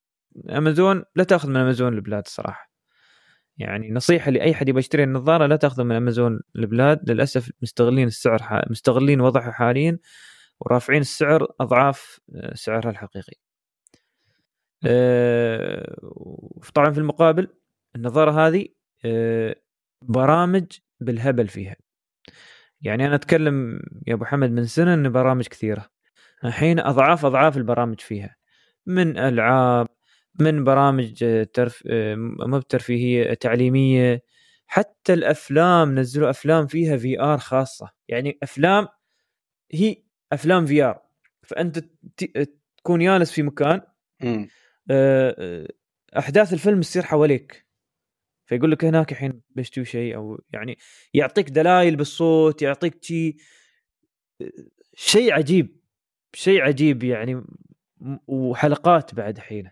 أمازون 0.50 1.04
لا 1.16 1.24
تأخذ 1.24 1.50
من 1.50 1.58
أمازون 1.58 1.94
البلاد 1.94 2.24
الصراحة. 2.26 2.67
يعني 3.58 3.92
نصيحة 3.92 4.32
لأي 4.32 4.54
حد 4.54 4.70
يبغى 4.70 4.80
يشتري 4.80 5.04
النظارة 5.04 5.46
لا 5.46 5.56
تاخذه 5.56 5.84
من 5.84 5.96
امازون 5.96 6.40
البلاد 6.56 7.12
للأسف 7.12 7.52
مستغلين 7.62 8.08
السعر 8.08 8.66
مستغلين 8.70 9.22
وضعها 9.22 9.52
حاليا 9.52 10.00
ورافعين 10.60 11.02
السعر 11.02 11.48
أضعاف 11.60 12.20
آه، 12.36 12.54
سعرها 12.56 12.90
الحقيقي. 12.90 13.34
آه، 14.86 15.96
طبعا 16.76 16.92
في 16.92 16.98
المقابل 16.98 17.48
النظارة 17.96 18.48
هذه 18.48 18.68
آه، 19.06 19.56
برامج 20.02 20.66
بالهبل 21.00 21.48
فيها. 21.48 21.76
يعني 22.82 23.08
أنا 23.08 23.16
أتكلم 23.16 23.82
يا 24.08 24.14
أبو 24.14 24.26
حمد 24.26 24.52
من 24.52 24.66
سنة 24.66 24.94
إن 24.94 25.10
برامج 25.12 25.48
كثيرة. 25.48 25.90
الحين 26.46 26.80
أضعاف 26.80 27.26
أضعاف 27.26 27.58
البرامج 27.58 28.00
فيها 28.02 28.36
من 28.86 29.18
ألعاب 29.18 29.88
من 30.40 30.64
برامج 30.64 31.26
ترف 31.54 31.84
مو 32.40 32.60
بترفيهية 32.60 33.34
تعليمية. 33.34 34.24
حتى 34.68 35.14
الأفلام 35.14 36.00
نزلوا 36.00 36.30
أفلام 36.30 36.68
فيها 36.68 36.98
في 36.98 37.22
ار 37.22 37.38
خاصة. 37.38 37.92
يعني 38.08 38.38
أفلام 38.44 38.88
هي 39.72 40.04
أفلام 40.34 40.66
VR 40.66 41.02
فأنت 41.44 41.80
تكون 42.78 43.00
جالس 43.00 43.32
في 43.32 43.44
مكان 43.44 43.82
آه، 44.24 44.48
آه، 44.92 45.68
أحداث 46.18 46.54
الفيلم 46.54 46.82
تصير 46.82 47.04
حواليك. 47.04 47.68
فيقول 48.46 48.72
لك 48.72 48.86
هناك 48.86 49.12
الحين 49.12 49.42
بيشتوي 49.50 49.86
شيء 49.86 50.16
أو 50.16 50.42
يعني 50.54 50.78
يعطيك 51.14 51.50
دلائل 51.50 51.96
بالصوت 51.96 52.62
يعطيك 52.62 53.04
شيء 53.04 53.36
شيء 54.96 55.34
عجيب 55.34 55.78
شيء 56.34 56.62
عجيب 56.62 57.04
يعني 57.04 57.44
وحلقات 58.28 59.16
بعد 59.16 59.40
حين 59.40 59.70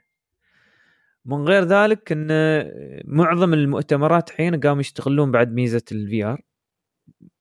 من 1.25 1.47
غير 1.47 1.63
ذلك 1.63 2.11
إن 2.11 2.27
معظم 3.05 3.53
المؤتمرات 3.53 4.29
الحين 4.29 4.59
قاموا 4.59 4.79
يستغلون 4.79 5.31
بعد 5.31 5.53
ميزة 5.53 5.81
ال 5.91 6.23
VR 6.23 6.41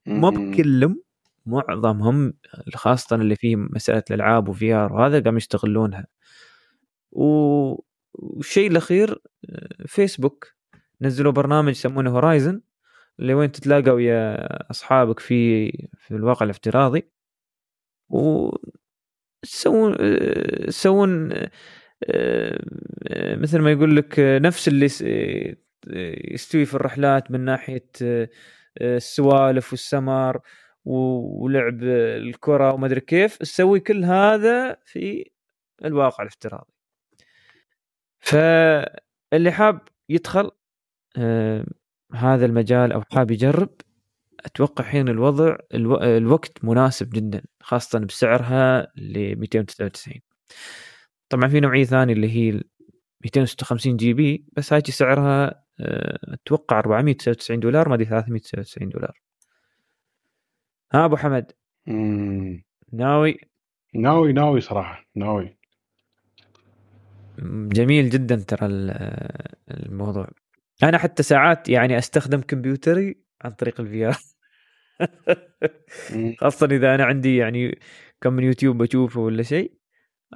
مو 0.07 0.31
بكلهم 0.31 1.03
معظمهم 1.47 2.35
خاصة 2.75 3.17
اللي 3.17 3.37
فيه 3.37 3.57
مسألة 3.57 4.03
الألعاب 4.11 4.49
و 4.49 4.75
VR 4.75 4.93
وهذا 4.93 5.21
قاموا 5.21 5.37
يستغلونها 5.37 6.07
والشيء 7.13 8.71
الأخير 8.71 9.23
فيسبوك 9.87 10.55
نزلوا 11.01 11.33
برنامج 11.33 11.71
يسمونه 11.71 12.11
Horizon 12.11 12.61
اللي 13.21 13.35
وين 13.35 13.53
تتلاقى 13.53 13.91
ويا 13.91 14.47
أصحابك 14.71 15.21
في 15.21 15.71
في 15.99 16.11
الواقع 16.15 16.45
الافتراضي. 16.45 17.11
و 18.09 18.51
تسوون 19.43 19.97
تسوون 20.67 21.33
مثل 23.37 23.59
ما 23.59 23.73
يقول 23.73 23.97
لك 23.97 24.15
نفس 24.19 24.69
اللي 24.69 24.87
يستوي 26.35 26.65
في 26.65 26.75
الرحلات 26.75 27.31
من 27.31 27.41
ناحية 27.41 27.87
السوالف 28.81 29.73
والسمر 29.73 30.41
ولعب 30.85 31.83
الكرة 31.83 32.73
وما 32.73 32.87
أدري 32.87 33.01
كيف 33.01 33.37
تسوي 33.37 33.81
كل 33.81 34.05
هذا 34.05 34.77
في 34.85 35.31
الواقع 35.85 36.23
الافتراضي. 36.23 36.73
فاللي 38.21 39.53
حاب 39.53 39.81
يدخل 40.09 40.51
هذا 42.15 42.47
المجال 42.47 42.93
أو 42.93 43.03
حاب 43.13 43.31
يجرب 43.31 43.71
أتوقع 44.45 44.85
حين 44.85 45.09
الوضع 45.09 45.57
ألو... 45.75 45.97
الوقت 45.97 46.65
مناسب 46.65 47.11
جدا 47.11 47.43
خاصة 47.61 47.99
بسعرها 47.99 48.93
ل 48.97 49.37
299 49.37 50.21
طبعا 51.35 51.49
في 51.49 51.61
نوعية 51.61 51.85
ثانية 51.85 52.15
اللي 52.15 52.31
هي 52.31 52.63
256 53.25 53.97
GB 53.97 54.45
بس 54.53 54.73
هاي 54.73 54.81
سعرها 54.81 55.65
آه، 55.81 56.19
أتوقع 56.35 56.79
499 56.79 57.61
دولار 57.61 57.89
ما 57.89 57.95
أدري 57.95 58.05
399 58.05 58.89
دولار. 58.89 59.21
ها 60.93 61.05
أبو 61.05 61.17
حمد. 61.17 61.53
ناوي؟ 62.93 63.39
ناوي 63.95 64.33
ناوي 64.33 64.61
صراحة 64.61 65.07
ناوي. 65.15 65.57
جميل 67.69 68.11
جدا 68.11 68.37
ترى 68.37 68.67
الموضوع. 69.71 70.29
أنا 70.83 70.99
حتى 70.99 71.23
ساعات 71.23 71.69
يعني 71.69 71.99
أستخدم 71.99 72.41
كمبيوتري 72.41 73.19
عن 73.43 73.51
طريق 73.51 73.81
ال 73.81 74.07
VR. 74.07 74.17
خاصة 76.41 76.67
إذا 76.67 76.95
أنا 76.95 77.05
عندي 77.05 77.37
يعني 77.37 77.79
كم 78.21 78.33
من 78.33 78.45
يوتيوب 78.45 78.83
بشوفه 78.83 79.21
ولا 79.21 79.43
شيء. 79.43 79.84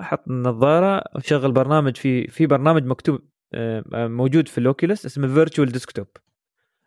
أحط 0.01 0.29
النظاره 0.29 1.05
واشغل 1.15 1.53
برنامج 1.53 1.97
في 1.97 2.27
في 2.27 2.47
برنامج 2.47 2.85
مكتوب 2.85 3.21
آه، 3.55 3.85
موجود 3.93 4.49
في 4.49 4.59
الاوكيولس 4.59 5.07
اسمه 5.07 5.35
Virtual 5.35 5.73
Desktop 5.73 6.07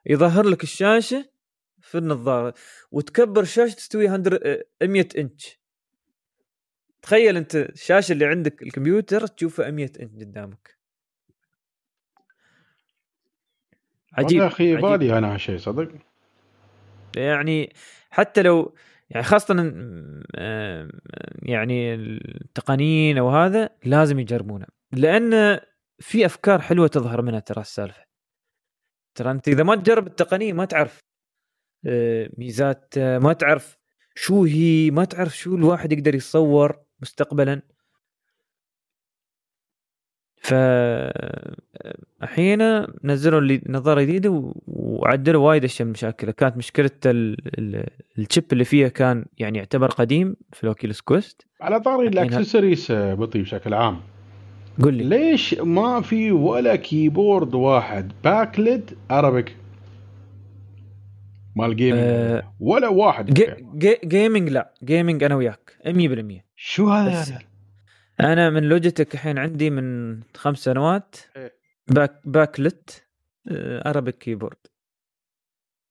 يظهر 0.05 0.45
لك 0.45 0.63
الشاشة 0.63 1.29
في 1.81 1.97
النظارة 1.97 2.53
وتكبر 2.91 3.41
الشاشه 3.41 3.75
تستوي 3.75 4.07
100 4.07 4.23
100 4.83 5.07
إنش. 5.17 5.59
تخيل 7.01 7.37
أنت 7.37 7.55
الشاشة 7.55 8.13
اللي 8.13 8.25
عندك 8.25 8.63
الكمبيوتر 8.63 9.27
تشوفها 9.27 9.71
100 9.71 9.91
إنش 9.99 10.11
قدامك. 10.11 10.77
عجيب 14.13 14.41
يا 14.41 14.47
أخي 14.47 14.75
بالي 14.75 15.17
أنا 15.17 15.33
هالشيء 15.33 15.57
صدق؟ 15.57 15.91
يعني 17.15 17.73
حتى 18.09 18.41
لو 18.41 18.75
يعني 19.11 19.23
خاصة 19.23 19.53
يعني 21.43 21.93
التقنيين 21.93 23.17
أو 23.17 23.29
هذا 23.29 23.69
لازم 23.85 24.19
يجربونه 24.19 24.65
لأن 24.91 25.59
في 25.99 26.25
أفكار 26.25 26.61
حلوة 26.61 26.87
تظهر 26.87 27.21
منها 27.21 27.39
ترى 27.39 27.61
السالفة. 27.61 28.05
ترى 29.15 29.31
أنت 29.31 29.47
إذا 29.47 29.63
ما 29.63 29.75
تجرب 29.75 30.07
التقنية 30.07 30.53
ما 30.53 30.65
تعرف 30.65 30.99
آه، 31.85 32.29
ميزات 32.37 32.93
آه، 32.97 33.19
ما 33.19 33.33
تعرف 33.33 33.77
شو 34.15 34.43
هي 34.43 34.91
ما 34.91 35.05
تعرف 35.05 35.37
شو 35.37 35.55
الواحد 35.55 35.91
يقدر 35.91 36.15
يتصور 36.15 36.83
مستقبلا. 37.01 37.61
ف 40.43 40.53
الحين 42.23 42.85
نزلوا 43.03 43.39
اللي 43.39 43.61
نظارة 43.69 44.01
جديدة 44.01 44.53
وعدلوا 44.67 45.47
وايد 45.47 45.63
أشياء 45.63 45.85
من 45.85 45.91
مشاكلها. 45.91 46.31
كانت 46.33 46.57
مشكلة 46.57 46.89
ال 48.17 48.23
chip 48.23 48.43
اللي 48.53 48.63
فيها 48.63 48.87
كان 48.87 49.25
يعني 49.37 49.57
يعتبر 49.57 49.87
قديم 49.87 50.35
في 50.53 50.63
ال 50.63 50.69
Oculus 50.69 51.01
Quest 51.01 51.45
على 51.61 51.79
طاري 51.79 52.07
الأكسسوارز 52.07 52.87
بطيء 52.91 53.41
بشكل 53.41 53.73
عام. 53.73 53.99
قل 54.83 54.93
لي. 54.93 55.03
ليش 55.03 55.53
ما 55.53 56.01
في 56.01 56.31
ولا 56.31 56.75
keyboard 56.75 57.55
واحد 57.55 58.11
backlit 58.23 58.97
Arabic 59.11 59.55
مال 61.55 61.75
gaming 61.75 62.01
أه 62.03 62.53
ولا 62.59 62.87
واحد 62.87 63.33
جي 63.33 63.45
جي 63.75 63.97
gaming 64.05 64.49
لا. 64.49 64.73
gaming 64.83 65.23
أنا 65.23 65.35
وياك. 65.35 65.77
100% 65.87 66.41
شو 66.55 66.89
هذا؟ 66.89 67.39
أنا 68.21 68.49
من 68.49 68.63
Logitech 68.63 69.13
الحين 69.13 69.37
عندي 69.37 69.69
من 69.69 70.19
خمس 70.35 70.57
سنوات 70.57 71.15
إيه. 71.35 71.55
back 71.87 72.21
backlit 72.25 73.05
Arabic 73.85 74.17
keyboard 74.17 74.57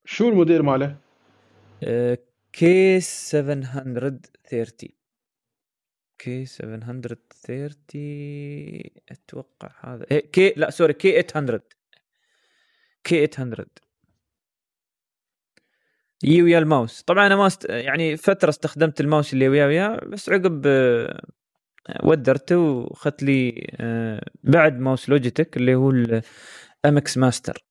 شو 0.05 0.29
الموديل 0.29 0.63
ماله؟ 0.63 0.97
K 2.53 3.01
730 3.01 4.89
K 6.19 6.47
730 6.47 7.71
أتوقع 9.11 9.71
هذا. 9.81 10.07
إيه 10.11 10.31
K 10.33 10.55
لا 10.57 10.71
sorry 10.71 10.93
K 10.93 11.23
800 11.23 11.61
K 13.05 13.27
800 13.27 13.67
يي 16.25 16.43
ويا 16.43 16.59
الماوس. 16.59 17.03
طبعا 17.03 17.27
أنا 17.27 17.37
ما 17.37 17.47
است... 17.47 17.65
يعني 17.65 18.17
فترة 18.17 18.49
استخدمت 18.49 19.01
الماوس 19.01 19.33
اللي 19.33 19.49
وياه 19.49 19.67
وياه 19.67 20.01
بس 20.07 20.29
عقب 20.29 20.63
آه، 20.67 21.23
ودرته 22.03 22.59
واخذت 22.59 23.23
لي 23.23 23.67
آه، 23.81 24.31
بعد 24.45 24.79
mouse 24.79 25.09
Logitech 25.09 25.57
اللي 25.57 25.75
هو 25.75 25.91
ال 25.91 26.34
MX 26.34 27.19
Master 27.19 27.65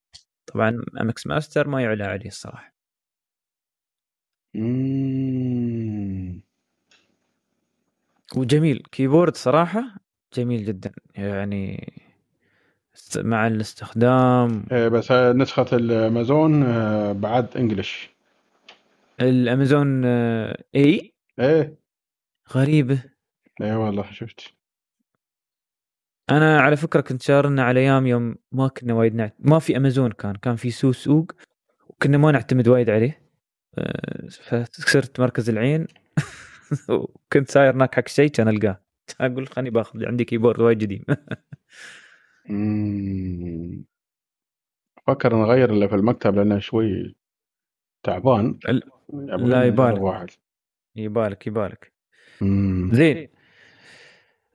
طبعا 0.54 0.86
MX 1.02 1.28
Master 1.28 1.68
ما 1.68 1.82
يعلى 1.82 2.04
عليه 2.04 2.28
الصراحة. 2.28 2.74
وجميل. 8.36 8.84
keyboard 8.92 9.36
صراحة 9.36 9.84
جميل 10.34 10.66
جدا. 10.66 10.92
يعني 11.16 11.94
مع 13.18 13.48
الاستخدام. 13.48 14.66
إيه 14.72 14.88
بس 14.88 15.12
نسخة 15.12 15.66
الأمازون 15.74 16.64
آه، 16.64 17.12
بعد 17.12 17.58
English. 17.58 18.10
الأمازون 19.22 20.06
اي 20.06 21.14
إيه؟ 21.40 21.76
غريبة 22.52 23.04
اي 23.62 23.76
والله 23.76 24.12
شفت 24.12 24.54
أنا 26.32 26.62
على 26.62 26.76
فكرة 26.76 27.02
كنت 27.02 27.22
شارنه 27.22 27.64
على 27.64 27.80
أيام 27.80 28.08
يوم 28.08 28.36
ما 28.52 28.68
كنا 28.68 28.94
وايد 28.94 29.16
نعت... 29.16 29.36
ما 29.40 29.60
في 29.60 29.78
أمازون 29.78 30.12
كان 30.12 30.36
كان 30.36 30.56
في 30.56 30.72
سوق 30.72 30.92
سوق 30.92 31.32
وكنا 31.88 32.18
ما 32.18 32.32
نعتمد 32.32 32.68
وايد 32.68 32.90
عليه. 32.90 33.22
آه، 33.78 34.28
فصرت 34.28 35.20
مركز 35.20 35.50
العين 35.50 35.88
وكنت 36.90 37.52
ساير 37.52 37.74
هناك 37.74 37.96
حق 37.96 38.08
شيء 38.08 38.30
كان 38.30 38.48
ألقاه. 38.48 38.82
أقول 39.22 39.48
خليني 39.48 39.70
باخذ 39.70 40.06
عندي 40.06 40.26
keyboard 40.26 40.60
وايد 40.60 40.84
قديم. 40.84 41.04
فكر 45.08 45.36
نغير 45.36 45.70
اللي 45.70 45.90
في 45.90 45.96
المكتب 45.96 46.36
لأنه 46.36 46.60
شوي 46.60 47.16
تعبان. 48.04 48.60
لا 49.38 49.66
يبالك. 49.66 50.00
يبالك 50.96 51.48
يبالك. 51.48 51.94
زين. 52.94 53.39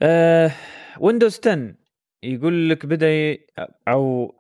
آه 0.03 0.53
Windows 1.01 1.41
10 1.47 1.75
يقول 2.23 2.71
لك 2.71 2.87
بدأ. 2.87 3.39
أو 3.89 4.35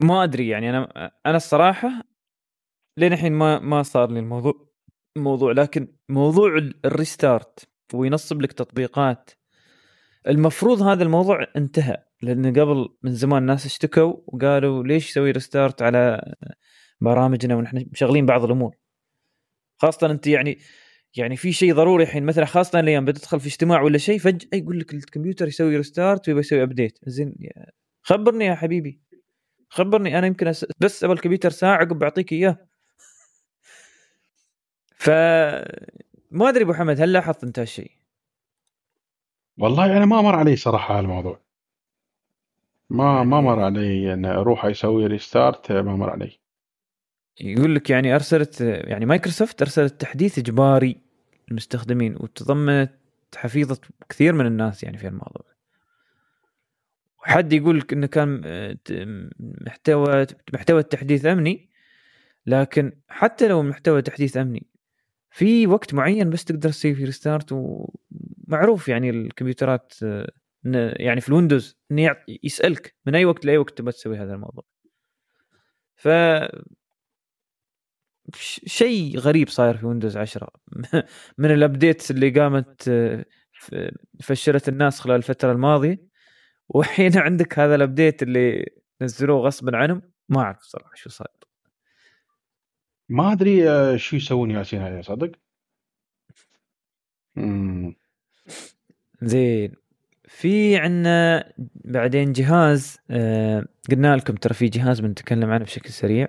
ما 0.00 0.24
أدري 0.24 0.48
يعني 0.48 0.70
أنا 0.70 1.12
أنا 1.26 1.36
الصراحة 1.36 2.02
لين 2.96 3.12
الحين 3.12 3.32
ما 3.32 3.58
ما 3.58 3.82
صار 3.82 4.10
لي 4.10 4.18
الموضوع 4.20 4.54
الموضوع 5.16 5.52
لكن 5.52 5.88
موضوع 6.08 6.58
ال 6.84 6.94
restart 6.94 7.68
وينصب 7.94 8.42
لك 8.42 8.52
تطبيقات 8.52 9.30
المفروض 10.28 10.82
هذا 10.82 11.02
الموضوع 11.02 11.46
انتهى 11.56 11.96
لأن 12.22 12.46
قبل 12.60 12.88
من 13.02 13.12
زمان 13.12 13.42
الناس 13.42 13.66
اشتكوا 13.66 14.16
وقالوا 14.26 14.84
ليش 14.84 15.10
يسوي 15.10 15.30
restart 15.30 15.82
على 15.82 16.34
برامجنا 17.00 17.56
ونحن 17.56 17.86
مشغلين 17.92 18.26
بعض 18.26 18.44
الأمور 18.44 18.76
خاصة 19.78 20.10
أنت 20.10 20.26
يعني 20.26 20.58
يعني 21.16 21.36
في 21.36 21.52
شيء 21.52 21.74
ضروري 21.74 22.04
الحين 22.04 22.24
مثلا 22.24 22.44
خاصة 22.44 22.80
الأيام 22.80 23.04
بتدخل 23.04 23.40
في 23.40 23.46
اجتماع 23.46 23.82
ولا 23.82 23.98
شيء 23.98 24.18
فجأة 24.18 24.48
يقول 24.52 24.80
لك 24.80 24.94
الكمبيوتر 24.94 25.48
يسوي 25.48 25.76
restart 25.76 26.28
ويبغى 26.28 26.40
يسوي 26.40 26.62
update 26.62 26.98
زين 27.06 27.34
خبرني 28.02 28.44
يا 28.44 28.54
حبيبي. 28.54 29.00
خبرني 29.68 30.18
أنا 30.18 30.26
يمكن 30.26 30.46
أس... 30.46 30.66
بس 30.80 31.04
أبغى 31.04 31.16
الكمبيوتر 31.16 31.50
ساعة 31.50 31.76
عقب 31.76 31.98
بعطيك 31.98 32.32
إياه. 32.32 32.56
ف 35.04 35.10
ما 36.30 36.48
أدري 36.48 36.64
أبو 36.64 36.74
حمد 36.74 37.00
هل 37.00 37.12
لاحظت 37.12 37.44
أنت 37.44 37.58
هالشيء؟ 37.58 37.90
والله 39.58 39.96
أنا 39.96 40.06
ما 40.06 40.22
مر 40.22 40.34
علي 40.34 40.56
صراحة 40.56 40.98
هالموضوع. 40.98 41.40
ما 42.90 43.24
ما 43.24 43.36
يعني 43.36 43.46
مر 43.46 43.60
علي 43.60 44.12
إن 44.12 44.24
أروح 44.24 44.64
أسوي 44.64 45.06
restart 45.06 45.72
ما 45.72 45.96
مر 45.96 46.10
علي. 46.10 46.38
يقول 47.40 47.74
لك 47.74 47.90
يعني 47.90 48.14
أرسلت 48.14 48.60
يعني 48.60 49.06
مايكروسوفت 49.06 49.62
أرسلت 49.62 50.00
تحديث 50.00 50.38
إجباري 50.38 51.05
للمستخدمين 51.48 52.16
وتضمنت 52.16 52.92
حفيظة 53.36 53.80
كثير 54.08 54.32
من 54.32 54.46
الناس 54.46 54.82
يعني 54.82 54.98
في 54.98 55.08
الموضوع 55.08 55.44
حد 57.18 57.52
يقول 57.52 57.78
لك 57.78 57.92
إنه 57.92 58.06
كان 58.06 58.40
محتوى 59.38 60.26
محتوى 60.52 60.80
التحديث 60.80 61.26
أمني 61.26 61.70
لكن 62.46 62.92
حتى 63.08 63.48
لو 63.48 63.62
محتوى 63.62 64.02
تحديث 64.02 64.36
أمني 64.36 64.66
في 65.30 65.66
وقت 65.66 65.94
معين 65.94 66.30
بس 66.30 66.44
تقدر 66.44 66.68
تسوي 66.68 66.94
فيه 66.94 67.04
restart 67.04 67.52
ومعروف 67.52 68.88
يعني 68.88 69.10
الكمبيوترات 69.10 69.92
يعني 70.74 71.20
في 71.20 71.28
ال 71.28 71.34
Windows 71.34 71.78
إنه 71.90 72.16
يسألك 72.42 72.94
من 73.06 73.14
أي 73.14 73.24
وقت 73.24 73.44
لأي 73.44 73.58
وقت 73.58 73.78
تبغى 73.78 73.92
تسوي 73.92 74.18
هذا 74.18 74.34
الموضوع. 74.34 74.64
ف 75.96 76.08
شيء 78.66 79.18
غريب 79.18 79.48
صاير 79.48 79.76
في 79.76 79.86
Windows 79.86 80.16
10 80.16 80.48
من 81.38 81.50
ال 81.50 81.57
updates 81.57 82.10
اللي 82.10 82.30
قامت 82.30 82.88
آه، 82.88 83.24
فشلت 84.22 84.68
الناس 84.68 85.00
خلال 85.00 85.16
الفترة 85.16 85.52
الماضية 85.52 85.98
وحين 86.68 87.18
عندك 87.26 87.58
هذا 87.58 87.74
ال 87.74 87.81
update 87.81 88.22
اللي 88.22 88.66
نزلوه 89.02 89.40
غصبا 89.40 89.76
عنهم 89.76 90.02
ما 90.28 90.40
أعرف 90.40 90.62
صراحة 90.62 90.94
شو 90.94 91.10
صاير. 91.10 91.30
ما 93.08 93.32
أدري 93.32 93.70
آه، 93.70 93.96
شو 93.96 94.16
يسوون 94.16 94.50
ياسين 94.50 94.82
هذا 94.82 95.02
صدق؟ 95.02 95.32
زين. 99.22 99.72
في 100.28 100.76
عندنا 100.76 101.52
بعدين 101.74 102.32
جهاز 102.32 102.98
آه 103.10 103.66
قلنا 103.90 104.16
لكم 104.16 104.34
ترى 104.34 104.54
في 104.54 104.68
جهاز 104.68 105.00
بنتكلم 105.00 105.50
عنه 105.50 105.64
بشكل 105.64 105.90
سريع 105.90 106.28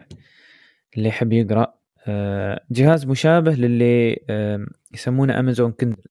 اللي 0.98 1.10
يحب 1.10 1.34
يقرأ. 1.34 1.78
جهاز 2.72 3.06
مشابه 3.06 3.52
للي 3.52 4.20
يسمونه 4.94 5.40
امازون 5.40 5.72
كندل 5.72 6.04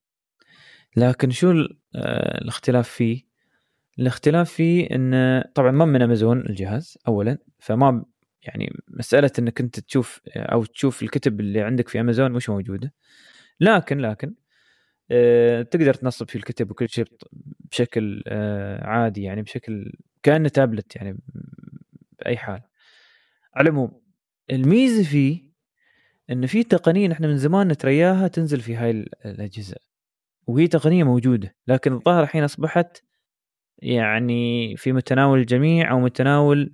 لكن 0.97 1.30
شو 1.30 1.51
آه، 1.94 2.42
الاختلاف 2.42 2.88
فيه؟ 2.88 3.22
الاختلاف 3.99 4.53
فيه 4.53 4.88
إن 4.90 5.42
طبعا 5.55 5.70
ما 5.70 5.84
من 5.84 6.03
امازون 6.03 6.40
الجهاز 6.40 6.99
اولا 7.09 7.38
فما 7.59 8.05
يعني 8.42 8.72
مسألة 8.88 9.30
إنك 9.38 9.61
أنت 9.61 9.80
تشوف 9.80 10.20
أو 10.36 10.64
تشوف 10.64 11.03
الكتب 11.03 11.40
اللي 11.40 11.62
عندك 11.62 11.88
في 11.88 12.01
امازون 12.01 12.32
مش 12.32 12.51
موجودة. 12.51 12.92
لكن 13.61 13.99
لكن 13.99 14.34
أه 15.11 15.62
تقدر 15.62 15.94
تنصب 15.94 16.30
فيه 16.30 16.38
الكتب 16.38 16.70
وكل 16.70 16.88
شيء 16.88 17.05
بشكل 17.70 18.22
عادي 18.82 19.22
يعني 19.22 19.42
بشكل 19.42 19.92
كأنه 20.22 20.49
تابلت 20.49 20.97
يعني 20.97 21.18
بأي 22.18 22.36
حال. 22.36 22.62
على 23.55 23.68
العموم 23.68 24.01
الميزة 24.51 25.03
فيه 25.05 25.47
إن 26.31 26.47
في 26.47 26.62
تقنية 26.62 27.09
نحن 27.09 27.24
من 27.24 27.39
زمان 27.39 27.68
نترياها 27.68 28.29
تنزل 28.29 28.61
في 28.61 28.77
هاي 28.77 28.91
الأجهزة. 29.24 29.77
وهي 30.47 30.68
تقنية 30.68 31.05
موجودة 31.05 31.57
لكن 31.66 31.93
الظاهر 31.93 32.22
الحين 32.22 32.45
أصبحت 32.45 33.03
يعني 33.79 34.77
في 34.77 34.93
متناول 34.93 35.39
الجميع 35.39 35.91
أو 35.91 36.01
متناول 36.01 36.72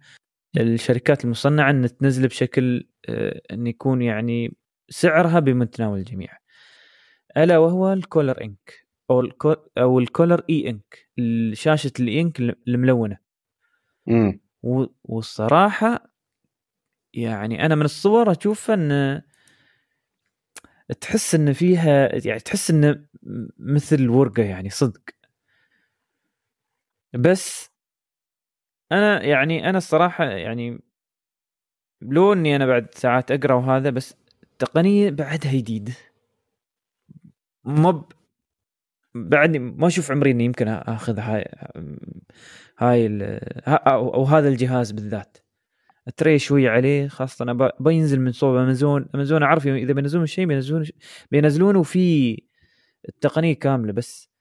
الشركات 0.56 1.24
المصنعة 1.24 1.70
إن 1.70 1.96
تنزل 1.96 2.28
بشكل 2.28 2.88
آه، 3.08 3.40
إن 3.52 3.66
يكون 3.66 4.02
يعني 4.02 4.56
سعرها 4.88 5.40
بمتناول 5.40 5.98
الجميع. 5.98 6.38
ألا 7.36 7.58
وهو 7.58 7.92
ال 7.92 8.01
color 8.01 8.44
ink 8.44 8.86
أو 9.10 9.20
الكو 9.20 9.54
أو 9.78 9.98
ال 9.98 10.05
color 10.05 10.42
E 10.50 10.68
Ink 10.70 11.08
شاشه 11.54 11.92
ال 12.00 12.20
E 12.20 12.25
Ink 12.25 12.40
الملونة. 12.40 13.18
امم 14.08 14.40
والصراحة 15.04 16.12
يعني 17.14 17.66
أنا 17.66 17.74
من 17.74 17.84
الصور 17.84 18.30
أشوف 18.30 18.70
إن 18.70 19.22
تحس 21.00 21.34
إن 21.34 21.52
فيها 21.52 22.26
يعني 22.26 22.40
تحس 22.40 22.70
انه 22.70 23.04
مثل 23.58 24.08
ورقة 24.08 24.42
يعني 24.42 24.70
صدق. 24.70 25.02
بس 27.14 27.70
أنا 28.92 29.22
يعني 29.22 29.68
أنا 29.70 29.78
الصراحة 29.78 30.24
يعني 30.24 30.80
لو 32.02 32.32
إني 32.32 32.56
أنا 32.56 32.66
بعد 32.66 32.94
ساعات 32.94 33.30
أقرأ 33.30 33.54
وهذا 33.54 33.90
بس 33.90 34.14
التقنيه 34.42 35.10
بعدها 35.10 35.52
جديد. 35.52 35.94
مب 37.64 38.04
بعدني 39.14 39.58
ما 39.58 39.86
أشوف 39.86 40.10
عمري 40.10 40.30
إني 40.30 40.44
يمكن 40.44 40.68
أخذ 40.68 41.18
هاي 41.18 41.44
هاي 42.78 43.06
أو 43.68 44.24
هذا 44.24 44.48
الجهاز 44.48 44.92
بالذات. 44.92 45.38
أتري 46.08 46.38
شوي 46.38 46.68
عليه 46.68 47.08
خاصة 47.08 47.42
أنا 47.42 47.72
بينزل 47.80 48.20
من 48.20 48.32
صوب 48.32 48.56
أمازون. 48.56 49.08
أمازون 49.14 49.42
أعرف 49.42 49.66
إذا 49.66 49.92
بينزلون 49.92 50.26
شيء 50.26 50.46
بينزلون 50.46 50.84
بينزلونه 51.30 51.82
في 51.82 52.36
التقنية 53.08 53.54
كاملة 53.54 53.92
بس. 53.92 54.32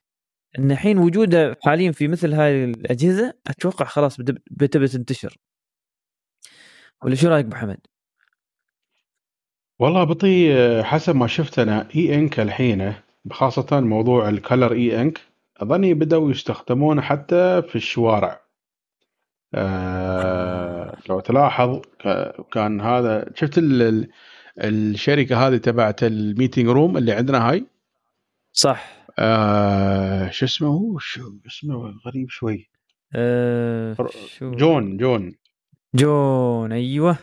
ان 0.60 0.72
الحين 0.72 0.98
وجوده 0.98 1.58
حاليا 1.64 1.92
في 1.92 2.08
مثل 2.08 2.34
هاي 2.34 2.64
الأجهزة 2.64 3.34
أتوقع 3.48 3.86
خلاص 3.86 4.18
بتبدا 4.52 4.88
تنتشر 4.88 5.38
ولا 7.04 7.16
شو 7.16 7.28
رأيك 7.28 7.46
ابو 7.46 7.56
حمد؟ 7.56 7.80
والله 9.80 10.04
بطي 10.04 10.84
حسب 10.84 11.16
ما 11.16 11.28
شفت 11.28 11.60
أنا 11.60 11.88
E 11.96 12.16
Ink 12.16 12.40
الحين 12.40 12.94
خاصة 13.32 13.80
موضوع 13.80 14.30
ال 14.30 14.37
color 14.37 14.74
E 14.74 15.02
Ink 15.02 15.22
أظني 15.58 15.94
بدأوا 15.94 16.32
يستخدمونه 16.32 17.02
حتى 17.02 17.62
في 17.62 17.76
الشوارع. 17.76 18.41
آه 19.56 20.98
لو 21.10 21.20
تلاحظ 21.20 21.82
كان 22.54 22.82
هذا 22.82 23.26
شفت 23.36 23.58
ال 23.58 24.08
الشركة 24.58 25.48
هذه 25.48 25.58
تبعت 25.58 26.04
ال 26.04 26.12
meeting 26.12 26.68
room 26.68 26.98
اللي 26.98 27.12
عندنا 27.12 27.50
هاي؟ 27.50 27.66
صح. 28.52 29.08
آه 29.20 30.30
شو 30.30 30.46
اسمه؟ 30.46 30.68
هو 30.68 30.98
شو 30.98 31.34
اسمه؟ 31.48 31.94
غريب 32.06 32.30
شوي. 32.30 32.70
آه 33.16 33.96
شو؟ 34.38 34.52
Joan 34.52 34.98
Joan. 34.98 35.36
Joan 35.96 36.72
أيوه. 36.72 37.18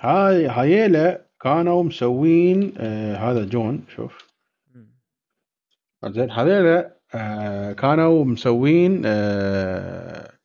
هاي 0.00 0.46
هايله 0.46 1.18
كانوا 1.40 1.82
مسوين 1.82 2.74
آه 2.78 3.16
هذا 3.16 3.44
Joan 3.44 3.84
شوف. 3.96 4.30
زين 6.06 6.30
هذيلا 6.30 6.96
آه 7.14 7.72
كانوا 7.72 8.24
مسوين 8.24 9.02
آه 9.04 10.39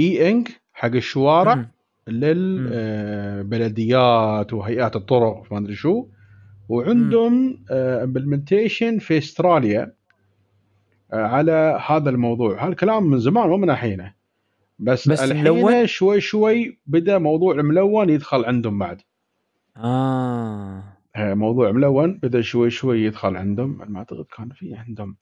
E 0.00 0.30
Ink 0.30 0.62
حق 0.72 0.94
الشوارع 0.94 1.70
للبلديات 2.08 3.52
آه 4.52 4.56
وهيئات 4.56 4.96
الطرق 4.96 5.52
ما 5.52 5.58
أدري 5.58 5.74
شو. 5.74 6.06
وعندهم 6.68 7.64
implementation 7.70 8.98
في 8.98 9.18
أستراليا 9.18 9.94
على 11.12 11.80
هذا 11.86 12.10
الموضوع. 12.10 12.62
هذا 12.62 12.68
الكلام 12.68 13.02
من 13.10 13.18
زمان 13.18 13.48
مو 13.48 13.56
من 13.56 13.70
الحين. 13.70 14.10
بس, 14.78 15.08
بس 15.08 15.22
الحين؟ 15.22 15.86
شوي 15.86 16.20
شوي 16.20 16.80
بدأ 16.86 17.18
موضوع 17.18 17.54
الملون 17.54 18.10
يدخل 18.10 18.44
عندهم 18.44 18.78
بعد. 18.78 19.00
آه 19.76 20.82
موضوع 21.16 21.72
ملون 21.72 22.18
بدأ 22.22 22.40
شوي 22.40 22.70
شوي 22.70 23.04
يدخل 23.04 23.36
عندهم. 23.36 23.78
ما 23.88 23.98
أعتقد 23.98 24.24
كان 24.36 24.50
في 24.50 24.74
عندهم. 24.74 25.16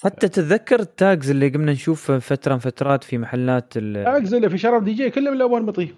حتى 0.00 0.28
تتذكر 0.28 0.80
التاجز 0.80 1.30
اللي 1.30 1.48
قمنا 1.48 1.72
نشوف 1.72 2.10
فترة 2.10 2.52
من 2.52 2.58
فترات 2.58 3.04
في 3.04 3.18
محلات 3.18 3.76
التاجز 3.76 4.34
اللي 4.34 4.50
في 4.50 4.58
شرف 4.58 4.82
دي 4.82 4.92
جي 4.92 5.10
كله 5.10 5.30
ملون 5.30 5.66
بطيء 5.66 5.94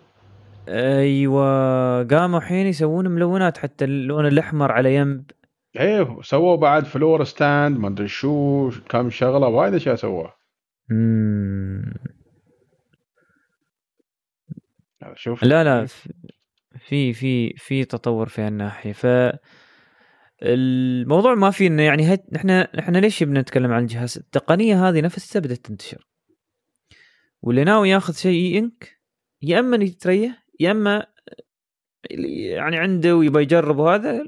أيوه 0.69 2.03
قاموا 2.05 2.39
الحين 2.39 2.67
يسوون 2.67 3.09
ملونات 3.09 3.59
حتى 3.59 3.85
اللون 3.85 4.27
الأحمر 4.27 4.73
على 4.73 4.95
ينب 4.95 5.25
إيه 5.81 6.19
سووا 6.23 6.57
بعد 6.57 6.85
floor 6.85 7.25
stand 7.25 7.79
ما 7.79 7.89
أدري 7.89 8.09
شو 8.09 8.71
كم 8.89 9.11
شغلة 9.11 9.49
وايد 9.49 9.75
أشياء 9.75 9.95
سووها. 9.95 10.37
شوف. 15.15 15.43
لا 15.43 15.65
لا 15.65 15.87
في 16.79 17.13
في 17.13 17.55
في 17.57 17.85
تطور 17.85 18.29
في 18.29 18.43
هالناحية. 18.43 18.93
ف 18.93 19.07
الموضوع 20.43 21.35
ما 21.35 21.51
في 21.51 21.67
إنه 21.67 21.83
يعني 21.83 22.27
إحنا 22.37 22.79
إحنا 22.79 22.99
ليش 22.99 23.23
بنتكلم 23.23 23.73
عن 23.73 23.83
الجهاز؟ 23.83 24.19
التقنية 24.19 24.89
هذه 24.89 25.01
نفسها 25.01 25.41
بدات 25.41 25.59
تنتشر. 25.59 26.07
واللي 27.43 27.65
ناوي 27.65 27.91
ياخذ 27.91 28.15
شيء 28.15 28.55
E 28.55 28.59
Ink 28.59 29.01
يا 29.43 29.59
إما 29.59 29.85
يتريه 29.85 30.45
يا 30.61 30.71
إما 30.71 31.07
يعني 32.11 32.77
عنده 32.77 33.17
ويبغى 33.17 33.43
يجرب 33.43 33.81
هذا 33.81 34.27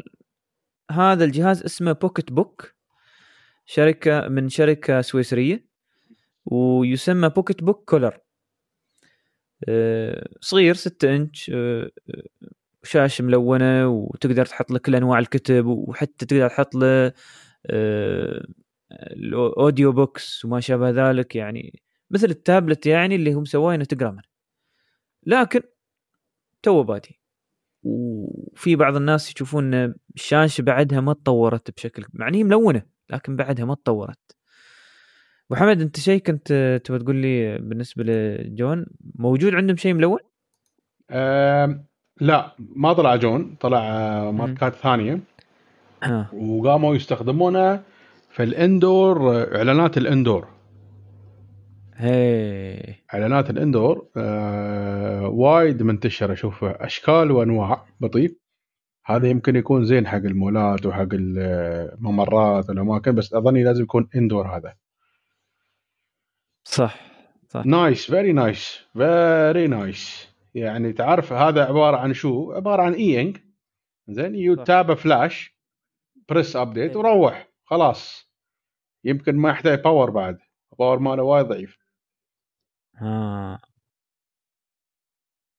هذا 0.91 1.25
الجهاز 1.25 1.63
اسمه 1.63 1.93
PocketBook 1.93 2.75
شركة 3.67 4.29
من 4.29 4.49
شركة 4.49 5.01
سويسرية 5.01 5.67
ويسمى 6.45 7.29
PocketBook 7.29 7.85
Color 7.91 8.19
صغير 10.41 10.75
6 10.75 11.17
إنش 11.17 11.51
آه، 11.55 11.91
شاشة 12.87 13.25
ملونة 13.25 13.89
وتقدر 13.89 14.47
تحط 14.47 14.71
له 14.71 14.79
كل 14.79 14.95
أنواع 14.97 15.19
الكتب 15.19 15.67
وحتى 15.67 16.27
تقدر 16.27 16.49
تحط 16.49 16.75
له 16.75 17.13
آه، 17.67 18.47
ال 18.93 19.09
audio 19.09 19.93
books 19.93 20.45
وما 20.45 20.61
شابه 20.61 20.91
ذلك. 20.91 21.37
يعني 21.37 21.83
مثل 22.11 22.31
التابلت 22.31 22.87
يعني 22.87 23.15
اللي 23.15 23.33
هم 23.33 23.45
سواه 23.45 23.75
إنه 23.75 23.85
تقرأ 23.85 24.11
منه. 24.11 24.23
لكن 25.27 25.61
تو 26.63 26.83
بادي. 26.83 27.21
وفي 27.83 28.77
بعض 28.77 28.97
الناس 28.97 29.31
يشوفون 29.31 29.95
الشاشة 30.15 30.63
بعدها 30.63 31.01
ما 31.01 31.13
تطورت 31.13 31.71
بشكل 31.71 32.05
مع 32.13 32.31
هي 32.35 32.45
ملونة 32.45 32.83
لكن 33.11 33.37
بعدها 33.37 33.65
ما 33.65 33.75
تطورت. 33.75 34.37
ابو 35.51 35.61
حمد 35.61 35.81
أنت 35.81 36.01
شيء 36.01 36.21
كنت 36.21 36.81
تبغى 36.85 36.99
تقول 36.99 37.17
لي 37.17 37.59
بالنسبة 37.59 38.05
ل 38.05 38.18
Joan؟ 38.18 38.87
موجود 39.15 39.55
عندهم 39.55 39.77
شيء 39.77 39.95
ملون؟ 39.95 40.19
لا 42.21 42.55
ما 42.59 42.93
طلع 42.93 43.17
Joan 43.17 43.57
طلع 43.61 43.81
ماركات 44.31 44.75
ثانية. 44.75 45.21
آه. 46.03 46.35
وقاموا 46.35 46.95
يستخدمونه 46.95 47.83
في 48.31 48.43
ال 48.43 48.56
indoor 48.56 49.37
إعلانات 49.57 49.99
ال 49.99 50.05
indoor. 50.05 50.49
هي. 51.95 52.95
إعلانات 53.15 53.51
ال 53.51 53.59
indoor 53.59 54.07
آه 54.17 55.29
وايد 55.29 55.83
منتشرة. 55.83 56.33
أشوف 56.33 56.65
أشكال 56.65 57.31
وأنواع 57.31 57.87
بطيء. 58.01 58.39
هذا 59.07 59.29
يمكن 59.29 59.57
يكون 59.57 59.85
زين 59.85 60.07
حق 60.07 60.17
المولات 60.17 60.87
وحق 60.87 61.09
الممرات 61.13 62.69
والاماكن 62.69 63.15
بس 63.15 63.35
أظني 63.35 63.65
لازم 63.65 63.83
يكون 63.83 64.09
indoor 64.17 64.57
هذا. 64.57 64.75
صح 66.65 67.01
صح. 67.49 67.67
nice 67.67 68.11
very 68.11 68.33
nice 68.33 68.81
very 68.93 69.67
nice 69.67 70.36
يعني 70.57 70.93
تعرف 70.93 71.33
هذا 71.33 71.65
عبارة 71.65 71.97
عن 71.97 72.15
شو؟ 72.15 72.53
عبارة 72.53 72.83
عن 72.83 72.95
E 72.95 73.21
Ink 73.21 73.45
زين 74.09 74.35
you 74.35 74.55
tap 74.55 74.95
flash 74.95 75.57
press 76.29 76.57
update 76.57 76.97
وروح. 76.97 77.49
خلاص. 77.65 78.31
يمكن 79.05 79.37
ما 79.37 79.51
يحتاج 79.51 79.81
power 79.81 80.11
بعد. 80.11 80.39
power 80.79 80.99
ماله 80.99 81.23
وايد 81.23 81.47
ضعيف. 81.47 81.79
آه. 83.03 83.59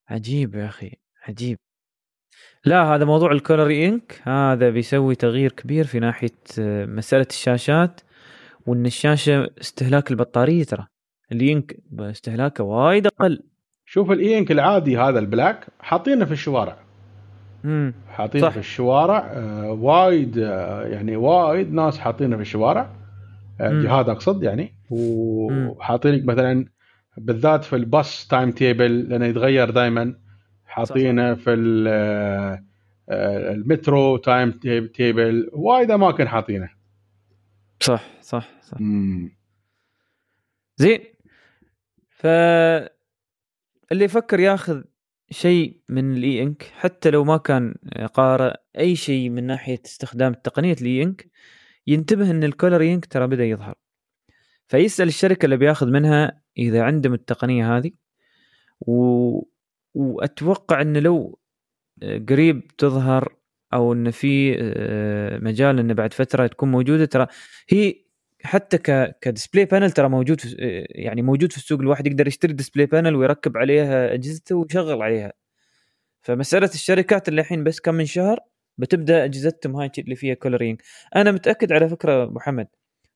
عجيب 0.07 0.55
يا 0.55 0.65
أخي. 0.65 0.91
عجيب. 1.27 1.57
لا 2.65 2.83
هذا 2.83 3.05
موضوع 3.05 3.31
ال 3.31 3.38
color 3.38 3.71
E 3.71 3.84
Ink 3.84 4.21
هذا 4.23 4.69
بيسوي 4.69 5.15
تغيير 5.15 5.51
كبير 5.51 5.85
في 5.85 5.99
ناحية 5.99 6.37
آه، 6.59 6.85
مسألة 6.85 7.27
الشاشات 7.29 8.01
وإن 8.67 8.85
الشاشة 8.85 9.49
استهلاك 9.61 10.11
البطارية 10.11 10.63
ترى. 10.63 10.87
ال 11.31 11.40
E 11.40 11.50
Ink 11.50 11.77
استهلاكه 11.99 12.63
وايد 12.63 13.07
أقل. 13.07 13.43
شوف 13.89 14.11
ال 14.11 14.19
E 14.19 14.27
Ink 14.27 14.51
العادي 14.51 14.97
هذا 14.97 15.19
ال 15.19 15.27
black 15.27 15.67
حاطينه 15.79 16.25
في 16.25 16.31
الشوارع. 16.31 16.77
امم 17.65 17.93
حاطينه 18.09 18.49
في 18.49 18.57
الشوارع 18.57 19.31
آه 19.33 19.71
وايد 19.71 20.37
آه 20.37 20.83
يعني 20.83 21.15
وايد 21.15 21.73
ناس 21.73 21.99
حاطينه 21.99 22.35
في 22.35 22.41
الشوارع 22.41 22.89
آه 23.61 23.81
جهاد 23.81 24.09
أقصد 24.09 24.43
يعني. 24.43 24.73
وحاطين 24.89 26.25
مثلا 26.25 26.65
بالذات 27.17 27.63
في 27.63 27.75
الباص 27.75 28.27
time 28.27 28.51
table 28.51 29.09
لأنه 29.09 29.25
يتغير 29.25 29.69
دائما 29.69 30.15
حاطينه 30.65 31.33
في 31.33 31.83
آه، 31.87 32.63
آه، 33.09 33.51
المترو 33.53 34.17
time 34.17 34.51
table 34.95 35.49
وايد 35.53 35.91
أماكن 35.91 36.27
حاطينه. 36.27 36.69
صح 37.79 38.03
صح 38.21 38.47
صح. 38.61 38.81
مم. 38.81 39.37
زين. 40.77 40.99
ف 42.09 42.27
اللي 43.91 44.05
يفكر 44.05 44.39
ياخذ 44.39 44.83
شيء 45.31 45.81
من 45.89 46.13
ال 46.17 46.43
E 46.43 46.48
Ink 46.48 46.63
حتى 46.63 47.09
لو 47.09 47.23
ما 47.23 47.37
كان 47.37 47.75
قارئ 48.13 48.53
أي 48.77 48.95
شيء 48.95 49.29
من 49.29 49.43
ناحية 49.43 49.81
استخدام 49.85 50.33
تقنيه 50.33 50.75
ال 50.81 51.03
E 51.03 51.10
Ink 51.10 51.29
ينتبه 51.87 52.31
إن 52.31 52.43
ال 52.43 52.49
color 52.49 52.81
E 52.81 52.87
Ink 52.87 53.05
ترى 53.05 53.27
بدأ 53.27 53.45
يظهر. 53.45 53.75
فيسأل 54.67 55.07
الشركة 55.07 55.45
اللي 55.45 55.57
بياخذ 55.57 55.87
منها 55.87 56.41
إذا 56.57 56.83
عندهم 56.83 57.13
التقنية 57.13 57.77
هذه 57.77 57.91
و... 58.81 59.41
وأتوقع 59.93 60.81
إنه 60.81 60.99
لو 60.99 61.39
قريب 62.29 62.67
تظهر 62.77 63.35
أو 63.73 63.93
إن 63.93 64.11
في 64.11 64.51
مجال 65.41 65.79
انه 65.79 65.93
بعد 65.93 66.13
فترة 66.13 66.47
تكون 66.47 66.71
موجودة 66.71 67.05
ترى 67.05 67.27
هي 67.69 68.06
حتى 68.47 68.77
ك 68.77 69.19
ك 69.21 69.27
display 69.27 69.65
panel 69.65 69.91
ترى 69.91 70.09
موجود 70.09 70.41
في 70.41 70.55
يعني 70.89 71.21
موجود 71.21 71.51
في 71.51 71.57
السوق 71.57 71.79
الواحد 71.79 72.07
يقدر 72.07 72.27
يشتري 72.27 72.53
display 72.53 72.85
panel 72.85 73.15
ويركب 73.15 73.57
عليها 73.57 74.13
أجهزته 74.13 74.55
ويشغل 74.55 75.01
عليها. 75.01 75.33
فمسألة 76.21 76.69
الشركات 76.73 77.29
اللي 77.29 77.41
الحين 77.41 77.63
بس 77.63 77.79
كم 77.79 77.95
من 77.95 78.05
شهر 78.05 78.39
بتبدأ 78.77 79.25
أجهزتهم 79.25 79.75
هاي 79.75 79.91
اللي 79.97 80.15
فيها 80.15 80.33
color 80.33 80.60
E 80.60 80.65
Ink 80.65 80.81
أنا 81.15 81.31
متأكد 81.31 81.71
على 81.71 81.89
فكرة 81.89 82.23
أبو 82.23 82.33
محمد 82.33 82.67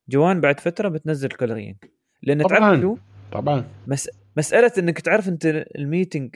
Joan 0.10 0.42
بعد 0.42 0.60
فترة 0.60 0.90
بتنزل 0.90 1.30
color 1.30 1.55
E 1.55 1.61
Ink 1.61 1.76
لأن 2.24 2.44
تعرف 2.44 2.82
شو 2.82 2.98
طبعا. 3.32 3.64
مس... 3.88 4.10
مسألة 4.38 4.72
إنك 4.78 5.00
تعرف 5.00 5.28
أنت 5.28 5.46
ال 5.76 5.83
meeting 5.83 6.36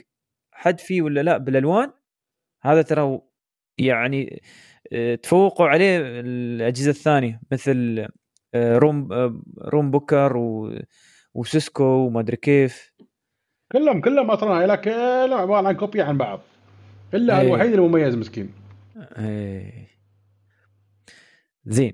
حد 0.52 0.80
فيه 0.80 1.02
ولا 1.02 1.22
لا 1.22 1.38
بالألوان 1.38 1.92
هذا 2.62 2.82
ترى 2.82 3.20
يعني 3.78 4.42
آه، 4.92 5.14
تفوقوا 5.14 5.66
عليه 5.68 5.98
الأجهزة 6.00 6.90
الثانية 6.90 7.40
مثل 7.52 8.06
room 8.78 9.12
آه، 9.12 9.40
Room 9.60 9.90
Booker 9.90 10.36
و... 10.36 10.78
و 11.34 11.42
Cisco 11.42 11.84
وما 11.84 12.20
أدري 12.20 12.36
كيف. 12.36 12.92
كلهم 13.72 14.00
كلهم 14.00 14.30
أصلا 14.30 14.76
كلهم 14.76 15.40
عبارة 15.40 15.68
عن 15.68 15.74
copy 15.74 16.02
عن 16.02 16.18
بعض. 16.18 16.40
إلا 17.14 17.40
أيه. 17.40 17.46
الوحيد 17.46 17.72
المميز 17.72 18.14
مسكين. 18.14 18.50
إيه. 19.18 19.88
زين. 21.64 21.92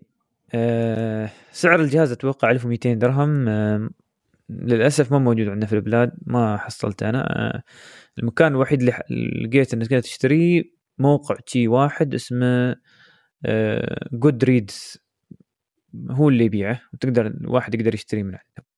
أه 0.55 1.31
سعر 1.53 1.81
الجهاز 1.81 2.13
أتوقع 2.13 2.51
1200 2.51 2.93
درهم. 2.95 3.49
أه 3.49 3.91
للأسف 4.51 5.13
ما 5.13 5.19
موجود 5.19 5.49
عندنا 5.49 5.67
في 5.67 5.73
البلاد 5.73 6.13
ما 6.27 6.57
حصلته 6.57 7.09
أنا. 7.09 7.23
أه 7.23 7.63
المكان 8.19 8.53
الوحيد 8.53 8.81
اللي 8.81 8.93
لقيت 9.47 9.75
إنك 9.75 9.89
تشتريه 9.89 10.63
موقع 10.99 11.37
شي 11.47 11.69
واحد 11.69 12.15
اسمه 12.15 12.77
Goodreads 14.13 15.02
هو 16.11 16.29
اللي 16.29 16.45
يبيعه 16.45 16.83
وتقدر 16.93 17.27
الواحد 17.27 17.75
يقدر 17.75 17.95
يشتريه 17.95 18.23
من 18.23 18.35
عنده. 18.35 18.69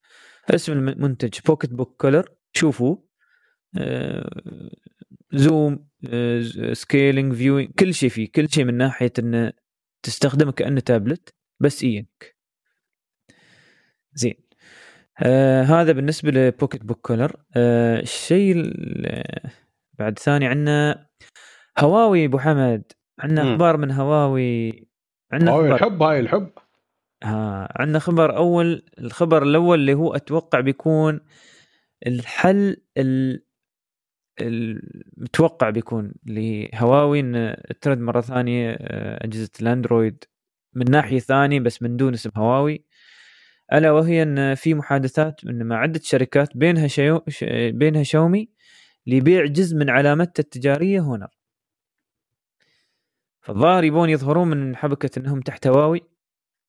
اسم 0.50 0.72
المنتج 0.88 1.38
PocketBook 1.46 1.96
Color 2.00 2.28
شوفوا. 2.52 2.96
zoom 5.32 5.88
scaling 6.72 7.34
viewing 7.34 7.70
كل 7.78 7.94
شيء 7.94 8.08
فيه. 8.08 8.32
كل 8.32 8.48
شيء 8.50 8.64
من 8.64 8.74
ناحية 8.74 9.12
إنه 9.18 9.52
تستخدمه 10.02 10.52
كأنه 10.52 10.80
تابلت 10.80 11.34
بس 11.60 11.82
E 11.82 11.96
Ink 11.96 12.36
زين. 14.14 14.34
آه 15.22 15.62
هذا 15.62 15.92
بالنسبة 15.92 16.30
ل 16.30 16.84
PocketBook 16.84 17.06
Color 17.06 17.36
آه 17.56 18.00
الشيء 18.00 18.72
بعد 19.98 20.18
ثاني 20.18 20.46
عندنا 20.46 21.06
هواوي 21.78 22.24
أبو 22.24 22.38
حمد. 22.38 22.92
عندنا 23.18 23.52
أخبار 23.52 23.76
من 23.76 23.90
هواوي. 23.90 24.88
عندنا 25.32 25.52
خبر 25.52 25.74
الحب 25.74 26.02
هاي 26.02 26.20
الحب. 26.20 26.50
ها 27.24 27.68
عندنا 27.80 27.98
خبر 27.98 28.36
أول 28.36 28.84
الخبر 28.98 29.42
الأول 29.42 29.80
اللي 29.80 29.94
هو 29.94 30.14
أتوقع 30.14 30.60
بيكون 30.60 31.20
الحل 32.06 32.76
المتوقع 34.40 35.70
بيكون 35.70 36.14
لهواوي 36.26 37.20
إن 37.20 37.56
ترد 37.80 37.98
مرة 37.98 38.20
ثانية 38.20 38.76
آه، 38.80 39.24
أجهزة 39.24 39.50
الأندرويد 39.60 40.24
من 40.74 40.90
ناحية 40.90 41.18
ثانية 41.18 41.60
بس 41.60 41.82
من 41.82 41.96
دون 41.96 42.14
اسم 42.14 42.30
هواوي. 42.36 42.84
ألا 43.72 43.92
وهي 43.92 44.22
إن 44.22 44.54
في 44.54 44.74
محادثات 44.74 45.44
إن 45.44 45.66
مع 45.66 45.76
عدة 45.76 46.00
شركات 46.04 46.56
بينها 46.56 46.86
شيو 46.86 47.24
بينها 47.72 48.02
شاومي 48.02 48.50
لبيع 49.06 49.46
جزء 49.46 49.76
من 49.76 49.90
علامتها 49.90 50.42
التجارية 50.42 51.00
هونر. 51.00 51.28
فالظاهر 53.40 53.84
يبون 53.84 54.10
يظهرون 54.10 54.48
من 54.48 54.76
حبكة 54.76 55.18
إنهم 55.18 55.40
تحت 55.40 55.66
هواوي. 55.66 56.13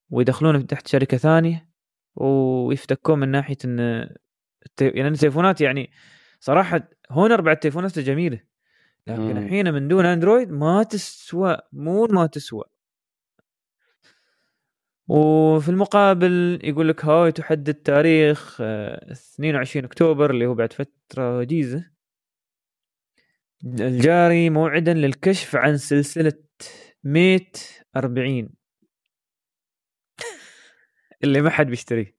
ويدخلون 0.10 0.68
تحت 0.68 0.88
شركة 0.88 1.18
ثانية 1.18 1.70
ويفتكون 2.16 3.20
من 3.20 3.30
ناحية 3.30 3.58
إن 3.66 3.80
يعني 4.82 5.08
التليفونات 5.08 5.62
يعني 5.62 5.91
صراحة 6.39 6.89
هونر 7.12 7.41
بعد 7.41 7.58
تليفوناته 7.58 8.01
جميلة 8.01 8.39
لكن 9.08 9.38
الحين 9.38 9.74
من 9.74 9.88
دون 9.88 10.06
أندرويد 10.06 10.51
ما 10.51 10.84
تسوى 10.84 11.58
مو 11.74 12.06
ما 12.06 12.26
تسوى. 12.26 12.64
وفي 15.08 15.70
المقابل 15.70 16.60
يقول 16.64 16.89
لك 16.89 17.06
هاوي 17.06 17.32
تحدد 17.32 17.74
تاريخ 17.74 18.62
22 18.62 19.84
آه، 19.84 19.88
أكتوبر 19.88 20.32
اللي 20.32 20.45
هو 20.45 20.53
بعد 20.53 20.74
فترة 20.74 21.38
وجيزه 21.38 21.91
الجاري 23.66 24.49
موعدا 24.49 24.93
للكشف 24.93 25.56
عن 25.56 25.78
سلسلة 25.78 26.34
ميت 27.03 27.58
40 27.95 28.49
اللي 31.24 31.41
ما 31.41 31.49
حد 31.49 31.68
بيشتريه. 31.68 32.16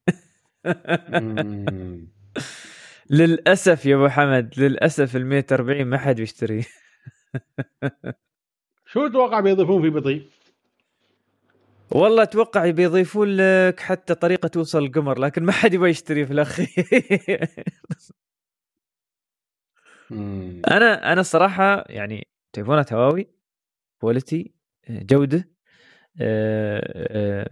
للأسف 3.09 3.85
يا 3.85 3.95
أبو 3.95 4.07
حمد 4.07 4.53
للأسف 4.57 5.15
ال 5.15 5.25
140 5.25 5.83
ما 5.83 5.97
حد 5.97 6.15
بيشتريه. 6.15 6.63
شو 8.85 9.07
تتوقع 9.07 9.39
بيضيفون 9.39 9.81
في 9.81 9.89
بطيء؟ 9.89 10.27
والله 11.91 12.23
أتوقع 12.23 12.69
بيضيفون 12.69 13.37
لك 13.37 13.79
حتى 13.79 14.15
طريقة 14.15 14.47
توصل 14.47 14.83
القمر 14.83 15.19
لكن 15.19 15.43
ما 15.43 15.51
حد 15.51 15.73
يبغى 15.73 15.89
يشتريه 15.89 16.25
في 16.25 16.33
الأخير. 16.33 16.67
أنا 20.71 21.11
أنا 21.13 21.21
الصراحه 21.21 21.83
يعني 21.89 22.27
تليفونات 22.53 22.93
هواوي 22.93 23.27
quality 24.01 24.53
جودة 24.89 25.49
آه، 26.21 26.81
آه، 27.41 27.49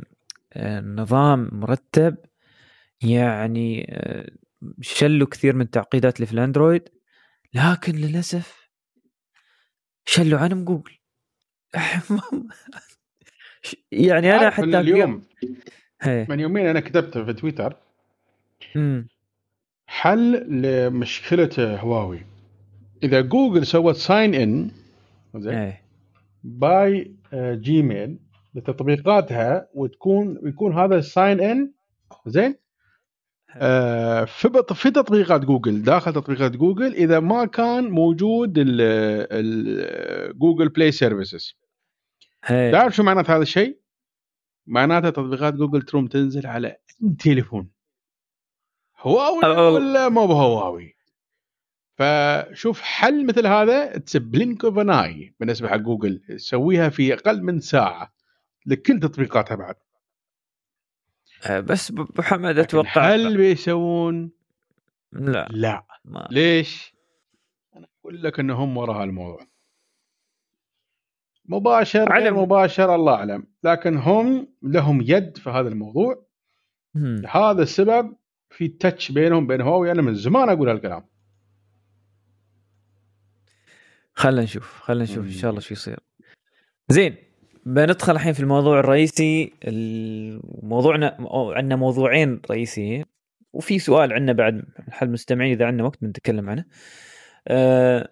نظام 0.82 1.50
مرتب 1.52 2.18
يعني 3.02 3.88
آه، 3.90 4.32
شلوا 4.82 5.28
كثير 5.28 5.56
من 5.56 5.62
التعقيدات 5.62 6.16
اللي 6.16 6.26
في 6.26 6.34
الأندرويد 6.34 6.90
لكن 7.54 7.96
للأسف 7.96 8.70
شلوا 10.06 10.40
عنهم 10.40 10.66
جوجل. 10.66 10.98
يعني 13.92 14.36
أنا 14.36 14.50
حتى 14.50 14.80
اليوم. 14.80 15.24
من 16.06 16.40
يومين 16.40 16.66
أنا 16.66 16.80
كتبت 16.80 17.18
في 17.18 17.34
تويتر. 17.34 17.78
حل 19.88 20.62
لمشكلة 20.62 21.78
هواوي. 21.80 22.26
إذا 23.04 23.22
جوجل 23.22 23.66
سوت 23.66 23.96
sign 23.96 24.34
in 24.34 24.72
زين 25.36 25.74
by 26.44 27.16
Gmail 27.34 28.18
لتطبيقاتها 28.56 29.70
وتكون 29.74 30.40
يكون 30.44 30.74
هذا 30.74 30.96
ال 30.96 31.05
sign 31.05 31.42
in 31.42 31.72
زين؟ 32.26 32.56
آه 33.58 34.26
في 34.26 34.64
في 34.76 34.92
تطبيقات 34.92 35.42
جوجل 35.42 35.84
داخل 35.84 36.14
تطبيقات 36.14 36.52
جوجل 36.52 36.94
إذا 36.94 37.20
ما 37.20 37.46
كان 37.46 37.90
موجود 37.90 38.54
ال 39.32 39.51
Google 39.51 40.70
Play 40.70 40.92
Services 40.92 41.58
تعرف 42.48 42.96
شو 42.96 43.04
معنات 43.04 43.30
هذا 43.30 43.42
الشيء؟ 43.42 43.80
معناته 44.68 45.10
تطبيقات 45.10 45.54
جوجل 45.54 45.82
تروم 45.82 46.08
تنزل 46.08 46.48
على 46.48 46.68
أي 46.68 47.16
تليفون. 47.20 47.70
هواوي 49.00 49.46
ولا 49.74 50.10
مو 50.10 50.28
بهواوي؟ 50.28 50.96
فشوف 51.98 52.82
حل 52.82 53.26
مثل 53.26 53.48
هذا 53.48 53.96
it's 53.96 54.18
blink 54.18 54.66
of 54.66 54.74
بالنسبة 55.40 55.68
حق 55.68 55.76
جوجل. 55.76 56.20
تسويها 56.20 56.90
في 56.90 57.14
أقل 57.14 57.44
من 57.44 57.60
ساعة. 57.60 58.15
لكل 58.66 59.00
تطبيقاتها 59.00 59.56
بعد. 59.56 59.76
آه، 61.50 61.60
بس 61.60 61.92
ابو 61.92 62.22
حمد 62.22 62.58
أتوقع 62.58 63.14
هل 63.14 63.38
بيسوون؟ 63.38 64.32
لا. 65.12 65.48
لا. 65.52 65.86
ما. 66.06 66.28
ليش؟ 66.32 66.96
أنا 67.76 67.88
أقول 68.00 68.24
لك 68.24 68.40
إنهم 68.40 68.78
وراء 68.78 69.04
الموضوع. 69.04 69.48
مباشر 71.46 72.14
غير 72.14 72.34
مباشر 72.34 72.96
الله 72.96 73.14
أعلم. 73.14 73.48
لكن 73.64 73.98
هم 73.98 74.54
لهم 74.62 75.02
يد 75.02 75.38
في 75.38 75.50
هذا 75.50 75.68
الموضوع. 75.68 76.26
هذا 77.30 77.64
السبب 77.64 78.16
في 78.50 78.68
تاتش 78.68 79.12
بينهم 79.12 79.48
بين 79.48 79.62
هواوي. 79.62 79.92
أنا 79.92 80.02
من 80.02 80.16
زمان 80.16 80.50
أقول 80.50 80.70
هالكلام. 80.70 81.08
خلينا 84.14 84.44
نشوف 84.44 84.82
خلينا 84.82 85.04
نشوف 85.04 85.26
إن 85.26 85.32
شاء 85.32 85.50
الله 85.50 85.62
شو 85.62 85.74
يصير. 85.74 86.00
زين. 86.90 87.18
بندخل 87.66 88.14
الحين 88.14 88.34
في 88.34 88.40
الموضوع 88.40 88.80
الرئيسي 88.80 89.54
موضوعنا 90.64 91.18
عندنا 91.32 91.76
موضوعين 91.76 92.42
رئيسيين 92.52 93.06
وفي 93.54 93.80
سؤال 93.80 94.14
عندنا 94.14 94.34
بعد 94.34 94.64
حل 94.90 95.08
المستمعين 95.08 95.52
إذا 95.52 95.66
عندنا 95.66 95.84
وقت 95.84 96.02
بنتكلم 96.02 96.50
عنه. 96.50 96.66
آه، 97.48 98.10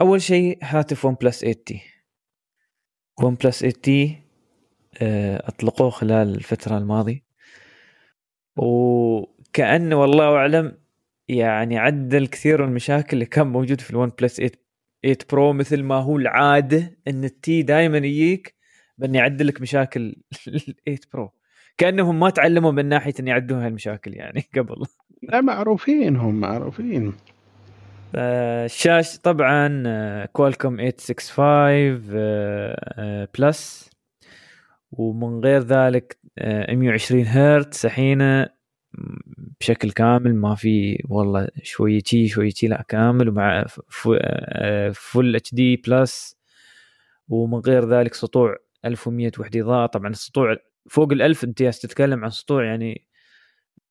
أول 0.00 0.22
شيء 0.22 0.58
هاتف 0.62 1.04
ون 1.04 1.14
بلس 1.14 1.40
80 1.40 1.80
ون 3.22 3.34
بلس 3.34 3.64
8T 3.64 4.24
أطلقوه 5.40 5.90
خلال 5.90 6.34
الفترة 6.34 6.78
الماضية. 6.78 7.24
وكأنه 8.56 10.00
والله 10.00 10.36
أعلم 10.36 10.78
يعني 11.28 11.78
عدل 11.78 12.26
كثير 12.26 12.62
من 12.62 12.68
المشاكل 12.68 13.08
اللي 13.12 13.26
كان 13.26 13.46
موجود 13.46 13.80
في 13.80 13.90
الون 13.90 14.12
بلس 14.20 14.36
8 14.36 14.63
برو 15.30 15.52
مثل 15.52 15.82
ما 15.82 15.94
هو 15.94 16.16
العاده 16.18 16.98
إن 17.08 17.24
ال 17.24 17.43
T 17.43 17.62
دائما 17.62 17.98
يجيك 17.98 18.54
بال 18.98 19.11
T 19.11 19.18
يعدل 19.18 19.46
لك 19.46 19.60
مشاكل 19.60 20.16
ال 20.48 20.60
8 20.84 20.98
برو 21.12 21.32
كأنهم 21.78 22.20
ما 22.20 22.30
تعلموا 22.30 22.72
من 22.72 22.86
ناحية 22.86 23.14
إن 23.20 23.28
يعدون 23.28 23.58
هالمشاكل 23.58 24.14
يعني 24.14 24.44
قبل. 24.56 24.76
لا 25.22 25.40
معروفين 25.40 26.16
هم 26.16 26.40
معروفين. 26.40 27.12
الشاشه 28.14 29.20
طبعا 29.22 30.26
كوالكوم 30.26 30.76
865 30.76 33.26
بلس 33.38 33.90
ومن 34.92 35.40
غير 35.44 35.60
ذلك 35.60 36.18
120 36.70 37.26
هرتز. 37.26 37.86
حين 37.86 38.46
بشكل 39.60 39.90
كامل 39.92 40.34
ما 40.34 40.54
في 40.54 41.04
والله 41.08 41.48
شوية 41.62 42.02
شي 42.06 42.28
شوية 42.28 42.50
شي 42.50 42.68
لا 42.68 42.84
كامل 42.88 43.28
ومع 43.28 43.64
Full 44.94 45.36
HD 45.36 45.54
Plus 45.54 46.36
ومن 47.28 47.58
غير 47.58 47.88
ذلك 47.88 48.14
سطوع 48.14 48.56
1100 48.84 49.32
وحدة 49.38 49.60
إضاءة. 49.60 49.86
طبعا 49.86 50.08
السطوع 50.10 50.56
فوق 50.90 51.14
ال1000 51.14 51.44
أنت 51.44 51.62
تتكلم 51.62 52.24
عن 52.24 52.30
سطوع 52.30 52.64
يعني 52.64 53.06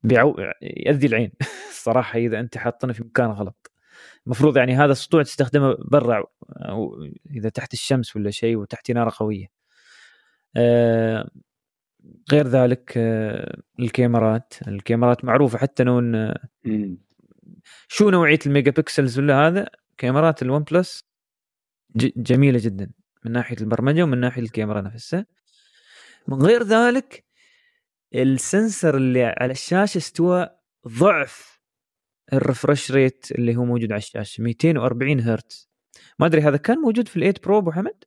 بيعور 0.03 0.35
يأذي 0.61 1.07
العين 1.07 1.31
الصراحه 1.71 2.19
إذا 2.19 2.39
أنت 2.39 2.57
حاطنه 2.57 2.93
في 2.93 3.03
مكان 3.03 3.29
غلط. 3.31 3.71
المفروض 4.25 4.57
يعني 4.57 4.75
هذا 4.75 4.91
السطوع 4.91 5.23
تستخدمه 5.23 5.77
برا 5.79 6.23
إذا 7.31 7.49
تحت 7.49 7.73
الشمس 7.73 8.15
ولا 8.15 8.31
شيء 8.31 8.57
وتحت 8.57 8.91
إنارة 8.91 9.13
قوية. 9.17 9.47
آه 10.57 11.29
غير 12.31 12.47
ذلك 12.47 12.93
آه 12.97 13.61
الكاميرات. 13.79 14.53
الكاميرات 14.67 15.25
معروفة 15.25 15.57
حتى 15.57 15.83
لو 15.83 15.99
إن 15.99 16.97
شو 17.87 18.09
نوعية 18.09 18.39
ال 18.45 18.71
megapixels 18.71 19.19
ولا 19.19 19.47
هذا 19.47 19.69
كاميرات 19.97 20.41
الون 20.41 20.63
بلس 20.63 21.05
جميلة 22.17 22.59
جدا 22.63 22.91
من 23.25 23.31
ناحية 23.31 23.57
البرمجة 23.61 24.03
ومن 24.03 24.17
ناحية 24.17 24.41
الكاميرا 24.41 24.81
نفسها. 24.81 25.25
من 26.27 26.41
غير 26.41 26.63
ذلك 26.63 27.25
ال 28.15 28.27
sensor 28.27 28.97
اللي 28.97 29.23
على 29.23 29.51
الشاشة 29.51 29.97
استوى 29.97 30.49
ضعف 30.87 31.59
ال 32.33 32.40
refresh 32.40 32.91
rate 32.91 33.27
اللي 33.31 33.55
هو 33.55 33.65
موجود 33.65 33.91
على 33.91 33.99
الشاشة 33.99 34.41
240 34.43 35.19
هرتز. 35.19 35.69
ما 36.19 36.25
أدري 36.25 36.41
هذا 36.41 36.57
كان 36.57 36.77
موجود 36.77 37.07
في 37.07 37.17
ال 37.17 37.21
Eight 37.21 37.43
Pro 37.43 37.57
أبو 37.57 37.71
حمد؟ 37.71 38.03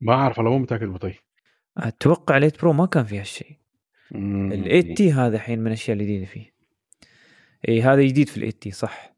ما 0.00 0.12
أعرف 0.12 0.38
والله 0.38 0.52
مو 0.52 0.58
متأكد 0.58 0.86
بطي 0.86 1.29
أتوقع 1.76 2.36
ال 2.36 2.40
Eight 2.40 2.60
Pro 2.60 2.72
ما 2.72 2.86
كان 2.86 3.04
فيه 3.04 3.20
هالشيء 3.20 3.56
ال 4.52 4.59
Eight 4.59 4.96
T 4.96 5.12
هذا 5.12 5.36
الحين 5.36 5.58
من 5.58 5.66
الأشياء 5.66 5.96
الجديده 5.96 6.26
فيه. 6.26 6.54
اي 7.68 7.82
هذا 7.82 8.02
جديد 8.02 8.28
في 8.28 8.36
ال 8.36 8.40
Eight 8.40 8.62
T 8.62 8.70
صح. 8.70 9.14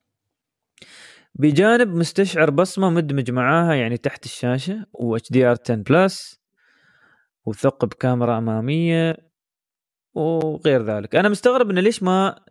بجانب 1.34 1.88
مستشعر 1.88 2.50
بصمة 2.50 2.90
مدمج 2.90 3.30
معاها 3.30 3.74
يعني 3.74 3.96
تحت 3.96 4.24
الشاشة 4.24 4.86
و 4.92 5.16
HDR 5.16 5.56
10 5.64 5.74
Plus 5.74 6.40
وثقب 7.44 7.92
كاميرا 7.92 8.38
أمامية 8.38 9.16
وغير 10.14 10.82
ذلك. 10.82 11.16
أنا 11.16 11.28
مستغرب 11.28 11.70
انه 11.70 11.80
ليش 11.80 12.02
ما 12.02 12.44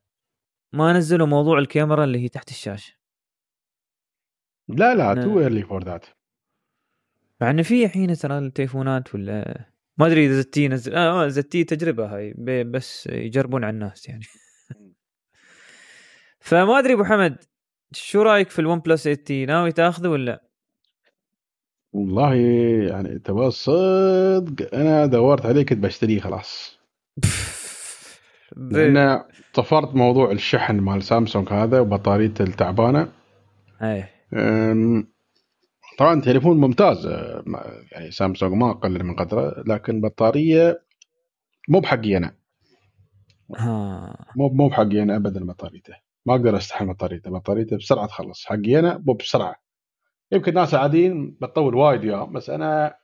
ما 0.74 0.94
نزلوا 0.94 1.28
موضوع 1.28 1.60
الكاميرا 1.60 2.04
اللي 2.04 2.20
هي 2.20 2.30
تحت 2.30 2.50
الشاشة. 2.50 3.02
لا 4.68 4.96
لا 4.96 5.24
too 5.24 5.40
early 5.40 5.64
for 5.64 5.84
that 5.84 6.06
مع 7.42 7.50
إنه 7.50 7.64
في 7.64 7.86
الحين 7.86 8.14
ترى 8.14 8.38
التليفونات 8.38 9.16
ولا 9.16 9.71
ما 10.02 10.08
أدري 10.08 10.26
إذا 10.26 10.34
ZTE 10.42 10.68
نزل 10.68 10.96
آه 10.96 11.28
ZTE 11.28 11.64
تجربة 11.64 12.16
هاي 12.16 12.34
بس 12.64 13.08
يجربون 13.08 13.64
على 13.64 13.74
الناس 13.74 14.10
يعني. 14.10 14.24
فما 16.40 16.80
أدري 16.80 16.94
أبو 16.94 17.04
حمد 17.04 17.38
شو 17.94 18.22
رأيك 18.22 18.50
في 18.50 18.60
الون 18.60 18.80
بلس 18.80 19.04
8 19.04 19.24
تي 19.24 19.46
ناوي 19.46 19.72
تاخذه 19.72 20.08
ولا؟ 20.08 20.44
والله 21.94 22.36
يعني 22.90 23.20
تبغى 23.20 23.48
الصدق 23.48 24.76
أنا 24.76 25.06
دورت 25.06 25.46
عليه 25.46 25.66
كنت 25.66 25.84
بشتريه 25.84 26.20
خلاص. 26.20 26.80
لأن 28.58 29.24
طفرت 29.54 29.96
موضوع 29.96 30.32
الشحن 30.32 30.80
مال 30.80 31.04
سامسونج 31.04 31.50
هذا 31.50 31.80
وبطاريته 31.80 32.44
التعبانة. 32.44 33.12
إيه. 33.82 34.10
طبعا 35.98 36.22
تليفون 36.22 36.58
ممتاز 36.58 37.06
يعني 37.92 38.12
سامسونج 38.12 38.54
ما 38.54 38.72
أقل 38.72 39.04
من 39.04 39.16
قدره 39.16 39.64
لكن 39.68 40.02
بطارية 40.02 40.84
مو 41.70 41.80
بحقي 41.80 42.18
أنا. 42.18 42.36
مو 44.36 44.50
مو 44.50 44.68
بحقي 44.70 45.04
أنا 45.04 45.16
ابدا 45.16 45.46
بطاريته. 45.46 45.94
ما 46.26 46.36
أقدر 46.36 46.58
أستحمل 46.58 46.94
بطاريته. 46.94 47.32
بطاريته 47.32 47.78
بسرعة 47.78 48.08
تخلص. 48.08 48.46
حقي 48.46 48.80
أنا 48.80 49.04
مو 49.08 49.14
بسرعة. 49.14 49.56
يمكن 50.32 50.54
ناس 50.54 50.74
عاديين 50.74 51.38
بتطول 51.42 51.76
وايد 51.76 52.06
وياهم 52.06 52.34
بس 52.34 52.50
أنا 52.50 52.96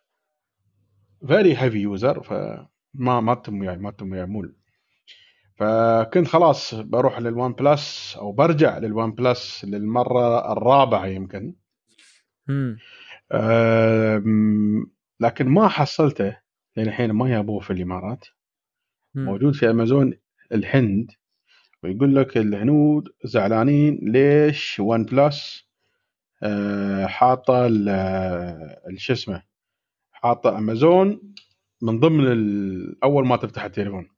very 1.28 1.58
heavy 1.58 1.78
user 1.78 2.24
فما 2.24 3.20
ما 3.22 3.34
تم 3.36 3.60
وياي 3.60 3.78
ما 3.78 3.92
تم 3.92 4.12
وياي 4.12 4.26
مول 4.26 4.56
فكنت 5.56 6.28
خلاص 6.28 6.74
بروح 6.76 7.20
للوان 7.20 7.54
بلس 7.54 8.16
أو 8.18 8.32
برجع 8.32 8.78
للوان 8.78 9.12
بلس 9.12 9.66
للمرة 9.66 10.52
الرابعة 10.52 11.06
يمكن. 11.06 11.56
لكن 15.20 15.48
ما 15.48 15.68
حصلته 15.68 16.38
لأن 16.76 16.88
الحين 16.88 17.12
ما 17.12 17.30
يابوه 17.30 17.60
في 17.60 17.74
الإمارات. 17.74 18.26
موجود 19.26 19.56
في 19.56 19.70
أمازون 19.70 20.14
الهند 20.52 21.12
ويقول 21.84 22.16
لك 22.16 22.38
الهنود 22.38 23.10
زعلانين 23.24 24.00
ليش 24.02 24.80
ون 24.80 25.06
بلس 25.06 25.68
آه، 26.44 27.06
حاطة 27.06 27.68
شو 28.98 29.14
اسمه 29.14 29.44
حاطة 30.12 30.58
أمازون 30.58 31.34
من 31.82 32.00
ضمن 32.00 32.26
أول 33.04 33.28
ما 33.28 33.36
تفتح 33.36 33.64
التليفون. 33.64 34.10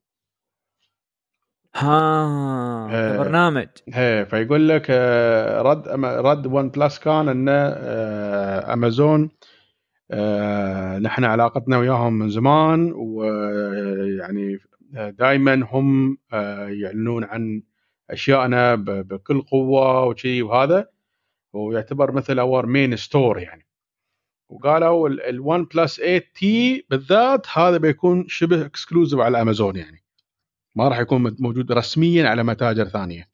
ها 1.75 3.17
برنامج 3.17 3.67
هي 3.93 4.25
فيقول 4.29 4.69
لك 4.69 4.85
آه، 4.89 5.61
رد 5.61 5.87
رد 6.03 6.47
ون 6.47 6.69
بلس 6.69 6.99
كان 6.99 7.29
انه 7.29 7.51
امازون 8.73 9.29
نحن 11.01 11.23
علاقتنا 11.23 11.77
وياهم 11.77 12.13
من 12.13 12.29
زمان 12.29 12.91
ويعني 12.95 14.59
دائما 14.93 15.67
هم 15.71 16.17
يعلنون 16.81 17.23
عن 17.23 17.63
اشيائنا 18.09 18.75
بكل 18.75 19.41
قوة 19.41 20.05
وشي 20.05 20.41
وهذا. 20.41 20.89
ويعتبر 21.53 22.11
مثل 22.11 22.39
اور 22.39 22.65
مين 22.65 22.95
ستور 22.95 23.39
يعني. 23.39 23.65
وقالوا 24.49 25.09
الون 25.09 25.65
بلس 25.65 25.95
8 25.95 26.19
تي 26.35 26.85
بالذات 26.89 27.47
هذا 27.53 27.77
بيكون 27.77 28.25
شبه 28.27 28.65
اكسكلوزيف 28.65 29.19
على 29.19 29.41
امازون 29.41 29.75
يعني. 29.75 29.98
ما 30.79 30.87
راح 30.87 30.99
يكون 30.99 31.35
موجود 31.39 31.71
رسميا 31.71 32.29
على 32.29 32.43
متاجر 32.43 32.85
ثانية. 32.85 33.29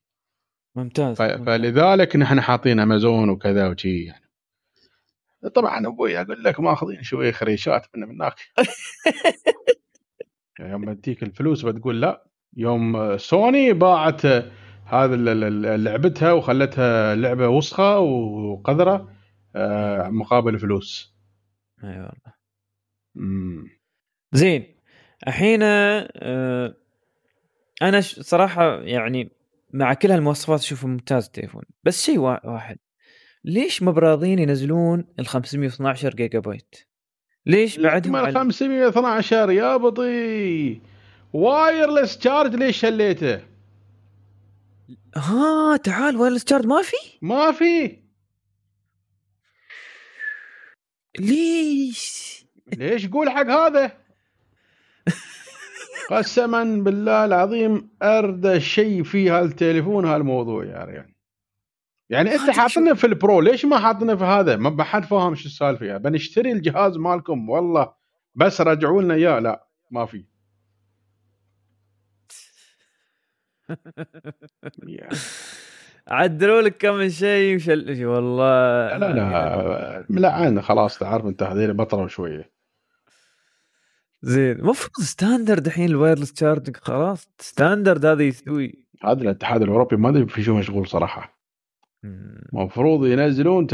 ممتاز, 0.76 1.18
فلذلك 1.18 2.16
نحن 2.16 2.42
حاطين 2.42 2.80
امازون 2.80 3.30
وكذا 3.30 3.68
وشي 3.68 4.04
يعني. 4.04 4.26
طبعا 5.56 5.88
أبوي 5.88 6.22
أقول 6.22 6.44
لك 6.44 6.60
ماخذين 6.60 7.04
شوية 7.04 7.32
خريشات 7.32 7.88
من 7.96 8.04
هناك. 8.04 8.36
يوم 10.60 10.86
بديك 10.86 11.24
الفلوس 11.24 11.66
بتقول 11.66 12.02
لا. 12.02 12.28
يوم 12.58 13.18
سوني 13.18 13.74
باعت 13.74 14.26
هذا 14.86 15.16
لعبتها 15.78 16.32
وخلتها 16.32 17.16
لعبة 17.16 17.48
وسخة 17.48 18.00
وقذرة 18.00 19.12
آه، 19.56 20.10
مقابل 20.10 20.60
فلوس. 20.60 21.16
أي 21.84 21.90
أيوة 21.90 22.04
والله 22.04 22.36
زين. 24.34 24.76
الحين 25.28 25.60
آه 25.64 26.85
أنا 27.82 28.02
صراحة 28.02 28.82
يعني 28.82 29.32
مع 29.74 29.94
كل 29.94 30.12
هالمواصفات 30.12 30.60
اشوفه 30.60 30.88
ممتاز 30.88 31.26
التليفون 31.26 31.64
بس 31.84 32.06
شيء 32.06 32.20
واحد 32.20 32.78
ليش 33.44 33.84
ما 33.84 33.92
براضين 33.92 34.40
ينزلون 34.40 35.06
ال 35.20 35.28
512 35.28 36.16
جيجا 36.16 36.40
بايت؟ 36.40 36.76
ليش 37.46 37.80
بعدهم 37.80 38.16
ال 38.16 38.34
512 38.34 39.52
يا 39.52 39.78
بطي 39.78 40.82
wireless 41.34 42.18
charge 42.18 42.56
ليش 42.56 42.78
شليته؟ 42.78 43.42
ها 45.16 45.78
تعال 45.78 46.18
wireless 46.18 46.44
charge 46.44 46.66
ما 46.66 46.82
في؟ 46.82 46.98
ما 47.22 47.52
في 47.52 48.00
ليش؟ 51.20 52.46
ليش 52.78 53.08
قول 53.08 53.30
حق 53.30 53.46
هذا؟ 53.48 54.05
قسما 56.10 56.64
بالله 56.64 57.26
العظيم 57.26 57.90
اردى 58.04 58.60
شيء 58.60 59.04
في 59.04 59.30
هالتليفون 59.30 60.06
هالموضوع 60.06 60.66
يا 60.66 60.84
ريال 60.84 61.16
يعني 62.10 62.36
انت 62.36 62.50
حاطنا 62.50 62.94
في 62.94 63.08
ال 63.08 63.16
Pro 63.16 63.42
ليش 63.42 63.66
ما 63.66 63.80
حاطنا 63.80 64.16
في 64.16 64.24
هذا 64.24 64.56
ما 64.56 64.84
حد 64.84 65.06
فاهم 65.06 65.36
شو 65.36 65.46
السالفه 65.46 65.86
يعني 65.86 66.00
بنشتري 66.00 66.52
الجهاز 66.52 66.98
مالكم 66.98 67.50
والله 67.50 67.94
بس 68.36 68.62
رجعوا 68.62 69.02
لنا 69.02 69.14
اياه 69.14 69.40
لا 69.40 69.68
ما 69.92 70.06
في 70.06 70.26
عدلوا 76.08 76.62
لك 76.62 76.78
كم 76.78 77.10
شيء 77.10 77.56
وشل 77.56 78.06
والله 78.06 78.98
لا 78.98 79.14
لا 79.14 80.06
ملعن 80.10 80.62
خلاص 80.62 80.98
تعرف 80.98 81.26
انت 81.26 81.44
هذول 81.44 81.74
بطلوا 81.74 82.08
شوية 82.08 82.55
زين 84.26 84.52
المفروض 84.52 84.92
standard 85.06 85.66
الحين 85.66 85.90
ال 85.90 85.95
wireless 85.95 86.34
charging 86.34 86.78
خلاص. 86.78 87.30
standard 87.40 88.06
هذا 88.06 88.24
يسوي. 88.24 88.86
هذا 89.04 89.22
الاتحاد 89.22 89.62
الأوروبي 89.62 89.96
ما 89.96 90.10
أدري 90.10 90.28
في 90.28 90.44
شو 90.44 90.58
مشغول 90.58 90.88
صراحة. 90.88 91.36
المفروض 92.54 93.06
ينزلون 93.06 93.68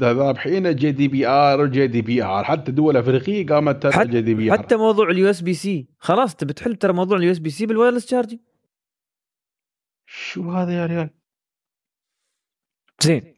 ذابحين 0.00 0.76
جي 0.76 0.92
دي 0.92 1.08
بي 1.08 1.26
آر 1.26 1.66
جي 1.66 1.86
دي 1.86 2.02
بي 2.02 2.22
آر. 2.22 2.44
حتى 2.44 2.72
دول 2.72 2.96
أفريقية 2.96 3.46
قامت 3.46 3.86
حتى 3.86 4.08
GDPR. 4.08 4.58
حتى 4.58 4.76
موضوع 4.76 5.10
ال 5.10 5.30
USB-C 5.30 5.88
خلاص 5.98 6.36
تبي 6.36 6.52
تحل 6.52 6.76
ترى 6.76 6.92
موضوع 6.92 7.16
ال 7.16 7.30
USB-C 7.30 7.66
بال 7.66 7.74
wireless 7.74 8.06
charging 8.06 8.40
شو 10.06 10.50
هذا 10.50 10.72
يا 10.72 10.86
ريال؟ 10.86 11.10
زين. 13.02 13.34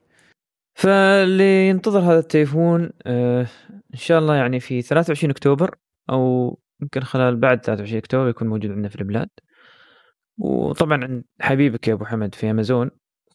فاللي 0.74 1.68
ينتظر 1.68 2.00
هذا 2.00 2.18
التليفون 2.18 2.90
آه 3.06 3.46
إن 3.70 3.98
شاء 3.98 4.18
الله 4.18 4.34
يعني 4.34 4.60
في 4.60 4.82
23 4.82 5.30
أكتوبر 5.30 5.74
أو 6.10 6.58
يمكن 6.82 7.00
خلال 7.00 7.36
بعد 7.36 7.64
23 7.64 7.98
أكتوبر 7.98 8.28
يكون 8.28 8.48
موجود 8.48 8.70
عندنا 8.70 8.88
في 8.88 8.96
البلاد. 8.96 9.28
وطبعا 10.38 11.04
عند 11.04 11.24
حبيبك 11.40 11.88
يا 11.88 11.92
أبو 11.92 12.04
حمد 12.04 12.34
في 12.34 12.50
أمازون 12.50 12.90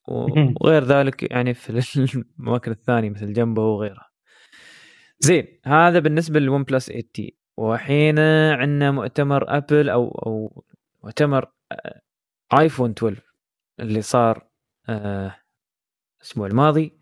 وغير 0.08 0.84
ذلك 0.84 1.32
يعني 1.32 1.54
في 1.54 1.70
الاماكن 2.40 2.72
الثانية 2.72 3.10
مثل 3.10 3.34
جنبه 3.34 3.62
وغيرها. 3.62 4.12
زين 5.20 5.60
هذا 5.66 6.00
بالنسبة 6.00 6.40
لل 6.40 6.64
OnePlus 6.64 6.88
8T 6.88 7.38
وحين 7.58 8.20
عندنا 8.20 8.92
مؤتمر 8.92 9.58
أبل 9.58 9.90
أو 9.90 10.08
أو 10.08 10.64
مؤتمر 11.04 11.52
آه، 11.72 12.02
ايفون 12.60 12.92
12 12.92 13.22
اللي 13.80 14.02
صار 14.02 14.48
آه 14.90 15.36
الأسبوع 16.22 16.48
الماضي. 16.48 17.01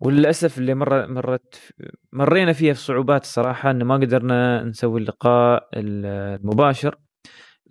وللأسف 0.00 0.58
اللي 0.58 0.74
مر 0.74 1.06
مرت 1.06 1.72
مرينا 2.12 2.52
فيها 2.52 2.72
في 2.72 2.80
صعوبات 2.80 3.22
الصراحة 3.22 3.70
إن 3.70 3.82
ما 3.82 3.94
قدرنا 3.94 4.64
نسوي 4.64 5.00
اللقاء 5.00 5.68
المباشر. 5.74 6.98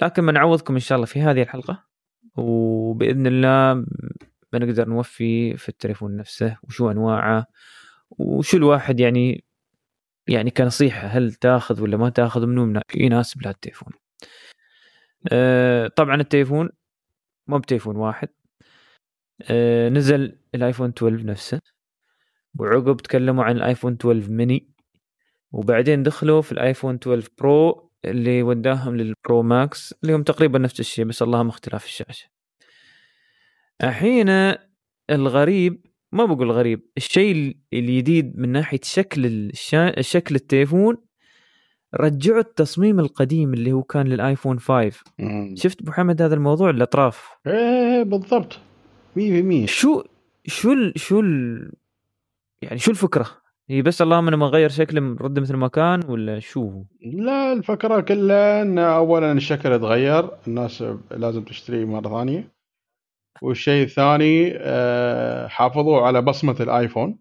لكن 0.02 0.26
بنعوضكم 0.26 0.74
إن 0.74 0.80
شاء 0.80 0.96
الله 0.96 1.06
في 1.06 1.22
هذه 1.22 1.42
الحلقة 1.42 1.86
وبإذن 2.38 3.28
الله 3.28 3.86
بنقدر 4.54 4.90
نوفي 4.90 5.58
في 5.58 5.70
التليفون 5.70 6.16
نفسه 6.18 6.58
وشو 6.64 6.92
أنواعه 6.92 7.46
وشو 8.10 8.58
الواحد 8.58 9.00
يعني 9.00 9.46
يعني 10.28 10.52
كنصيحة 10.52 11.08
هل 11.08 11.34
تاخذ 11.34 11.82
ولا 11.82 11.98
ما 11.98 12.10
تاخذ 12.10 12.46
منو 12.46 12.82
يناسب 12.96 13.42
لهالتليفون 13.42 13.88
التليفون. 13.88 13.94
أه 15.32 15.88
طبعا 15.88 16.16
التليفون 16.22 16.70
مو 17.48 17.58
بتليفون 17.60 17.96
واحد. 17.96 18.30
أه 19.42 19.90
نزل 19.90 20.40
الآيفون 20.56 20.90
12 20.90 21.26
نفسه. 21.26 21.75
وعقب 22.60 22.98
تكلموا 22.98 23.44
عن 23.44 23.58
الايفون 23.58 23.94
12 23.94 24.32
ميني 24.32 24.68
وبعدين 25.52 26.04
دخلوا 26.04 26.42
في 26.42 26.52
الايفون 26.52 26.96
12 26.96 27.30
Pro 27.38 27.92
اللي 28.06 28.44
وداهم 28.44 28.96
لل 28.96 29.14
Pro 29.14 29.42
Max 29.42 29.94
اللي 30.04 30.16
هم 30.16 30.24
تقريبا 30.24 30.60
نفس 30.60 30.80
الشيء 30.80 31.06
بس 31.06 31.22
اللهم 31.22 31.48
اختلاف 31.48 31.86
الشاشة. 31.86 32.28
الحين 33.84 34.56
الغريب 35.10 35.86
ما 36.12 36.26
بقول 36.26 36.52
غريب 36.52 36.82
الشيء 36.98 37.58
الجديد 37.74 38.40
من 38.40 38.50
ناحية 38.50 38.80
شكل 38.84 39.26
الشا... 39.26 40.02
شكل 40.02 40.36
التليفون 40.36 40.98
رجعوا 41.96 42.40
التصميم 42.40 43.00
القديم 43.00 43.54
اللي 43.54 43.72
هو 43.72 43.84
كان 43.84 44.08
للايفون 44.08 44.60
5 44.60 44.92
مم. 45.20 45.56
شفت 45.58 45.82
أبو 45.82 45.92
حمد 45.92 46.22
هذا 46.22 46.36
الموضوع؟ 46.36 46.70
الأطراف. 46.70 47.30
إيه 47.48 48.04
بالضبط. 48.04 48.60
100% 49.20 49.66
شو 49.66 50.04
شو 50.46 50.74
ال... 50.74 50.94
شو 50.96 51.20
ال... 51.20 51.72
يعني 52.66 52.80
شو 52.80 52.92
الفكرة؟ 52.92 53.28
هي 53.70 53.82
بس 53.82 54.02
اللهم 54.02 54.30
لما 54.30 54.46
غير 54.46 54.70
شكله 54.70 55.16
رد 55.22 55.40
مثل 55.40 55.56
ما 55.56 55.68
كان 55.68 56.10
ولا 56.10 56.40
شو 56.40 56.84
لا 57.02 57.54
الفكرة 57.54 58.00
كلها 58.02 58.62
إن 58.62 58.80
اولا 58.80 59.32
الشكل 59.32 59.72
اتغير 59.72 60.30
الناس 60.48 60.84
لازم 61.12 61.44
تشتري 61.44 61.86
مرة 61.86 62.10
ثانية. 62.10 62.56
والشيء 63.42 63.84
الثاني 63.84 64.54
آه، 64.58 65.48
حافظوا 65.48 66.02
على 66.02 66.22
بصمة 66.22 66.56
الآيفون 66.60 67.20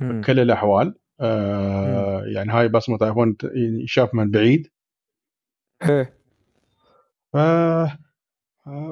بكل 0.00 0.40
الأحوال. 0.40 0.94
آه، 1.20 2.22
يعني 2.26 2.52
هاي 2.52 2.68
بصمة 2.68 2.98
آيفون 3.02 3.36
يشاف 3.84 4.14
من 4.14 4.30
بعيد. 4.30 4.68
إيه. 5.88 6.18
ف 7.32 7.36
آه، 7.36 7.98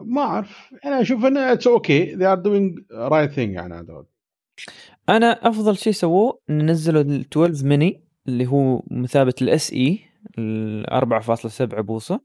ما 0.04 0.22
أعرف. 0.22 0.70
أنا 0.84 1.00
أشوف 1.00 1.24
إنه 1.24 1.52
it's 1.52 1.66
okay 1.66 2.14
they 2.14 2.26
are 2.26 2.38
doing 2.38 2.78
right 2.92 3.30
thing 3.30 3.54
يعني 3.54 3.74
هذول. 3.74 4.06
أنا 5.08 5.48
أفضل 5.48 5.76
شيء 5.76 5.92
سووه 5.92 6.40
نزلوا 6.50 7.02
ال 7.02 7.20
12 7.20 7.66
ميني 7.66 8.04
اللي 8.28 8.46
هو 8.46 8.82
مثابة 8.90 9.34
ال 9.42 9.72
SE 9.72 9.98
ال 10.38 10.86
4.7 10.90 11.80
بوصة. 11.80 12.20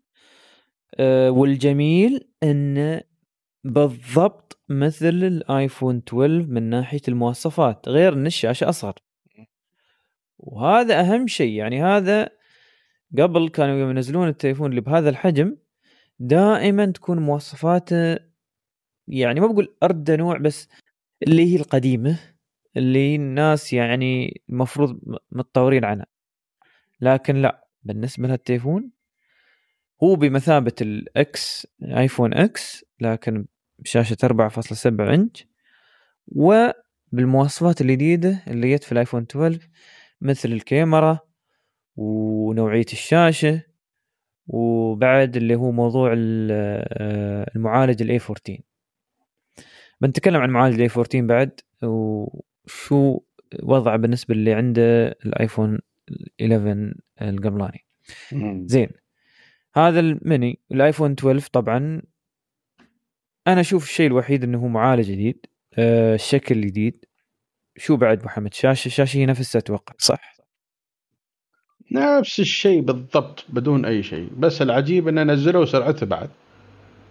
أه 0.95 1.31
والجميل 1.31 2.27
انه 2.43 3.01
بالضبط 3.63 4.59
مثل 4.69 5.07
الايفون 5.07 6.01
12 6.07 6.45
من 6.49 6.63
ناحية 6.69 7.01
المواصفات 7.07 7.89
غير 7.89 8.13
إن 8.13 8.25
الشاشة 8.25 8.69
أصغر. 8.69 8.93
وهذا 10.39 10.99
أهم 11.01 11.27
شيء 11.27 11.53
يعني 11.53 11.83
هذا 11.83 12.29
قبل 13.19 13.49
كانوا 13.49 13.75
يوم 13.75 13.89
ينزلون 13.89 14.27
التليفون 14.27 14.69
اللي 14.69 14.81
بهذا 14.81 15.09
الحجم 15.09 15.57
دائما 16.19 16.85
تكون 16.85 17.19
مواصفاته 17.19 18.17
يعني 19.07 19.39
ما 19.39 19.47
بقول 19.47 19.75
اردى 19.83 20.15
نوع 20.17 20.37
بس 20.37 20.69
اللي 21.23 21.53
هي 21.53 21.55
القديمة. 21.55 22.19
اللي 22.77 23.15
الناس 23.15 23.73
يعني 23.73 24.41
المفروض 24.49 24.99
متطورين 25.31 25.85
عنها. 25.85 26.05
لكن 27.01 27.35
لا 27.35 27.67
بالنسبة 27.83 28.27
للتليفون 28.27 28.91
هو 30.03 30.15
بمثابة 30.15 30.73
ال 30.81 31.24
X 31.24 31.67
ايفون 31.83 32.33
X 32.33 32.85
لكن 32.99 33.45
بشاشة 33.79 34.17
4.7 34.23 34.85
إنش 34.85 35.47
وبالمواصفات 36.27 37.81
الجديدة 37.81 38.43
اللي 38.47 38.75
جت 38.75 38.83
في 38.83 38.91
الآيفون 38.91 39.21
12 39.31 39.69
مثل 40.21 40.51
الكاميرا 40.51 41.19
ونوعية 41.95 42.85
الشاشة 42.93 43.63
وبعد 44.47 45.37
اللي 45.37 45.55
هو 45.55 45.71
موضوع 45.71 46.13
آه، 46.17 47.51
المعالج 47.55 48.01
ال 48.01 48.19
A14 48.19 48.61
بنتكلم 50.01 50.41
عن 50.41 50.49
معالج 50.49 50.75
ال 50.75 50.89
A14 50.97 51.21
بعد 51.21 51.59
وشو 52.65 53.19
وضعه 53.63 53.97
بالنسبة 53.97 54.35
اللي 54.35 54.53
عنده 54.53 55.07
الآيفون 55.25 55.79
11 56.41 56.93
القبلاني 57.21 57.85
زين. 58.65 58.89
هذا 59.75 59.99
الميني 59.99 60.59
الآيفون 60.71 61.11
12 61.11 61.49
طبعا 61.51 62.01
أنا 63.47 63.61
أشوف 63.61 63.83
الشيء 63.83 64.07
الوحيد 64.07 64.43
إنه 64.43 64.57
هو 64.57 64.67
معالج 64.67 65.11
جديد 65.11 65.45
آه 65.77 66.15
الشكل 66.15 66.61
جديد. 66.61 67.05
شو 67.77 67.97
بعد 67.97 68.25
محمد؟ 68.25 68.53
شاشة 68.53 68.87
الشاشه 68.87 69.17
هي 69.17 69.25
نفسها 69.25 69.59
أتوقع. 69.59 69.95
صح. 69.97 70.35
نفس 71.91 72.39
الشيء 72.39 72.81
بالضبط 72.81 73.45
بدون 73.49 73.85
أي 73.85 74.03
شيء. 74.03 74.29
بس 74.37 74.61
العجيب 74.61 75.07
انه 75.07 75.23
نزلوا 75.23 75.65
سرعته 75.65 76.05
بعد. 76.05 76.29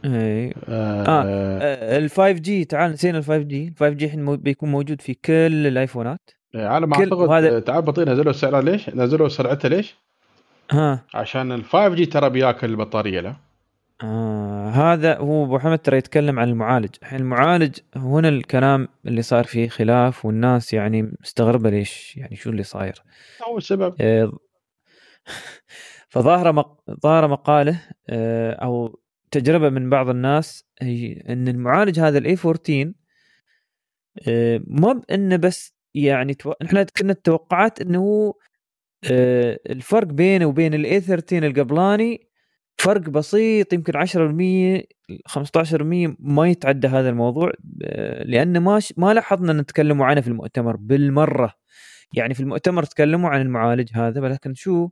اي 0.05 0.55
آه, 0.69 1.05
آه 1.09 1.99
ال 1.99 2.11
5G 2.11 2.65
تعال 2.65 2.93
نسينا 2.93 3.19
ال 3.19 3.25
5 3.25 3.39
جي 3.39 3.69
ال 3.69 3.75
5 3.77 3.89
جي 3.89 4.05
الحين 4.05 4.37
بيكون 4.37 4.71
موجود 4.71 5.01
في 5.01 5.15
كل 5.15 5.67
الآيفونات. 5.67 6.31
إيه، 6.55 6.67
على 6.67 6.87
ما 6.87 6.97
أعتقد 6.97 7.13
وهذا... 7.13 7.61
تعال 7.61 7.83
بطيء 7.83 8.09
نزلوا 8.09 8.31
السعر 8.31 8.61
ليش؟ 8.61 8.91
نزلوا 8.91 9.29
سرعته 9.29 9.69
ليش؟ 9.69 9.95
ها. 10.71 11.05
عشان 11.15 11.53
ال 11.53 11.65
5G 11.65 12.07
ترى 12.07 12.31
بياكل 12.31 12.71
البطارية 12.71 13.21
له. 13.21 13.37
آه 14.03 14.69
هذا 14.69 15.19
هو 15.19 15.45
أبو 15.45 15.59
حمد 15.59 15.79
ترى 15.79 15.97
يتكلم 15.97 16.39
عن 16.39 16.49
المعالج. 16.49 16.95
الحين 17.03 17.21
المعالج 17.21 17.79
هنا 17.97 18.29
الكلام 18.29 18.89
اللي 19.07 19.23
صار 19.23 19.45
فيه 19.45 19.69
خلاف 19.69 20.25
والناس 20.25 20.73
يعني 20.73 21.13
مستغربة 21.21 21.71
ليش 21.71 22.17
يعني 22.17 22.37
شو 22.37 22.51
اللي 22.51 22.63
صاير. 22.63 23.03
هو 23.49 23.59
السبب. 23.59 23.95
آه 24.01 24.33
فظاهر 26.13 26.53
مق... 26.53 26.81
ظاهر 27.03 27.29
مقاله 27.29 27.81
آه 28.09 28.53
أو 28.53 29.01
تجربة 29.31 29.69
من 29.69 29.91
بعض 29.91 30.09
الناس 30.09 30.65
هي 30.83 31.13
إن 31.29 31.49
المعالج 31.49 32.01
هذا 32.01 32.19
ال 32.19 32.37
A14 32.45 32.93
آه 34.29 34.61
ما 34.67 34.93
بانه 34.93 35.37
بس 35.37 35.75
يعني 35.95 36.35
تو... 36.35 36.53
إحنا 36.63 36.83
كنا 36.83 37.13
التوقعات 37.13 37.81
إنه 37.81 37.99
هو 37.99 38.35
آه 39.11 39.61
الفرق 39.71 40.07
بينه 40.07 40.47
وبين 40.47 40.75
ال 40.75 41.01
A13 41.01 41.47
القبلاني 41.47 42.31
فرق 42.81 43.01
بسيط 43.01 43.73
يمكن 43.73 43.93
10% 43.93 44.83
15% 45.29 46.17
ما 46.19 46.49
يتعدى 46.49 46.87
هذا 46.87 47.09
الموضوع 47.09 47.53
لأن 48.25 48.59
ما 48.59 48.81
ما 48.97 49.15
لاحظنا 49.15 49.53
نتكلموا 49.53 50.07
عنه 50.07 50.21
في 50.21 50.29
المؤتمر 50.29 50.77
بالمرة. 50.77 51.55
يعني 52.15 52.35
في 52.35 52.41
المؤتمر 52.41 52.83
تكلموا 52.85 53.31
عن 53.31 53.41
المعالج 53.41 53.89
هذا 53.95 54.21
ولكن 54.21 54.55
شو؟ 54.55 54.89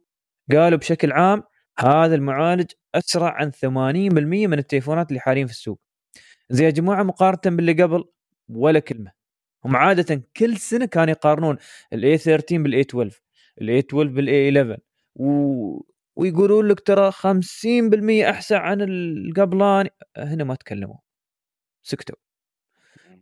قالوا 0.53 0.79
بشكل 0.79 1.13
عام 1.13 1.43
هذا 1.81 2.15
المعالج 2.15 2.71
أسرع 2.95 3.31
عن 3.31 3.53
80% 3.53 3.59
من 4.49 4.59
التليفونات 4.59 5.09
اللي 5.09 5.21
حاليا 5.21 5.47
في 5.47 5.53
السوق. 5.53 5.81
زي 6.51 6.65
يا 6.65 6.71
جماعة 6.71 7.03
مقارنة 7.03 7.57
باللي 7.57 7.83
قبل 7.83 8.05
ولا 8.49 8.79
كلمة 8.81 9.13
هم 9.65 9.77
عادة 9.77 10.23
كل 10.37 10.57
سنة 10.57 10.87
كانوا 10.87 11.11
يقارنون 11.11 11.57
ال 11.93 12.19
A13 12.19 12.63
بال 12.63 12.81
A12 12.81 13.21
ال 13.61 13.79
A12 13.79 14.09
بال 14.09 14.49
A11 14.49 14.79
و... 15.15 15.83
ويقولون 16.17 16.69
لك 16.69 16.81
ترى 16.81 17.13
50% 17.13 17.17
أحسن 18.31 18.57
عن 18.57 18.83
القبلاني 18.83 19.91
هنا 20.17 20.45
ما 20.45 20.55
تكلموا. 20.55 20.97
سكتوا. 21.83 22.17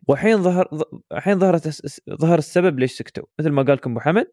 والحين 0.09 0.43
ظهر 0.43 0.69
الحين 1.13 1.39
ظهرت 1.39 1.69
ظهر 2.11 2.39
السبب 2.39 2.79
ليش 2.79 2.93
سكتوا؟ 2.93 3.25
مثل 3.39 3.51
ما 3.51 3.63
قال 3.63 3.77
لكم 3.77 3.91
أبو 3.91 4.01
حمد 4.01 4.27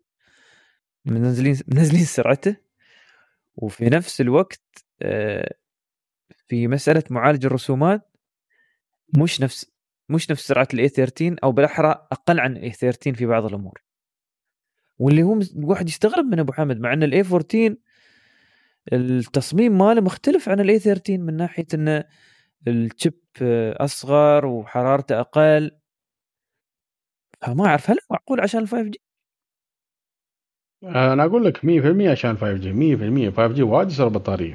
منزلين 1.06 1.58
منزلين 1.68 2.06
سرعته. 2.06 2.56
وفي 3.56 3.86
نفس 3.86 4.22
الوقت 4.22 4.62
آه، 5.02 5.54
في 6.48 6.68
مسألة 6.68 7.04
معالج 7.10 7.46
الرسومات 7.46 8.12
مش 9.18 9.42
نفس 9.42 9.72
مش 10.10 10.32
نفس 10.32 10.48
سرعة 10.48 10.68
ال 10.74 10.90
A13 10.90 11.36
أو 11.44 11.52
بالأحرى 11.52 12.08
أقل 12.12 12.40
عن 12.40 12.58
ال 12.58 12.72
A13 12.72 13.14
في 13.16 13.26
بعض 13.26 13.46
الأمور 13.46 13.84
واللي 14.98 15.24
هو 15.24 15.34
الواحد 15.34 15.90
يستغرب 15.90 16.26
من 16.26 16.40
أبو 16.40 16.54
حمد 16.54 16.80
مع 16.80 16.94
إن 16.94 17.04
ال 17.04 17.22
A14 17.22 17.76
التصميم 18.94 19.78
ماله 19.78 20.02
مختلف 20.02 20.50
عن 20.50 20.60
ال 20.60 20.80
A13 20.80 21.18
من 21.18 21.38
ناحية 21.38 21.66
انه 21.74 22.04
ال 22.68 22.78
chip 22.78 23.20
أصغر 23.78 24.46
وحرارته 24.46 25.20
أقل 25.20 25.72
فما 27.42 27.66
أعرف 27.66 27.90
هل 27.90 27.98
معقول 28.12 28.42
عشان 28.42 28.62
ال 28.62 28.68
5 28.68 28.84
جي؟ 28.84 29.03
أنا 30.84 31.26
أقول 31.26 31.46
لك 31.46 31.58
100% 31.58 32.12
عشان 32.12 32.38
5 32.38 32.54
جي 32.54 32.74
100% 33.32 33.36
5 33.36 33.48
جي 33.54 33.64
وايد 33.64 33.88
يسر 33.88 34.08
البطارية. 34.08 34.54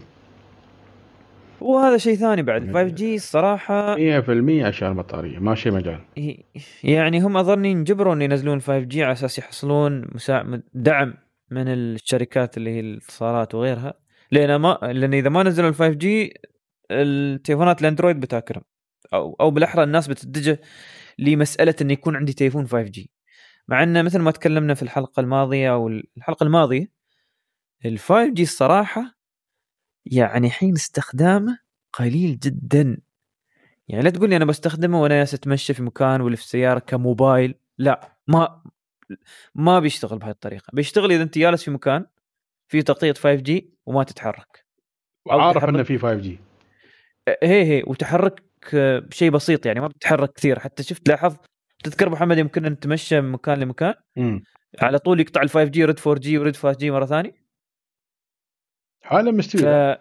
وهذا 1.60 1.96
شيء 1.96 2.14
ثاني 2.14 2.42
بعد 2.42 2.66
5G 2.66 3.14
الصراحة 3.14 3.96
100% 3.96 4.64
عشان 4.64 4.88
البطارية 4.88 5.38
ماشي 5.38 5.70
مجال. 5.70 6.00
يعني 6.84 7.20
هم 7.20 7.36
أظني 7.36 7.72
انجبروا 7.72 8.14
ان 8.14 8.22
ينزلون 8.22 8.60
5G 8.60 9.04
على 9.04 9.12
أساس 9.12 9.38
يحصلون 9.38 10.04
مساعد 10.12 10.62
دعم 10.74 11.14
من 11.50 11.68
الشركات 11.68 12.56
اللي 12.56 12.70
هي 12.70 12.80
الاتصالات 12.80 13.54
وغيرها. 13.54 13.94
لأن 14.30 14.56
ما 14.56 14.78
لأن 14.82 15.14
إذا 15.14 15.28
ما 15.28 15.42
نزلوا 15.42 15.68
ال 15.68 15.74
5 15.74 15.92
G 15.92 16.34
التليفونات 16.90 17.80
الأندرويد 17.80 18.20
بتاكرم 18.20 18.62
أو 19.14 19.36
أو 19.40 19.50
بالأحرى 19.50 19.82
الناس 19.82 20.08
بتتجه 20.08 20.60
لمسألة 21.18 21.74
انه 21.82 21.92
يكون 21.92 22.16
عندي 22.16 22.32
تليفون 22.32 22.66
5 22.66 22.82
G 22.82 23.10
مع 23.68 23.82
انه 23.82 24.02
مثل 24.02 24.18
ما 24.18 24.30
تكلمنا 24.30 24.74
في 24.74 24.82
الحلقة 24.82 25.20
الماضية 25.20 25.72
أو 25.72 25.88
الحلقة 25.88 26.44
الماضية 26.44 26.90
ال 27.84 27.98
5 27.98 28.32
G 28.34 28.42
الصراحة 28.42 29.18
يعني 30.06 30.50
حين 30.50 30.74
استخدامه 30.74 31.58
قليل 31.92 32.38
جدا. 32.38 33.00
يعني 33.88 34.02
لا 34.02 34.10
تقول 34.10 34.30
لي 34.30 34.36
أنا 34.36 34.44
بستخدمه 34.44 35.02
وأنا 35.02 35.14
جالس 35.14 35.34
أتمشى 35.34 35.74
في 35.74 35.82
مكان 35.82 36.20
ولا 36.20 36.36
في 36.36 36.42
السياره 36.42 36.78
كموبايل 36.78 37.54
لا 37.78 38.16
ما 38.26 38.62
ما 39.54 39.78
بيشتغل 39.80 40.18
بهذه 40.18 40.30
الطريقة. 40.30 40.70
بيشتغل 40.72 41.12
إذا 41.12 41.22
أنت 41.22 41.38
جالس 41.38 41.64
في 41.64 41.70
مكان 41.70 42.06
في 42.68 42.82
تغطية 42.82 43.12
5 43.12 43.34
G 43.34 43.74
وما 43.86 44.04
تتحرك. 44.04 44.64
عارف 45.30 45.64
إنه 45.64 45.82
في 45.82 45.98
5 45.98 46.14
G 46.14 46.38
هي 47.42 47.64
هي 47.64 47.82
وتحرك 47.86 48.42
بشيء 48.74 49.30
بسيط 49.30 49.66
يعني 49.66 49.80
ما 49.80 49.86
بتتحرك 49.88 50.32
كثير. 50.32 50.58
حتى 50.58 50.82
شفت 50.82 51.08
لاحظ 51.08 51.36
تذكر 51.84 52.08
محمد 52.08 52.38
يمكن 52.38 52.62
نتمشى 52.62 53.20
من 53.20 53.32
مكان 53.32 53.58
لمكان؟ 53.58 53.94
م. 54.16 54.40
على 54.82 54.98
طول 54.98 55.20
يقطع 55.20 55.42
ال 55.42 55.50
5 55.50 55.64
جي 55.64 55.80
يرد 55.80 56.00
4 56.06 56.20
جي 56.20 56.38
ويرد 56.38 56.56
5 56.56 56.78
جي 56.78 56.90
مرة 56.90 57.06
ثانية. 57.06 57.32
حاله 59.02 59.30
مستوي 59.30 59.62
ف... 59.62 59.98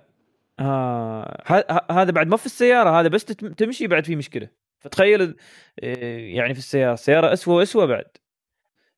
آه 0.59 1.43
هذا 1.91 2.11
بعد 2.11 2.27
ما 2.27 2.37
في 2.37 2.45
السيارة 2.45 2.99
هذا 2.99 3.07
بس 3.07 3.25
تمشي 3.25 3.87
بعد 3.87 4.05
في 4.05 4.15
مشكلة. 4.15 4.49
فتخيل 4.79 5.35
آه، 5.83 6.17
يعني 6.17 6.53
في 6.53 6.59
السيارة 6.59 6.93
السيارة 6.93 7.33
اسوء 7.33 7.55
واسوء 7.55 7.85
بعد. 7.85 8.05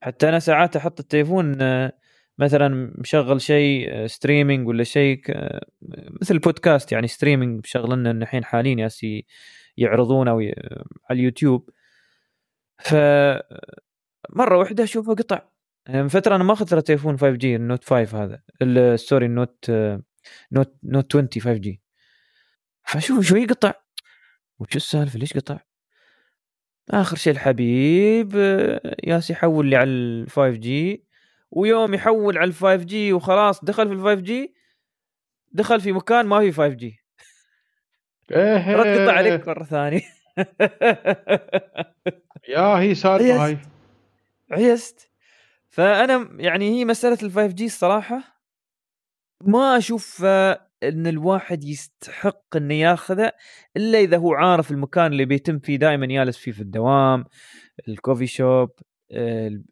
حتى 0.02 0.30
أنا 0.30 0.40
ساعات 0.40 0.76
أحط 0.76 1.00
التليفون 1.00 1.62
آه، 1.62 1.94
مثلا 2.38 2.94
مشغل 2.98 3.42
شيء 3.42 4.06
streaming 4.06 4.66
آه، 4.66 4.70
ولا 4.70 4.84
شيء 4.84 5.22
مثل 6.22 6.34
البودكاست 6.34 6.92
يعني 6.92 7.08
streaming 7.08 7.60
مشغل 7.64 8.00
لنا 8.00 8.12
الحين 8.12 8.44
حاليا 8.44 8.76
ياسي 8.84 9.26
يعرضونه 9.78 10.32
على 10.32 10.54
اليوتيوب. 11.12 11.70
ف 12.80 12.96
مره 14.30 14.58
واحدة 14.58 14.84
أشوفه 14.84 15.14
قطع. 15.14 15.42
من 15.90 16.08
فترة 16.08 16.36
أنا 16.36 16.44
ما 16.44 16.54
أخذ 16.54 16.66
ترى 16.66 16.82
تليفون 16.82 17.18
5 17.18 17.32
G 17.32 17.56
ال 17.56 17.61
Note 17.61 17.84
5 17.84 18.24
هذا 18.24 18.96
sorry 18.96 19.26
ال 19.26 19.35
Note 19.35 19.72
Note 20.52 20.76
Note 20.84 21.16
20 21.16 21.30
5 21.40 21.54
G 21.54 21.82
فاشوف 22.84 23.26
شوي 23.26 23.46
قطع. 23.46 23.74
وش 24.60 24.76
السالفة؟ 24.76 25.20
ليش 25.20 25.34
قطع؟ 25.34 25.60
آخر 26.90 27.16
شيء 27.16 27.34
الحبيب 27.34 28.36
ياس 29.04 29.30
يحول 29.30 29.66
لي 29.66 29.76
على 29.76 29.90
ال 29.90 30.30
5 30.30 30.50
جي 30.50 31.06
ويوم 31.52 31.94
يحول 31.94 32.38
على 32.38 32.48
ال 32.48 32.54
5 32.54 32.76
جي 32.76 33.14
وخلاص 33.14 33.66
دخل 33.66 33.88
في 33.88 33.94
ال 33.94 34.02
5 34.02 34.22
جي 34.22 34.56
دخل 35.52 35.82
في 35.82 35.92
مكان 35.92 36.26
ما 36.26 36.40
في 36.40 36.52
5 36.52 36.68
جي 36.68 37.00
إيه. 38.32 38.76
رد 38.76 39.00
قطع 39.00 39.14
عليك 39.14 39.48
مرة 39.48 39.64
ثانية. 39.64 40.02
يا 42.50 42.80
هي 42.80 42.96
سالفة 42.96 43.46
هاي. 43.46 43.58
عيست. 44.52 45.12
فأنا 45.68 46.30
يعني 46.42 46.70
هي 46.70 46.86
مسألة 46.86 47.18
ال 47.24 47.32
5 47.32 47.48
G 47.48 47.66
الصراحة. 47.66 48.44
ما 49.44 49.78
أشوف 49.78 50.26
إن 50.84 51.08
الواحد 51.08 51.64
يستحق 51.64 52.58
إنه 52.58 52.74
ياخذه 52.74 53.32
إلا 53.78 54.00
إذا 54.00 54.18
هو 54.18 54.34
عارف 54.34 54.72
المكان 54.72 55.12
اللي 55.12 55.26
بيتم 55.26 55.60
فيه 55.60 55.76
دائما 55.76 56.06
جالس 56.06 56.38
فيه 56.38 56.52
في 56.52 56.62
الدوام 56.62 57.26
ال 57.88 57.93
coffee 57.93 58.28
shop 58.28 58.70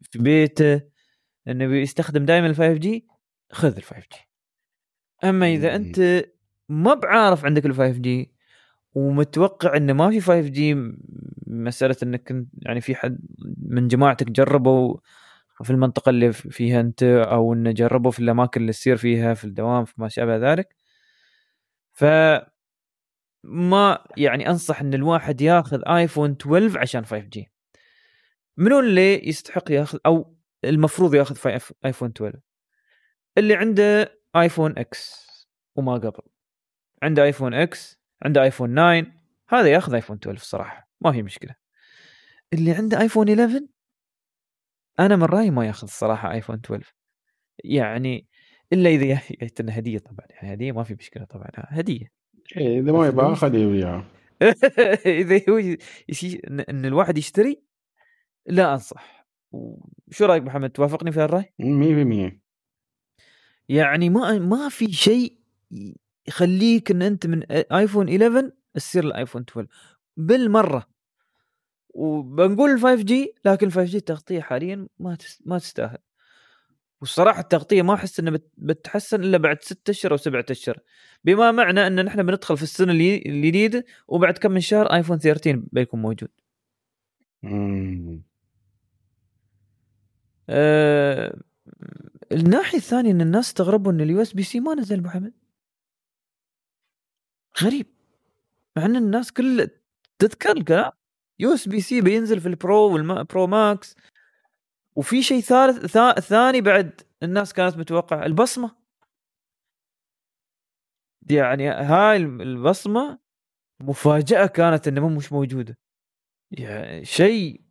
في 0.02 0.20
بيته. 0.20 0.82
إنه 1.48 1.68
بيستخدم 1.68 2.26
دائما 2.26 2.48
ال 2.48 2.56
5 2.56 2.74
جي 2.74 3.08
خذ 3.52 3.76
ال 3.78 3.84
5 3.84 4.00
جي 4.00 4.30
أما 5.24 5.48
إذا 5.48 5.76
أنت 5.76 6.26
ما 6.70 6.94
بعارف 6.94 7.46
عندك 7.46 7.66
ال 7.66 7.76
5 7.76 7.98
جي 7.98 8.34
ومتوقع 8.94 9.78
إنه 9.78 9.94
ما 9.94 10.10
في 10.10 10.22
5 10.22 10.48
جي 10.48 10.76
مسألة 11.48 11.96
إنك 12.04 12.46
يعني 12.62 12.82
في 12.82 12.96
حد 12.96 13.20
من 13.58 13.88
جماعتك 13.88 14.32
جربوا 14.32 14.98
في 15.64 15.70
المنطقة 15.70 16.10
اللي 16.10 16.34
فيها 16.34 16.80
أنت 16.80 17.04
أو 17.04 17.54
إنه 17.54 17.72
جربوا 17.72 18.12
في 18.12 18.20
الأماكن 18.20 18.62
اللي 18.62 18.72
تصير 18.72 18.98
فيها 18.98 19.34
في 19.34 19.46
الدوام 19.46 19.86
في 19.86 19.94
ما 19.98 20.08
شابه 20.10 20.38
ذلك. 20.38 20.76
ف 21.94 22.06
ما 23.44 24.06
يعني 24.18 24.50
أنصح 24.50 24.82
إن 24.82 24.94
الواحد 24.94 25.42
ياخذ 25.42 25.82
آيفون 25.88 26.32
12 26.42 26.80
عشان 26.80 27.06
5 27.06 27.20
G 27.20 27.52
منو 28.58 28.80
اللي 28.80 29.28
يستحق 29.28 29.72
ياخذ 29.72 30.00
أو 30.06 30.36
المفروض 30.66 31.16
ياخذ 31.16 31.38
آيفون 31.86 32.10
12 32.10 32.40
اللي 33.38 33.56
عنده 33.56 34.20
آيفون 34.36 34.78
إكس 34.78 35.28
وما 35.76 35.94
قبل. 35.94 36.22
عنده 37.04 37.24
آيفون 37.24 37.54
إكس 37.54 38.00
عنده 38.22 38.44
آيفون 38.44 38.76
9 38.76 39.06
هذا 39.50 39.68
ياخذ 39.68 39.94
آيفون 39.94 40.18
12 40.18 40.42
الصراحه 40.42 40.87
ما 41.02 41.12
في 41.12 41.24
مشكلة. 41.24 41.56
اللي 42.54 42.72
عنده 42.72 43.02
ايفون 43.02 43.30
11 43.30 43.68
أنا 45.00 45.16
من 45.16 45.24
رأيي 45.24 45.52
ما 45.52 45.68
ياخذ 45.68 45.84
الصراحة 45.84 46.32
ايفون 46.32 46.56
12 46.66 46.96
يعني 47.64 48.28
إلا 48.74 48.90
إذا 48.90 49.22
جت 49.42 49.62
هدية 49.70 50.00
طبعا. 50.00 50.28
يعني 50.30 50.54
هدية 50.54 50.72
ما 50.72 50.84
في 50.84 50.94
مشكلة 50.94 51.26
طبعا. 51.26 51.50
هدية. 51.56 52.12
إيه 52.58 52.80
إذا 52.80 52.92
ما 52.92 53.08
يبغى 53.08 53.36
خليه 53.36 53.66
وياه. 53.66 54.06
إذا 55.22 55.42
هو 55.50 55.58
يشي... 56.10 56.36
ان 56.70 56.86
الواحد 56.86 57.18
يشتري 57.18 57.64
لا 58.46 58.74
أنصح. 58.74 59.28
شو 60.12 60.26
رأيك 60.26 60.44
محمد؟ 60.44 60.70
توافقني 60.70 61.12
في 61.12 61.24
الرأي؟ 61.24 61.54
100% 62.34 62.40
يعني 63.70 64.10
ما 64.10 64.40
ما 64.40 64.70
في 64.70 64.92
شيء 64.92 65.38
يخليك 66.28 66.92
إن 66.92 67.02
أنت 67.02 67.28
من 67.28 67.44
ايفون 67.52 68.10
11 68.10 68.52
تصير 68.74 69.04
الايفون 69.04 69.46
12 69.50 69.68
بالمرة. 70.18 70.88
وبنقول 71.90 72.72
ال 72.72 72.80
5 72.80 72.96
جي 73.04 73.34
لكن 73.46 73.68
ال 73.68 73.72
5 73.72 73.84
جي 73.92 73.98
التغطية 73.98 74.42
حاليا 74.42 74.88
ما 75.00 75.18
ما 75.46 75.60
تستاهل. 75.60 75.98
والصراحة 77.02 77.42
التغطية 77.42 77.82
ما 77.82 77.94
أحس 77.94 78.20
إنها 78.20 78.40
بتتحسن 78.58 79.24
إلا 79.24 79.38
بعد 79.38 79.64
ستة 79.64 79.92
أشهر 79.92 80.12
أو 80.12 80.18
سبعة 80.18 80.46
أشهر. 80.52 80.80
بما 81.24 81.52
معنى 81.52 81.88
إن 81.88 82.06
نحن 82.06 82.24
بندخل 82.24 82.58
في 82.58 82.64
السنة 82.64 82.92
الجديده 82.94 83.86
وبعد 84.08 84.38
كم 84.38 84.52
من 84.52 84.60
شهر 84.62 84.94
ايفون 84.94 85.20
13 85.20 85.64
بيكون 85.72 86.02
موجود. 86.02 86.30
آه 90.50 91.38
الناحية 92.32 92.78
الثانية 92.78 93.12
إن 93.12 93.22
الناس 93.22 93.48
استغربوا 93.48 93.92
إن 93.92 94.02
ال 94.02 94.22
USB 94.22 94.44
C 94.44 94.60
ما 94.60 94.76
نزل 94.76 95.00
أبو 95.00 95.10
حمد. 95.10 95.34
غريب. 97.64 97.88
مع 98.78 98.86
إن 98.86 98.96
الناس 98.96 99.32
كل 99.32 99.68
تذكر 100.20 100.52
الكلام 100.52 100.92
USB 101.40 101.82
C 101.82 102.02
بينزل 102.02 102.42
في 102.42 102.48
ال 102.48 102.59
Pro 102.59 102.94
وال 102.94 103.15
Pro 103.15 103.48
Max. 103.48 103.96
وفي 104.96 105.24
شيء 105.24 105.40
ثالث 105.40 105.98
ثاني 106.20 106.62
بعد 106.62 107.02
الناس 107.24 107.54
كانت 107.54 107.78
متوقعه 107.78 108.26
البصمة. 108.26 108.76
يعني 111.30 111.70
هاي 111.70 112.18
البصمة 112.18 113.20
مفاجأة 113.80 114.46
كانت 114.46 114.88
إنه 114.88 115.10
مش 115.10 115.32
موجودة. 115.32 115.78
يعني 116.52 117.06
شيء 117.06 117.62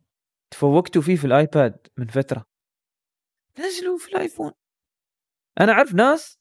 تفوقتوا 0.51 1.01
فيه 1.01 1.15
في 1.15 1.27
الآيباد 1.27 1.87
من 1.97 2.07
فترة. 2.07 2.45
نزلوا 3.59 3.97
في 3.97 4.07
الآيفون. 4.07 4.51
أنا 5.59 5.71
أعرف 5.71 5.93
ناس 5.93 6.39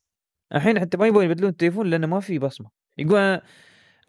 الحين 0.54 0.80
حتى 0.80 0.96
ما 0.96 1.06
يبغون 1.06 1.24
يبدلون 1.24 1.50
التليفون 1.50 1.90
لأنه 1.90 2.06
ما 2.06 2.20
في 2.20 2.38
بصمة. 2.38 2.70
يقول 2.98 3.40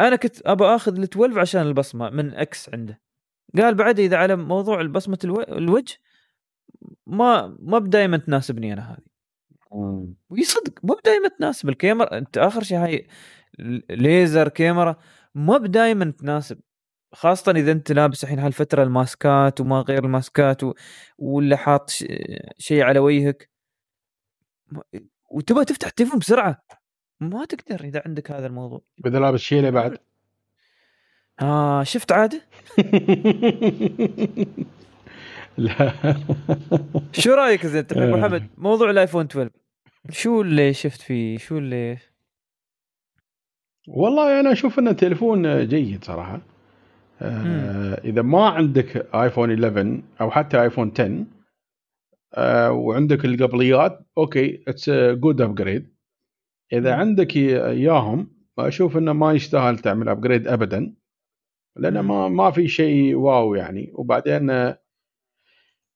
أنا 0.01 0.15
كنت 0.15 0.41
أبى 0.45 0.63
آخذ 0.65 0.97
ال 0.97 1.03
12 1.03 1.39
عشان 1.39 1.61
البصمة 1.61 2.09
من 2.09 2.33
إكس 2.33 2.69
عنده. 2.69 3.01
قال 3.57 3.75
بعد 3.75 3.99
إذا 3.99 4.17
على 4.17 4.35
موضوع 4.35 4.81
البصمة 4.81 5.19
الوجه 5.49 5.97
ما 7.07 7.57
ما 7.59 7.79
بدايما 7.79 8.17
تناسبني 8.17 8.73
أنا 8.73 8.91
هذه. 8.91 9.07
ويصدق 10.29 10.79
مو 10.83 10.93
بدايما 10.93 11.27
تناسب. 11.27 11.69
الكاميرا 11.69 12.17
أنت 12.17 12.37
آخر 12.37 12.63
شيء 12.63 12.77
هاي 12.77 13.07
ليزر 13.89 14.49
كاميرا 14.49 14.95
ما 15.35 15.57
بدايما 15.57 16.11
تناسب. 16.11 16.59
خاصة 17.13 17.51
إذا 17.51 17.71
أنت 17.71 17.91
لابس 17.91 18.23
الحين 18.23 18.39
هالفترة 18.39 18.83
الماسكات 18.83 19.61
وما 19.61 19.79
غير 19.81 20.05
الماسكات 20.05 20.63
و... 20.63 20.73
ولا 21.17 21.57
حاط 21.57 21.89
ش... 21.89 22.05
شيء 22.57 22.83
على 22.83 22.99
وجهك. 22.99 23.49
وتبغى 25.31 25.65
تفتح 25.65 25.87
التليفون 25.87 26.19
بسرعة. 26.19 26.61
ما 27.19 27.45
تقدر 27.45 27.83
إذا 27.83 28.01
عندك 28.05 28.31
هذا 28.31 28.47
الموضوع. 28.47 28.81
إذا 29.05 29.19
لابس 29.19 29.39
شيله 29.39 29.69
بعد. 29.69 29.97
آه 31.41 31.83
شفت 31.83 32.11
عادة؟ 32.11 32.41
لا. 35.57 35.93
شو 37.21 37.33
رأيك 37.33 37.65
زين 37.65 37.85
أبو 37.91 38.17
محمد 38.17 38.47
موضوع 38.57 38.89
الايفون 38.89 39.25
12 39.25 39.51
شو 40.09 40.41
اللي 40.41 40.73
شفت 40.73 41.01
فيه؟ 41.01 41.37
شو 41.37 41.57
اللي؟ 41.57 41.97
والله 43.87 44.39
أنا 44.39 44.51
أشوف 44.51 44.79
انه 44.79 44.91
تليفون 44.91 45.67
جيد 45.67 46.03
صراحة. 46.03 46.41
آه 47.21 48.01
إذا 48.03 48.21
ما 48.21 48.49
عندك 48.49 49.15
ايفون 49.15 49.65
11 49.65 50.01
أو 50.21 50.31
حتى 50.31 50.61
ايفون 50.61 50.91
10 50.99 51.25
آه 52.33 52.71
وعندك 52.71 53.25
القبليات 53.25 53.99
okay 54.17 54.63
it's 54.67 54.89
good 54.89 55.41
upgrade 55.41 55.96
إذا 56.73 56.93
عندك 56.93 57.37
إياهم 57.37 58.31
أشوف 58.59 58.97
إنه 58.97 59.13
ما 59.13 59.33
يستاهل 59.33 59.79
تعمل 59.79 60.09
upgrade 60.09 60.47
ابدا 60.47 60.95
لأنه 61.75 62.01
ما 62.01 62.27
ما 62.27 62.51
في 62.51 62.67
شيء 62.67 63.15
wow 63.15 63.55
يعني. 63.55 63.91
وبعدين 63.93 64.73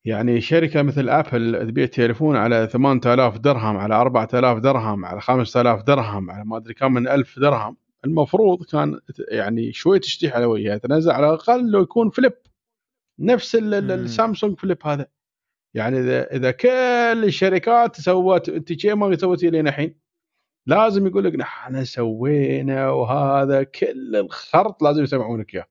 يعني 0.06 0.41
شركة 0.41 0.81
مثل 0.81 1.10
ابل 1.10 1.68
تبيع 1.68 1.85
تليفون 1.85 2.35
على 2.35 2.68
8000 2.68 3.38
درهم 3.38 3.77
على 3.77 3.95
4000 3.95 4.60
درهم 4.60 5.06
على 5.06 5.22
5000 5.22 5.84
درهم 5.84 6.31
على 6.31 6.45
ما 6.45 6.57
أدري 6.57 6.73
كم 6.73 6.93
من 6.93 7.07
1000 7.07 7.39
درهم. 7.39 7.77
المفروض 8.06 8.64
كان 8.64 8.99
يعني 9.31 9.73
شوي 9.73 9.99
تشتيح 9.99 10.35
على 10.35 10.45
وجهها 10.45 10.77
تنزل 10.77 11.11
على 11.11 11.30
الأقل 11.30 11.72
لو 11.72 11.81
يكون 11.81 12.10
فليب 12.10 12.34
نفس 13.19 13.56
السامسونج 13.56 14.60
فليب 14.60 14.77
هذا. 14.84 15.07
يعني 15.73 15.99
إذا 15.99 16.35
إذا 16.35 16.52
كل 16.52 17.23
الشركات 17.23 18.02
سوت 18.02 18.49
إنت 18.49 18.85
ما 18.85 19.18
سويتي 19.18 19.49
لين 19.49 19.68
الحين 19.68 20.01
لازم 20.66 21.08
يقول 21.08 21.24
لك 21.24 21.42
إحنا 21.42 21.84
سوينا 21.84 22.90
وهذا 22.90 23.64
كل 23.64 24.16
الخرط 24.16 24.84
لازم 24.84 25.04
يسمعونك 25.04 25.54
إياه 25.56 25.68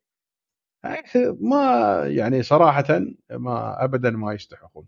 ما 1.41 2.03
يعني 2.07 2.43
صراحة 2.43 3.01
ما 3.31 3.85
ابدا 3.85 4.11
ما 4.11 4.33
يستحقون. 4.35 4.87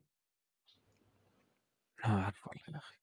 ما 2.04 2.10
أعرف 2.22 2.46
والله 2.46 2.62
يا 2.68 2.76
أخي. 2.76 2.96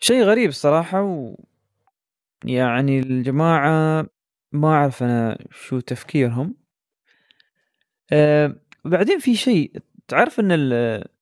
شيء 0.00 0.22
غريب 0.24 0.48
الصراحة 0.48 1.02
و 1.02 1.36
يعني 2.44 2.98
الجماعة 3.00 4.06
ما 4.52 4.68
أعرف 4.68 5.02
أنا 5.02 5.38
شو 5.50 5.80
تفكيرهم. 5.80 6.54
أه 8.12 8.56
بعدين 8.84 9.18
في 9.18 9.34
شيء 9.36 9.72
تعرف 10.08 10.40
إن 10.40 10.52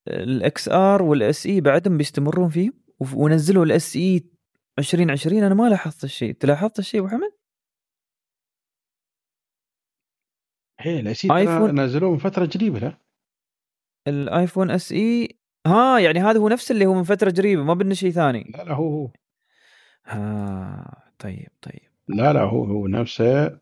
ال 0.07 0.69
XR 0.69 1.03
وال 1.03 1.45
SE 1.45 1.61
بعدهم 1.61 1.97
بيستمرون 1.97 2.49
فيه 2.49 2.82
ونزلوا 3.15 3.65
ال 3.65 3.95
SE 3.95 4.23
2020 4.79 5.43
أنا 5.43 5.55
ما 5.55 5.69
لاحظت 5.69 6.03
الشيء، 6.03 6.29
أنت 6.29 6.45
لاحظت 6.45 6.79
الشيء 6.79 6.99
أبو 6.99 7.09
حمد؟ 7.09 7.31
هي 10.79 10.99
الاس 10.99 11.25
ايفون 11.25 11.79
نزلوه 11.79 12.11
من 12.11 12.17
فترة 12.17 12.45
قريبة 12.45 12.79
لا؟ 12.79 12.97
الايفون 14.07 14.71
SE 14.71 15.39
ها 15.67 15.99
يعني 15.99 16.19
هذا 16.19 16.39
هو 16.39 16.49
نفس 16.49 16.71
اللي 16.71 16.85
هو 16.85 16.93
من 16.93 17.03
فترة 17.03 17.31
قريبة 17.31 17.63
ما 17.63 17.73
بدنا 17.73 17.93
شيء 17.93 18.11
ثاني. 18.11 18.51
لا 18.57 18.63
لا 18.63 18.73
هو 18.73 18.89
هو. 18.89 19.11
ها 20.05 21.13
طيب 21.19 21.51
طيب. 21.61 21.89
لا 22.07 22.33
لا 22.33 22.41
هو 22.41 22.63
هو 22.63 22.87
نفسه. 22.87 23.59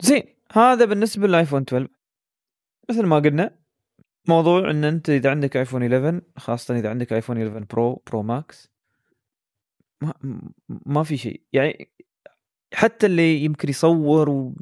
زين 0.00 0.22
هذا 0.52 0.84
بالنسبة 0.84 1.26
للايفون 1.26 1.62
12 1.62 1.88
مثل 2.90 3.06
ما 3.06 3.16
قلنا 3.16 3.61
موضوع 4.28 4.70
إن 4.70 4.84
أنت 4.84 5.10
إذا 5.10 5.30
عندك 5.30 5.56
ايفون 5.56 5.82
11 5.82 6.20
خاصة 6.36 6.78
إذا 6.78 6.90
عندك 6.90 7.12
ايفون 7.12 7.42
11 7.42 7.64
Pro 7.64 8.02
Pro 8.06 8.22
Max 8.22 8.72
ما 10.00 10.14
ما 10.68 11.02
في 11.02 11.16
شيء. 11.16 11.42
يعني 11.52 11.90
حتى 12.74 13.06
اللي 13.06 13.44
يمكن 13.44 13.68
يصور 13.68 14.30
و... 14.30 14.54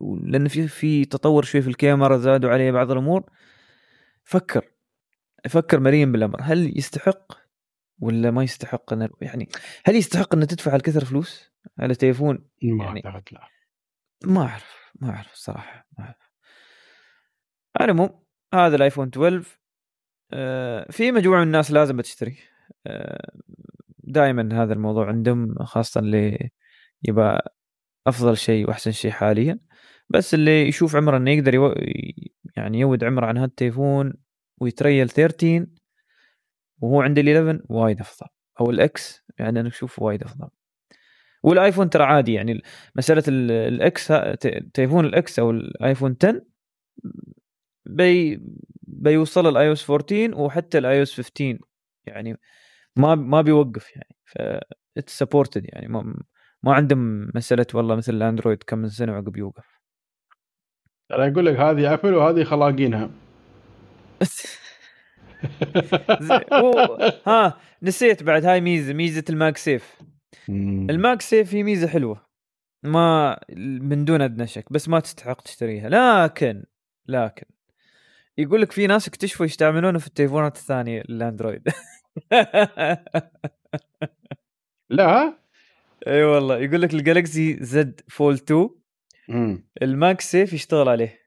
لأن 0.00 0.48
في 0.48 0.68
في 0.68 1.04
تطور 1.04 1.44
شوي 1.44 1.62
في 1.62 1.68
الكاميرا 1.68 2.16
زادوا 2.16 2.50
عليه 2.50 2.70
بعض 2.70 2.90
الأمور 2.90 3.30
فكر. 4.24 4.70
فكر 5.48 5.80
مريم 5.80 6.12
بالأمر. 6.12 6.40
هل 6.42 6.78
يستحق 6.78 7.32
ولا 8.00 8.30
ما 8.30 8.42
يستحق؟ 8.42 8.92
أن 8.92 9.08
يعني 9.20 9.48
هل 9.84 9.96
يستحق 9.96 10.34
ان 10.34 10.46
تدفع 10.46 10.74
هالكثر 10.74 11.04
فلوس 11.04 11.52
على 11.78 11.94
تليفون 11.94 12.44
ما 12.62 12.84
يعني 12.84 13.06
أعتقد 13.06 13.22
لا. 13.32 13.48
ما 14.24 14.42
أعرف 14.42 14.92
ما 15.00 15.10
أعرف 15.10 15.32
الصراحة 15.32 15.86
ما 15.98 16.04
أعرف. 16.04 16.30
على 17.76 17.92
العموم 17.92 18.20
هذا 18.54 18.76
الآيفون 18.76 19.08
12 19.08 19.58
آه 20.32 20.86
في 20.90 21.12
مجموعة 21.12 21.40
من 21.40 21.46
الناس 21.46 21.70
لازم 21.70 22.00
تشتري. 22.00 22.38
آه 22.86 23.30
دائما 23.98 24.62
هذا 24.62 24.72
الموضوع 24.72 25.08
عندهم 25.08 25.54
خاصة 25.64 26.00
اللي 26.00 26.50
يبقى 27.08 27.54
أفضل 28.06 28.36
شيء 28.36 28.68
وأحسن 28.68 28.90
شيء 28.92 29.10
حاليا. 29.10 29.58
بس 30.08 30.34
اللي 30.34 30.68
يشوف 30.68 30.96
عمره 30.96 31.16
إنه 31.16 31.30
يقدر 31.30 31.54
يو... 31.54 31.74
يعني 32.56 32.80
يود 32.80 33.04
عمره 33.04 33.26
عن 33.26 33.36
هالتليفون 33.38 34.14
ويتريا 34.60 35.08
13 35.10 35.66
وهو 36.80 37.00
عند 37.02 37.18
ال 37.18 37.28
11 37.28 37.62
وايد 37.68 38.00
أفضل. 38.00 38.26
أو 38.60 38.70
ال 38.70 38.97
X 38.97 39.24
يعني 39.38 39.60
أنا 39.60 39.68
أشوف 39.68 40.02
وايد 40.02 40.22
أفضل. 40.22 40.48
والآيفون 41.42 41.90
ترى 41.90 42.04
عادي 42.04 42.32
يعني 42.32 42.62
مسألة 42.96 43.22
ال 43.28 43.70
X 43.70 44.12
تليفون 44.74 45.04
ال 45.04 45.21
X 45.21 45.38
أو 45.38 45.50
الايفون 45.50 46.16
10 46.22 46.42
بي 47.96 48.40
بيوصل 48.82 49.46
ال 49.46 49.68
iOS 49.68 49.90
14 49.90 50.40
وحتى 50.40 50.78
ال 50.78 50.98
iOS 50.98 51.20
15 51.20 51.58
يعني 52.06 52.36
ما 52.96 53.14
ما 53.14 53.42
بيوقف 53.42 53.96
يعني. 53.96 54.16
ف 54.24 54.38
it's 54.98 55.18
supported 55.18 55.64
يعني. 55.72 55.88
ما 55.88 56.14
ما 56.62 56.74
عندهم 56.74 57.30
مسألة 57.34 57.66
والله 57.74 57.96
مثل 57.96 58.14
الاندرويد 58.14 58.62
كم 58.62 58.78
من 58.78 58.88
سنة 58.88 59.12
وعقب 59.12 59.36
يوقف. 59.36 59.80
أنا 61.10 61.32
أقول 61.32 61.46
لك 61.46 61.56
هذه 61.56 61.94
ابل 61.94 62.14
وهذه 62.14 62.44
خلاقينهم. 62.44 63.10
ها 67.26 67.60
نسيت 67.82 68.22
بعد 68.22 68.44
هاي 68.44 68.60
ميزة 68.60 68.92
ميزة 68.92 69.24
ال 69.30 69.56
MagSafe. 69.56 70.00
ال 70.90 71.22
MagSafe 71.22 71.54
هي 71.54 71.62
ميزة 71.62 71.88
حلوة. 71.88 72.26
ما 72.82 73.40
من 73.80 74.04
دون 74.04 74.22
أدنى 74.22 74.46
شك. 74.46 74.72
بس 74.72 74.88
ما 74.88 75.00
تستحق 75.00 75.40
تشتريها. 75.40 75.88
لكن 75.88 76.64
لكن 77.08 77.46
يقول 78.40 78.62
لك 78.62 78.72
في 78.72 78.86
ناس 78.86 79.08
اكتشفوا 79.08 79.46
يستعملونه 79.46 79.98
في 79.98 80.06
التليفونات 80.06 80.56
الثانية 80.56 81.00
الأندرويد. 81.00 81.68
لا؟ 84.90 85.38
إي 86.06 86.24
والله 86.24 86.58
يقول 86.58 86.82
لك 86.82 86.94
ال 86.94 87.04
Galaxy 87.04 87.64
Z 87.64 88.00
Fold 88.08 88.34
2 88.34 88.70
امم 89.30 89.64
ال 89.82 90.30
MagSafe 90.30 90.52
يشتغل 90.52 90.88
عليه. 90.88 91.20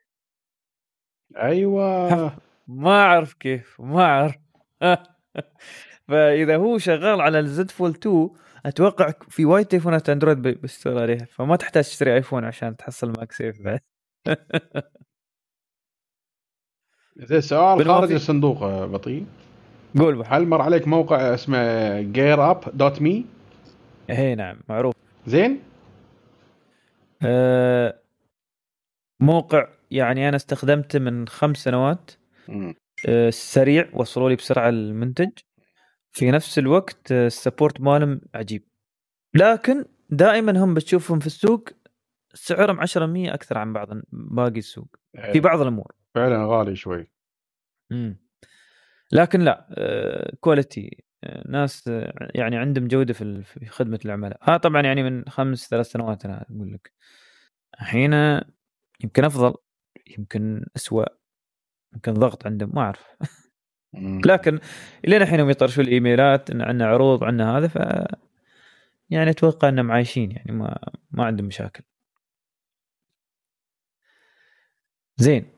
أيوه. 1.38 2.38
ما 2.68 3.02
أعرف 3.02 3.34
كيف 3.34 3.82
ما 3.82 4.04
أعرف. 4.04 4.36
فإذا 6.08 6.58
هو 6.58 6.78
شغال 6.78 7.22
على 7.22 7.40
ال 7.40 7.56
Z 7.56 7.72
Fold 7.72 7.90
2 7.90 8.30
أتوقع 8.66 9.14
في 9.30 9.46
وايد 9.46 9.66
تليفونات 9.66 10.10
أندرويد 10.10 10.38
بيشتغل 10.42 10.98
عليها 10.98 11.26
فما 11.26 11.56
تحتاج 11.56 11.84
تشتري 11.84 12.16
ايفون 12.16 12.46
عشان 12.46 12.78
تحصل 12.78 13.14
MagSafe 13.18 13.62
بعد. 13.62 13.80
زين 17.18 17.42
سؤال 17.42 17.86
خارج 17.86 18.12
الصندوق 18.12 18.86
بطيء. 18.86 19.26
قول 20.00 20.24
هل 20.28 20.48
مر 20.48 20.62
عليك 20.62 20.88
موقع 20.88 21.34
اسمه 21.34 22.02
gear 22.02 22.52
up 22.52 22.64
dot 22.74 23.02
me؟ 23.02 23.26
إيه 24.10 24.34
نعم 24.34 24.60
معروف. 24.70 24.96
زين؟ 25.28 25.60
أه 27.22 28.00
موقع 29.20 29.68
يعني 29.92 30.30
أنا 30.30 30.36
استخدمته 30.36 31.00
من 31.00 31.28
خمس 31.28 31.58
سنوات. 31.58 32.12
أه 33.08 33.30
سريع 33.30 33.90
وصلوا 33.94 34.30
لي 34.30 34.36
بسرعة 34.36 34.70
المنتج. 34.70 35.30
في 36.12 36.32
نفس 36.32 36.60
الوقت 36.60 37.12
ال 37.12 37.21
support 37.21 37.82
مالهم 37.82 38.22
عجيب. 38.36 38.64
لكن 39.34 39.86
دائما 40.10 40.64
هم 40.64 40.74
بتشوفهم 40.74 41.20
في 41.20 41.28
السوق 41.28 41.70
سعرهم 42.34 42.82
10% 42.82 43.34
أكثر 43.34 43.58
عن 43.58 43.74
بعض 43.74 43.88
باقي 44.12 44.60
السوق. 44.60 44.88
في. 45.34 45.40
بعض 45.40 45.62
الأمور. 45.62 45.92
فعلا 46.16 46.46
غالي 46.46 46.76
شوي. 46.76 47.08
امم 47.92 48.18
لكن 49.12 49.42
لا 49.42 49.68
quality 50.40 51.04
آه، 51.24 51.44
ناس 51.50 51.88
آه، 51.88 52.32
يعني 52.36 52.58
عندهم 52.58 52.88
جودة 52.88 53.14
في 53.14 53.44
خدمة 53.70 54.00
العملاء 54.06 54.38
ها 54.44 54.58
طبعا 54.58 54.82
يعني 54.82 55.04
من 55.04 55.30
خمس 55.30 55.70
ثلاث 55.70 55.88
سنوات 55.92 56.26
أنا 56.26 56.46
أقول 56.52 56.74
لك. 56.74 56.92
الحين 57.82 58.14
يمكن 59.04 59.26
أفضل 59.26 59.56
يمكن 60.18 60.66
اسوء 60.76 61.06
يمكن 61.94 62.14
ضغط 62.14 62.46
عندهم 62.48 62.72
ما 62.76 62.82
أعرف. 62.82 63.08
لكن 64.30 64.60
الين 65.06 65.22
الحين 65.22 65.40
يوم 65.40 65.50
يطرشوا 65.50 65.84
الإيميلات 65.84 66.50
إن 66.52 66.62
عندنا 66.62 66.88
عروض 66.88 67.24
عندنا 67.24 67.58
هذا 67.58 67.68
ف 67.68 67.78
يعني 69.10 69.30
أتوقع 69.30 69.70
إنهم 69.70 69.92
عايشين 69.92 70.32
يعني 70.32 70.52
ما 70.52 70.80
ما 71.12 71.26
عندهم 71.26 71.48
مشاكل. 71.48 71.84
زين. 75.18 75.53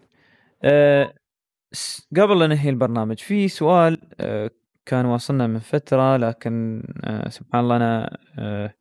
قبل 2.17 2.39
لا 2.39 2.47
ننهي 2.47 2.69
البرنامج 2.69 3.19
في 3.19 3.47
سؤال 3.47 4.01
أه 4.19 4.51
كان 4.85 5.05
واصلنا 5.05 5.47
من 5.47 5.59
فترة 5.59 6.17
لكن 6.17 6.83
أه 7.03 7.29
سبحان 7.29 7.63
الله 7.63 8.07
أه 8.39 8.75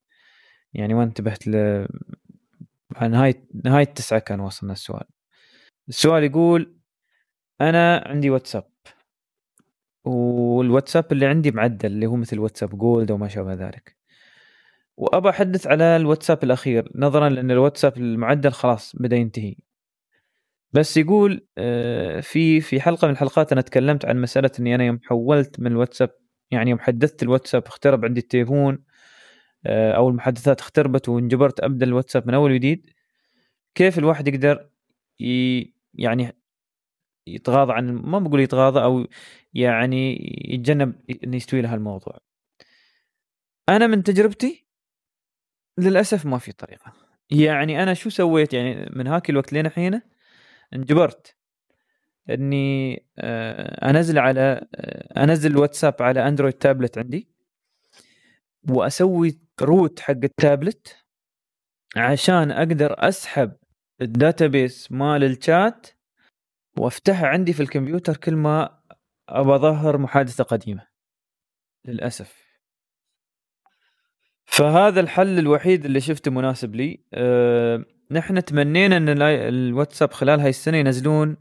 يعني 0.74 0.94
ما 0.94 1.02
انتبهت 1.02 1.48
ل 1.48 1.86
نهاية 3.02 3.44
نهاية 3.64 3.84
تسعة 3.84 4.18
كان 4.18 4.40
وصلنا 4.40 4.72
السؤال. 4.72 5.04
السؤال 5.88 6.24
يقول 6.24 6.76
أنا 7.60 8.04
عندي 8.06 8.30
واتساب. 8.30 8.64
والواتساب 10.04 11.12
اللي 11.12 11.26
عندي 11.26 11.50
معدل 11.50 11.92
اللي 11.92 12.06
هو 12.06 12.16
مثل 12.16 12.38
واتساب 12.38 12.78
جولد 12.78 13.10
أو 13.10 13.16
ما 13.16 13.28
شابه 13.28 13.54
ذلك. 13.54 13.96
وأبى 14.96 15.28
أحدث 15.30 15.66
على 15.66 15.96
الواتساب 15.96 16.44
الأخير 16.44 16.90
نظرا 16.94 17.28
لأن 17.28 17.50
الواتساب 17.50 17.96
المعدل 17.98 18.52
خلاص 18.52 18.96
بدأ 18.96 19.16
ينتهي. 19.16 19.56
بس 20.74 20.96
يقول 20.96 21.46
آه، 21.58 22.20
في 22.20 22.60
في 22.60 22.80
حلقة 22.80 23.06
من 23.06 23.12
الحلقات 23.12 23.52
أنا 23.52 23.60
تكلمت 23.60 24.04
عن 24.04 24.20
مسألة 24.20 24.50
إني 24.60 24.74
أنا 24.74 24.84
يوم 24.84 25.00
حولت 25.04 25.60
من 25.60 25.66
الواتساب 25.66 26.10
يعني 26.50 26.70
يوم 26.70 26.78
حدثت 26.78 27.22
الواتساب 27.22 27.66
اخترب 27.66 28.04
عندي 28.04 28.20
التليفون 28.20 28.84
آه، 29.66 29.92
أو 29.92 30.08
المحادثات 30.08 30.60
اختربت 30.60 31.08
وانجبرت 31.08 31.60
أبدأ 31.60 31.86
الواتساب 31.86 32.28
من 32.28 32.34
أول 32.34 32.52
وجديد. 32.52 32.90
كيف 33.74 33.98
الواحد 33.98 34.28
يقدر 34.28 34.68
يعني 35.94 36.36
يتغاضى 37.26 37.72
عن 37.72 37.94
ما 37.94 38.18
بقول 38.18 38.40
يتغاضى 38.40 38.82
أو 38.82 39.06
يعني 39.54 40.18
يتجنب 40.54 40.94
انه 41.24 41.36
يستوي 41.36 41.62
له 41.62 41.74
الموضوع 41.74 42.18
أنا 43.68 43.86
من 43.86 44.02
تجربتي 44.02 44.66
للأسف 45.78 46.26
ما 46.26 46.38
في 46.38 46.52
طريقة. 46.52 46.92
يعني 47.30 47.82
أنا 47.82 47.94
شو 47.94 48.10
سويت؟ 48.10 48.54
يعني 48.54 48.90
من 48.96 49.06
هاك 49.06 49.30
الوقت 49.30 49.52
لين 49.52 49.66
الحين 49.66 50.00
انجبرت. 50.74 51.36
اني 52.30 52.94
آه، 53.18 53.90
انزل 53.90 54.18
على 54.18 54.66
آه، 54.74 55.24
انزل 55.24 55.50
الواتساب 55.50 55.94
على 56.00 56.28
اندرويد 56.28 56.52
تابلت 56.54 56.98
عندي 56.98 57.28
واسوي 58.70 59.40
root 59.62 60.00
حق 60.00 60.10
التابلت 60.24 61.04
عشان 61.96 62.50
أقدر 62.50 63.08
اسحب 63.08 63.56
ال 64.02 64.12
database 64.12 64.92
مال 64.92 65.24
الشات 65.24 65.86
وافتحها 66.78 67.26
عندي 67.26 67.52
في 67.52 67.60
الكمبيوتر 67.62 68.16
كل 68.16 68.36
ما 68.36 68.80
ابى 69.28 69.54
اظهر 69.54 69.98
محادثة 69.98 70.44
قديمة. 70.44 70.86
للأسف. 71.84 72.44
فهذا 74.44 75.00
الحل 75.00 75.38
الوحيد 75.38 75.84
اللي 75.84 76.00
شفته 76.00 76.30
مناسب 76.30 76.74
لي. 76.74 77.04
أه 77.14 77.84
نحن 78.14 78.44
تمنينا 78.44 78.96
إن 78.96 79.22
الواتساب 79.22 80.12
خلال 80.12 80.40
هاي 80.40 80.50
السنة 80.50 80.76
ينزلون 80.76 81.36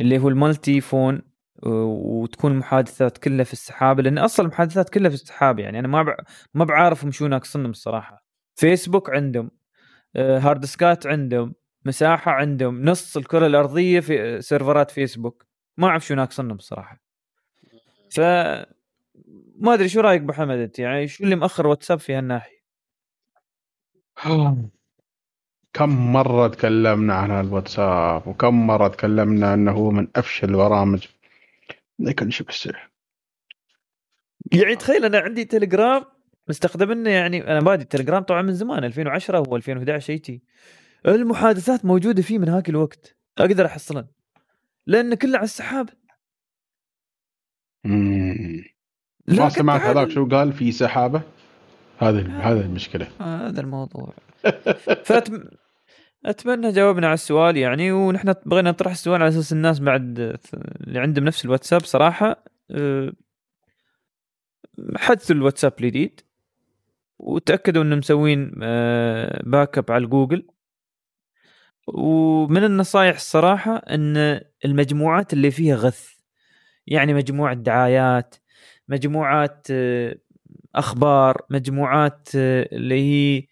اللي 0.00 0.18
هو 0.18 0.28
ال 0.28 0.37
multi 0.37 0.80
phone 0.80 1.22
وتكون 1.62 2.52
المحادثات 2.52 3.18
كلها 3.18 3.44
في 3.44 3.52
السحاب 3.52 4.00
لأن 4.00 4.18
أصلا 4.18 4.46
المحادثات 4.46 4.88
كلها 4.90 5.08
في 5.08 5.14
السحاب 5.14 5.58
يعني 5.58 5.78
أنا 5.78 5.88
ما 5.88 6.16
ما 6.54 6.64
بعرفهم 6.64 7.10
شو 7.10 7.26
ناقصنهم 7.26 7.70
الصراحه 7.70 8.24
فيسبوك 8.54 9.10
عندهم 9.10 9.50
hard 10.16 10.56
آه، 10.56 10.60
disk 10.60 10.97
ات 10.97 11.06
عندهم 11.06 11.54
مساحة 11.84 12.32
عندهم 12.32 12.84
نص 12.84 13.16
الكرة 13.16 13.46
الأرضية 13.46 14.00
في 14.00 14.42
سيرفرات 14.42 14.90
فيسبوك. 14.90 15.46
ما 15.76 15.88
أعرف 15.88 16.06
شو 16.06 16.14
ناقصنهم 16.14 16.56
الصراحه 16.56 17.00
ف 18.10 18.20
ما 19.60 19.74
أدري 19.74 19.88
شو 19.88 20.00
رأيك 20.00 20.22
ابو 20.22 20.32
حمد 20.32 20.58
أنت؟ 20.58 20.78
يعني 20.78 21.08
شو 21.08 21.24
اللي 21.24 21.36
مأخر 21.36 21.66
واتساب 21.66 21.98
في 21.98 22.14
هالناحية؟ 22.14 22.60
كم 25.72 26.12
مرة 26.12 26.48
تكلمنا 26.48 27.14
عن 27.14 27.30
الواتساب 27.30 28.28
وكم 28.28 28.66
مرة 28.66 28.88
تكلمنا 28.88 29.54
إنه 29.54 29.72
هو 29.72 29.90
من 29.90 30.08
أفشل 30.16 30.50
البرامج. 30.50 31.06
لكن 31.98 32.30
شو 32.30 32.44
بصير 32.44 32.90
يعني 34.52 34.76
تخيل 34.76 35.04
أنا 35.04 35.18
عندي 35.18 35.44
تليجرام 35.44 36.04
مستخدمنا 36.48 37.10
يعني 37.10 37.42
أنا 37.42 37.60
بادي 37.60 37.82
التليجرام 37.82 38.22
طبعا 38.22 38.42
من 38.42 38.52
زمان 38.52 38.84
2010 38.84 39.48
و 39.48 39.56
2011 39.56 40.06
شيء 40.06 40.40
المحادثات 41.06 41.84
موجودة 41.84 42.22
فيه 42.22 42.38
من 42.38 42.48
هاك 42.48 42.68
الوقت. 42.68 43.16
أقدر 43.38 43.66
احصلها 43.66 44.08
لأن 44.86 45.14
كله 45.14 45.38
على 45.38 45.44
السحاب. 45.44 45.88
ما 49.28 49.48
سمعت 49.48 49.80
هذاك 49.80 50.10
شو 50.10 50.28
قال 50.28 50.52
في 50.52 50.72
سحابة؟ 50.72 51.22
هذا 51.98 52.28
هذا 52.28 52.60
المشكلة. 52.60 53.08
هذا 53.20 53.60
الموضوع. 53.60 54.14
فأتم... 55.04 55.44
أتمنى 56.26 56.72
جاوبنا 56.72 57.06
على 57.06 57.14
السؤال 57.14 57.56
يعني 57.56 57.92
ونحن 57.92 58.34
بغينا 58.46 58.70
نطرح 58.70 58.92
السؤال 58.92 59.22
على 59.22 59.28
أساس 59.28 59.52
الناس 59.52 59.80
بعد 59.80 60.38
اللي 60.86 60.98
عندهم 60.98 61.24
نفس 61.24 61.44
الواتساب 61.44 61.80
صراحة 61.80 62.44
أه، 62.70 63.12
حدثوا 64.96 65.36
الواتساب 65.36 65.72
الجديد 65.80 66.20
وتأكدوا 67.18 67.82
إنهم 67.82 67.98
مسوين 67.98 68.50
back 69.44 69.78
أه، 69.78 69.80
up 69.80 69.90
على 69.90 70.06
جوجل. 70.06 70.46
ومن 71.86 72.64
النصائح 72.64 73.14
الصراحة 73.14 73.76
إن 73.76 74.40
المجموعات 74.64 75.32
اللي 75.32 75.50
فيها 75.50 75.76
غث 75.76 76.08
يعني 76.86 77.14
مجموعة 77.14 77.54
دعايات 77.54 78.34
مجموعات 78.88 79.66
أه، 79.70 80.16
أخبار 80.74 81.42
مجموعات 81.50 82.28
اللي 82.34 82.94
هي 82.94 83.46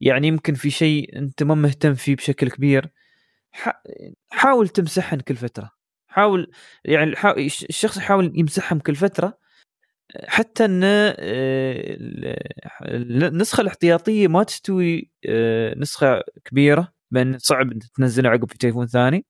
يعني 0.00 0.28
يمكن 0.28 0.54
في 0.54 0.70
شيء 0.70 1.18
أنت 1.18 1.42
ما 1.42 1.54
مهتم 1.54 1.94
فيه 1.94 2.16
بشكل 2.16 2.50
كبير. 2.50 2.92
حاول 4.30 4.68
تمسحهن 4.68 5.20
كل 5.20 5.36
فترة. 5.36 5.70
حاول 6.06 6.50
يعني 6.84 7.14
الشخص 7.46 7.96
يحاول 7.96 8.32
يمسحهم 8.34 8.78
كل 8.78 8.94
فترة 8.94 9.38
حتى 10.28 10.64
إن 10.64 10.80
آه، 10.84 11.14
النسخة 12.82 13.60
الاحتياطية 13.60 14.28
ما 14.28 14.42
تستوي 14.42 15.10
آه، 15.28 15.74
نسخة 15.78 16.22
كبيرة 16.44 16.92
بأن 17.10 17.38
صعب 17.38 17.78
تنزلها 17.96 18.30
عقب 18.30 18.50
في 18.50 18.58
تليفون 18.58 18.86
ثاني. 18.86 19.26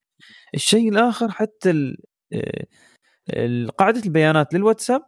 الشيء 0.54 0.88
الآخر 0.88 1.30
حتى 1.30 1.96
آه، 2.32 3.66
قاعدة 3.78 4.02
البيانات 4.04 4.54
للواتساب 4.54 5.02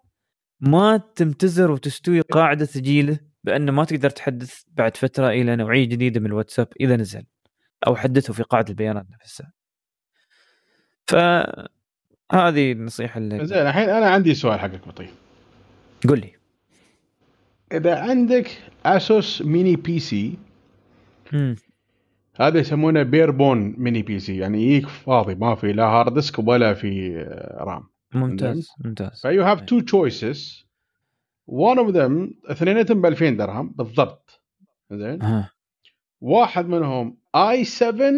ما 0.61 0.97
تمتزر 1.17 1.71
وتستوي 1.71 2.21
قاعدة 2.21 2.65
ثقيله 2.65 3.32
بأن 3.45 3.71
ما 3.71 3.85
تقدر 3.85 4.11
تحدث 4.11 4.63
بعد 4.69 4.97
فترة 4.97 5.29
إلى 5.29 5.57
نوعية 5.57 5.85
جديدة 5.85 6.21
من 6.21 6.27
الواتساب 6.27 6.69
إذا 6.81 6.97
نزل 6.97 7.25
أو 7.87 7.97
حدثه 7.97 8.33
في 8.33 8.43
قاعدة 8.43 8.69
البيانات 8.71 9.07
نفسها. 9.11 9.53
فهذه 11.07 12.73
النصيحة 12.73 13.19
اللي 13.19 13.47
زين 13.47 13.59
الحين 13.59 13.89
أنا 13.89 14.11
عندي 14.11 14.35
سؤال 14.35 14.61
حقك 14.61 14.89
بطيء 14.89 15.11
قل 16.09 16.21
لي. 16.21 16.33
إذا 17.73 17.99
عندك 17.99 18.51
اسوس 18.87 19.43
mini 19.43 19.77
PC 19.77 20.39
هذا 22.37 22.59
يسمونه 22.59 23.03
barebone 23.03 23.75
mini 23.79 24.03
PC 24.03 24.37
يعني 24.37 24.63
يجيك 24.63 24.89
فاضي 24.89 25.35
ما 25.35 25.55
في 25.55 25.73
لا 25.73 25.85
hard 25.85 26.15
disk 26.15 26.39
ولا 26.39 26.75
في 26.75 27.17
RAM 27.55 27.83
ممتاز 28.15 28.69
ممتاز. 28.85 29.21
ف 29.23 29.45
you 29.45 29.52
have 29.52 29.61
two 29.61 29.81
choices 29.81 30.67
one 31.53 31.79
of 31.79 31.93
them 31.95 32.51
اثنيناتهم 32.51 33.03
ب 33.03 33.07
2000 33.07 33.31
درهم 33.31 33.69
بالضبط. 33.69 34.43
زين؟ 34.93 35.47
واحد 36.21 36.67
منهم 36.67 37.19
i7 37.35 38.13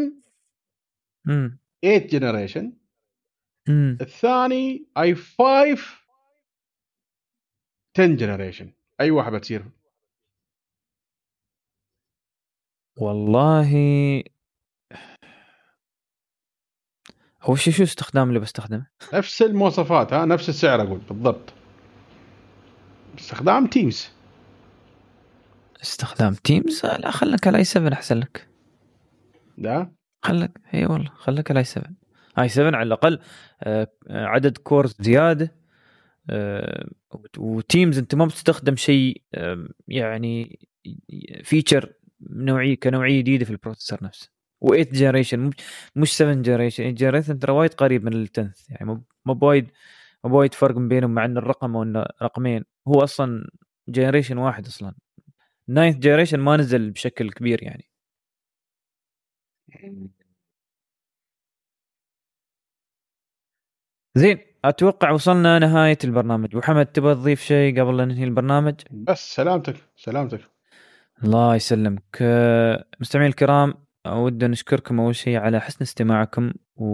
8 1.27 1.59
generation 1.85 2.73
الثاني 4.01 4.87
i5 4.99 5.37
10 7.97 8.15
generation 8.17 8.73
أي 9.01 9.11
واحد 9.11 9.33
بتصير. 9.33 9.65
والله. 12.97 13.71
هو 17.43 17.55
شو 17.55 17.71
شو 17.71 17.83
استخدام 17.83 18.29
اللي 18.29 18.41
بستخدمه؟ 18.41 18.87
نفس 19.15 19.43
المواصفات 19.43 20.13
ها؟ 20.13 20.25
نفس 20.25 20.49
السعر 20.49 20.83
أقول 20.83 20.99
بالضبط. 20.99 21.64
استخدام 23.19 23.67
Teams 23.67 24.09
استخدام 25.83 26.35
Teams 26.35 26.87
لا 26.87 27.11
خليك 27.11 27.47
على 27.47 27.59
i7 27.59 27.93
أحسن 27.93 28.19
لك. 28.19 28.49
لا؟ 29.59 29.93
خلك 30.23 30.61
إي 30.75 30.87
والله 30.87 31.11
خليك 31.15 31.51
على 31.51 31.61
i7 31.61 31.65
i7 31.65 32.77
على 32.77 32.87
الأقل 32.87 33.19
آه، 33.63 33.89
عدد 34.11 34.59
cores 34.59 34.97
زيادة 35.01 35.55
آه، 36.31 36.89
و 37.39 37.49
Teams 37.49 37.99
أنت 37.99 38.15
ما 38.15 38.27
بتستخدم 38.27 38.77
شيء 38.77 39.23
يعني 39.89 40.59
feature 41.45 41.93
نوعيه 42.31 42.75
كنوعية 42.75 43.19
جديدة 43.21 43.45
في 43.45 43.51
ال 43.51 43.56
processor 43.56 43.99
نفسه. 44.05 44.31
و8 44.65 44.93
generation 44.93 45.51
مش 45.97 46.17
7 46.17 46.35
generation 46.35 46.83
8 46.83 46.95
generation 46.97 47.39
ترى 47.39 47.53
وايد 47.53 47.75
قريب 47.75 48.05
من 48.05 48.13
ال 48.13 48.23
tenth 48.23 48.71
يعني 48.71 49.03
مو 49.27 49.35
بوايد 49.35 49.71
مو 50.25 50.31
بوايد 50.31 50.55
فرق 50.55 50.79
بينهم 50.79 51.11
مع 51.11 51.25
إن 51.25 51.37
الرقم 51.37 51.77
وان 51.77 52.05
رقمين. 52.23 52.65
هو 52.89 53.03
أصلا 53.03 53.49
generation 53.89 54.39
واحد 54.39 54.67
أصلا. 54.67 54.95
ninth 55.69 55.97
generation 55.97 56.41
ما 56.41 56.57
نزل 56.57 56.91
بشكل 56.91 57.31
كبير 57.31 57.63
يعني. 57.63 57.91
زين 64.15 64.39
أتوقع 64.65 65.11
وصلنا 65.11 65.59
نهاية 65.59 65.99
البرنامج. 66.05 66.57
محمد 66.57 66.87
تبغى 66.87 67.15
تضيف 67.15 67.41
شيء 67.41 67.81
قبل 67.81 67.97
لا 67.97 68.05
ننهي 68.05 68.25
البرنامج؟ 68.25 68.75
بس 68.91 69.35
سلامتك 69.35 69.77
سلامتك. 69.97 70.41
الله 71.25 71.55
يسلمك. 71.55 72.19
مستمعين 73.01 73.29
الكرام 73.29 73.75
أود 74.07 74.45
نشكركم 74.45 75.01
أول 75.01 75.15
شيء 75.15 75.37
على 75.37 75.61
حسن 75.61 75.79
استماعكم 75.83 76.53
و... 76.77 76.87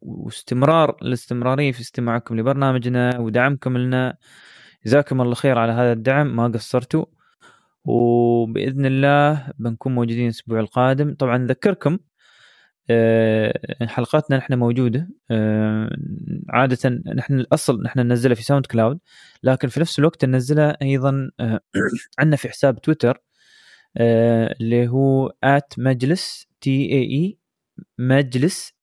واستمرار 0.00 0.96
الاستمرارية 1.02 1.72
في 1.72 1.80
استماعكم 1.80 2.40
لبرنامجنا 2.40 3.18
ودعمكم 3.18 3.78
لنا. 3.78 4.18
جزاكم 4.86 5.20
الله 5.20 5.34
خير 5.34 5.58
على 5.58 5.72
هذا 5.72 5.92
الدعم 5.92 6.36
ما 6.36 6.48
قصرتوا. 6.48 7.04
وبإذن 7.84 8.86
الله 8.86 9.52
بنكون 9.58 9.94
موجودين 9.94 10.24
الأسبوع 10.24 10.60
القادم. 10.60 11.14
طبعا 11.14 11.38
نذكركم 11.38 11.98
آه، 12.90 13.86
حلقاتنا 13.86 14.36
نحن 14.36 14.54
موجودة. 14.58 15.08
آه، 15.30 15.96
عادة 16.48 16.88
نحن 17.16 17.34
الأصل 17.34 17.82
نحن 17.82 18.00
ننزلها 18.00 18.34
في 18.34 18.42
SoundCloud 18.42 18.98
لكن 19.42 19.68
في 19.68 19.80
نفس 19.80 19.98
الوقت 19.98 20.24
ننزلها 20.24 20.78
أيضا 20.82 21.30
آه، 21.40 21.60
عندنا 22.18 22.36
في 22.36 22.48
حساب 22.48 22.80
تويتر 22.80 23.22
اللي 23.96 24.88
هو 24.88 25.32
at 25.44 25.74
مجلس 25.78 26.46
T 26.60 26.92
E 26.92 27.38
مجلس 27.98 28.74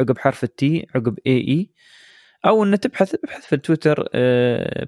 عقب 0.00 0.18
حرف 0.18 0.44
التي 0.44 0.86
عقب 0.94 1.18
اي 1.26 1.48
اي 1.48 1.70
أو 2.46 2.64
ان 2.64 2.80
تبحث 2.80 3.14
ابحث 3.14 3.46
في 3.46 3.56
تويتر 3.56 4.08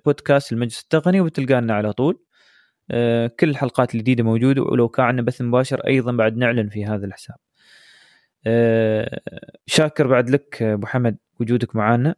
بودكاست 0.05 0.53
المجلس 0.53 0.83
التقني 0.83 1.21
وتلقانا 1.21 1.75
على 1.75 1.93
طول. 1.93 2.25
كل 3.41 3.51
الحلقات 3.51 3.95
الجديدة 3.95 4.25
موجودة 4.25 4.63
ولو 4.63 4.89
كان 4.89 5.07
عندنا 5.07 5.27
بث 5.27 5.43
مباشر 5.43 5.87
أيضا 5.87 6.13
بعد 6.13 6.37
نعلن 6.37 6.69
في 6.69 6.87
هذا 6.87 7.07
الحساب. 7.07 7.37
آه، 8.47 9.21
شاكر 9.67 10.07
بعد 10.07 10.31
لك 10.31 10.63
أبو 10.63 10.87
حمد 10.87 11.17
وجودك 11.41 11.77
معنا 11.77 12.15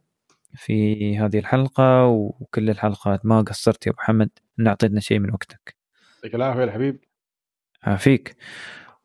في 0.55 1.17
هذه 1.17 1.39
الحلقة 1.39 2.05
وكل 2.05 2.69
الحلقات 2.69 3.25
ما 3.25 3.41
قصرت 3.41 3.87
يا 3.87 3.91
أبو 3.91 4.01
حمد 4.01 4.29
ان 4.59 4.67
اعطيتنا 4.67 4.99
شيء 4.99 5.19
من 5.19 5.31
وقتك. 5.31 5.75
يعطيك 6.15 6.35
العافية 6.35 6.63
الحبيب 6.63 6.99
عافيك. 7.83 8.35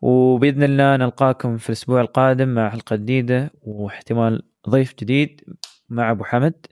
وبإذن 0.00 0.62
الله 0.62 0.96
نلقاكم 0.96 1.56
في 1.56 1.68
الأسبوع 1.68 2.00
القادم 2.00 2.48
مع 2.48 2.70
حلقة 2.70 2.96
جديدة 2.96 3.50
واحتمال 3.62 4.42
ضيف 4.68 4.94
جديد. 5.00 5.44
مع 5.90 6.10
أبو 6.10 6.24
حمد. 6.24 6.66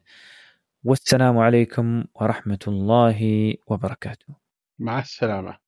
والسلام 0.84 1.38
عليكم 1.38 2.04
ورحمة 2.14 2.58
الله 2.68 3.54
وبركاته. 3.66 4.34
مع 4.78 4.98
السلامة. 4.98 5.67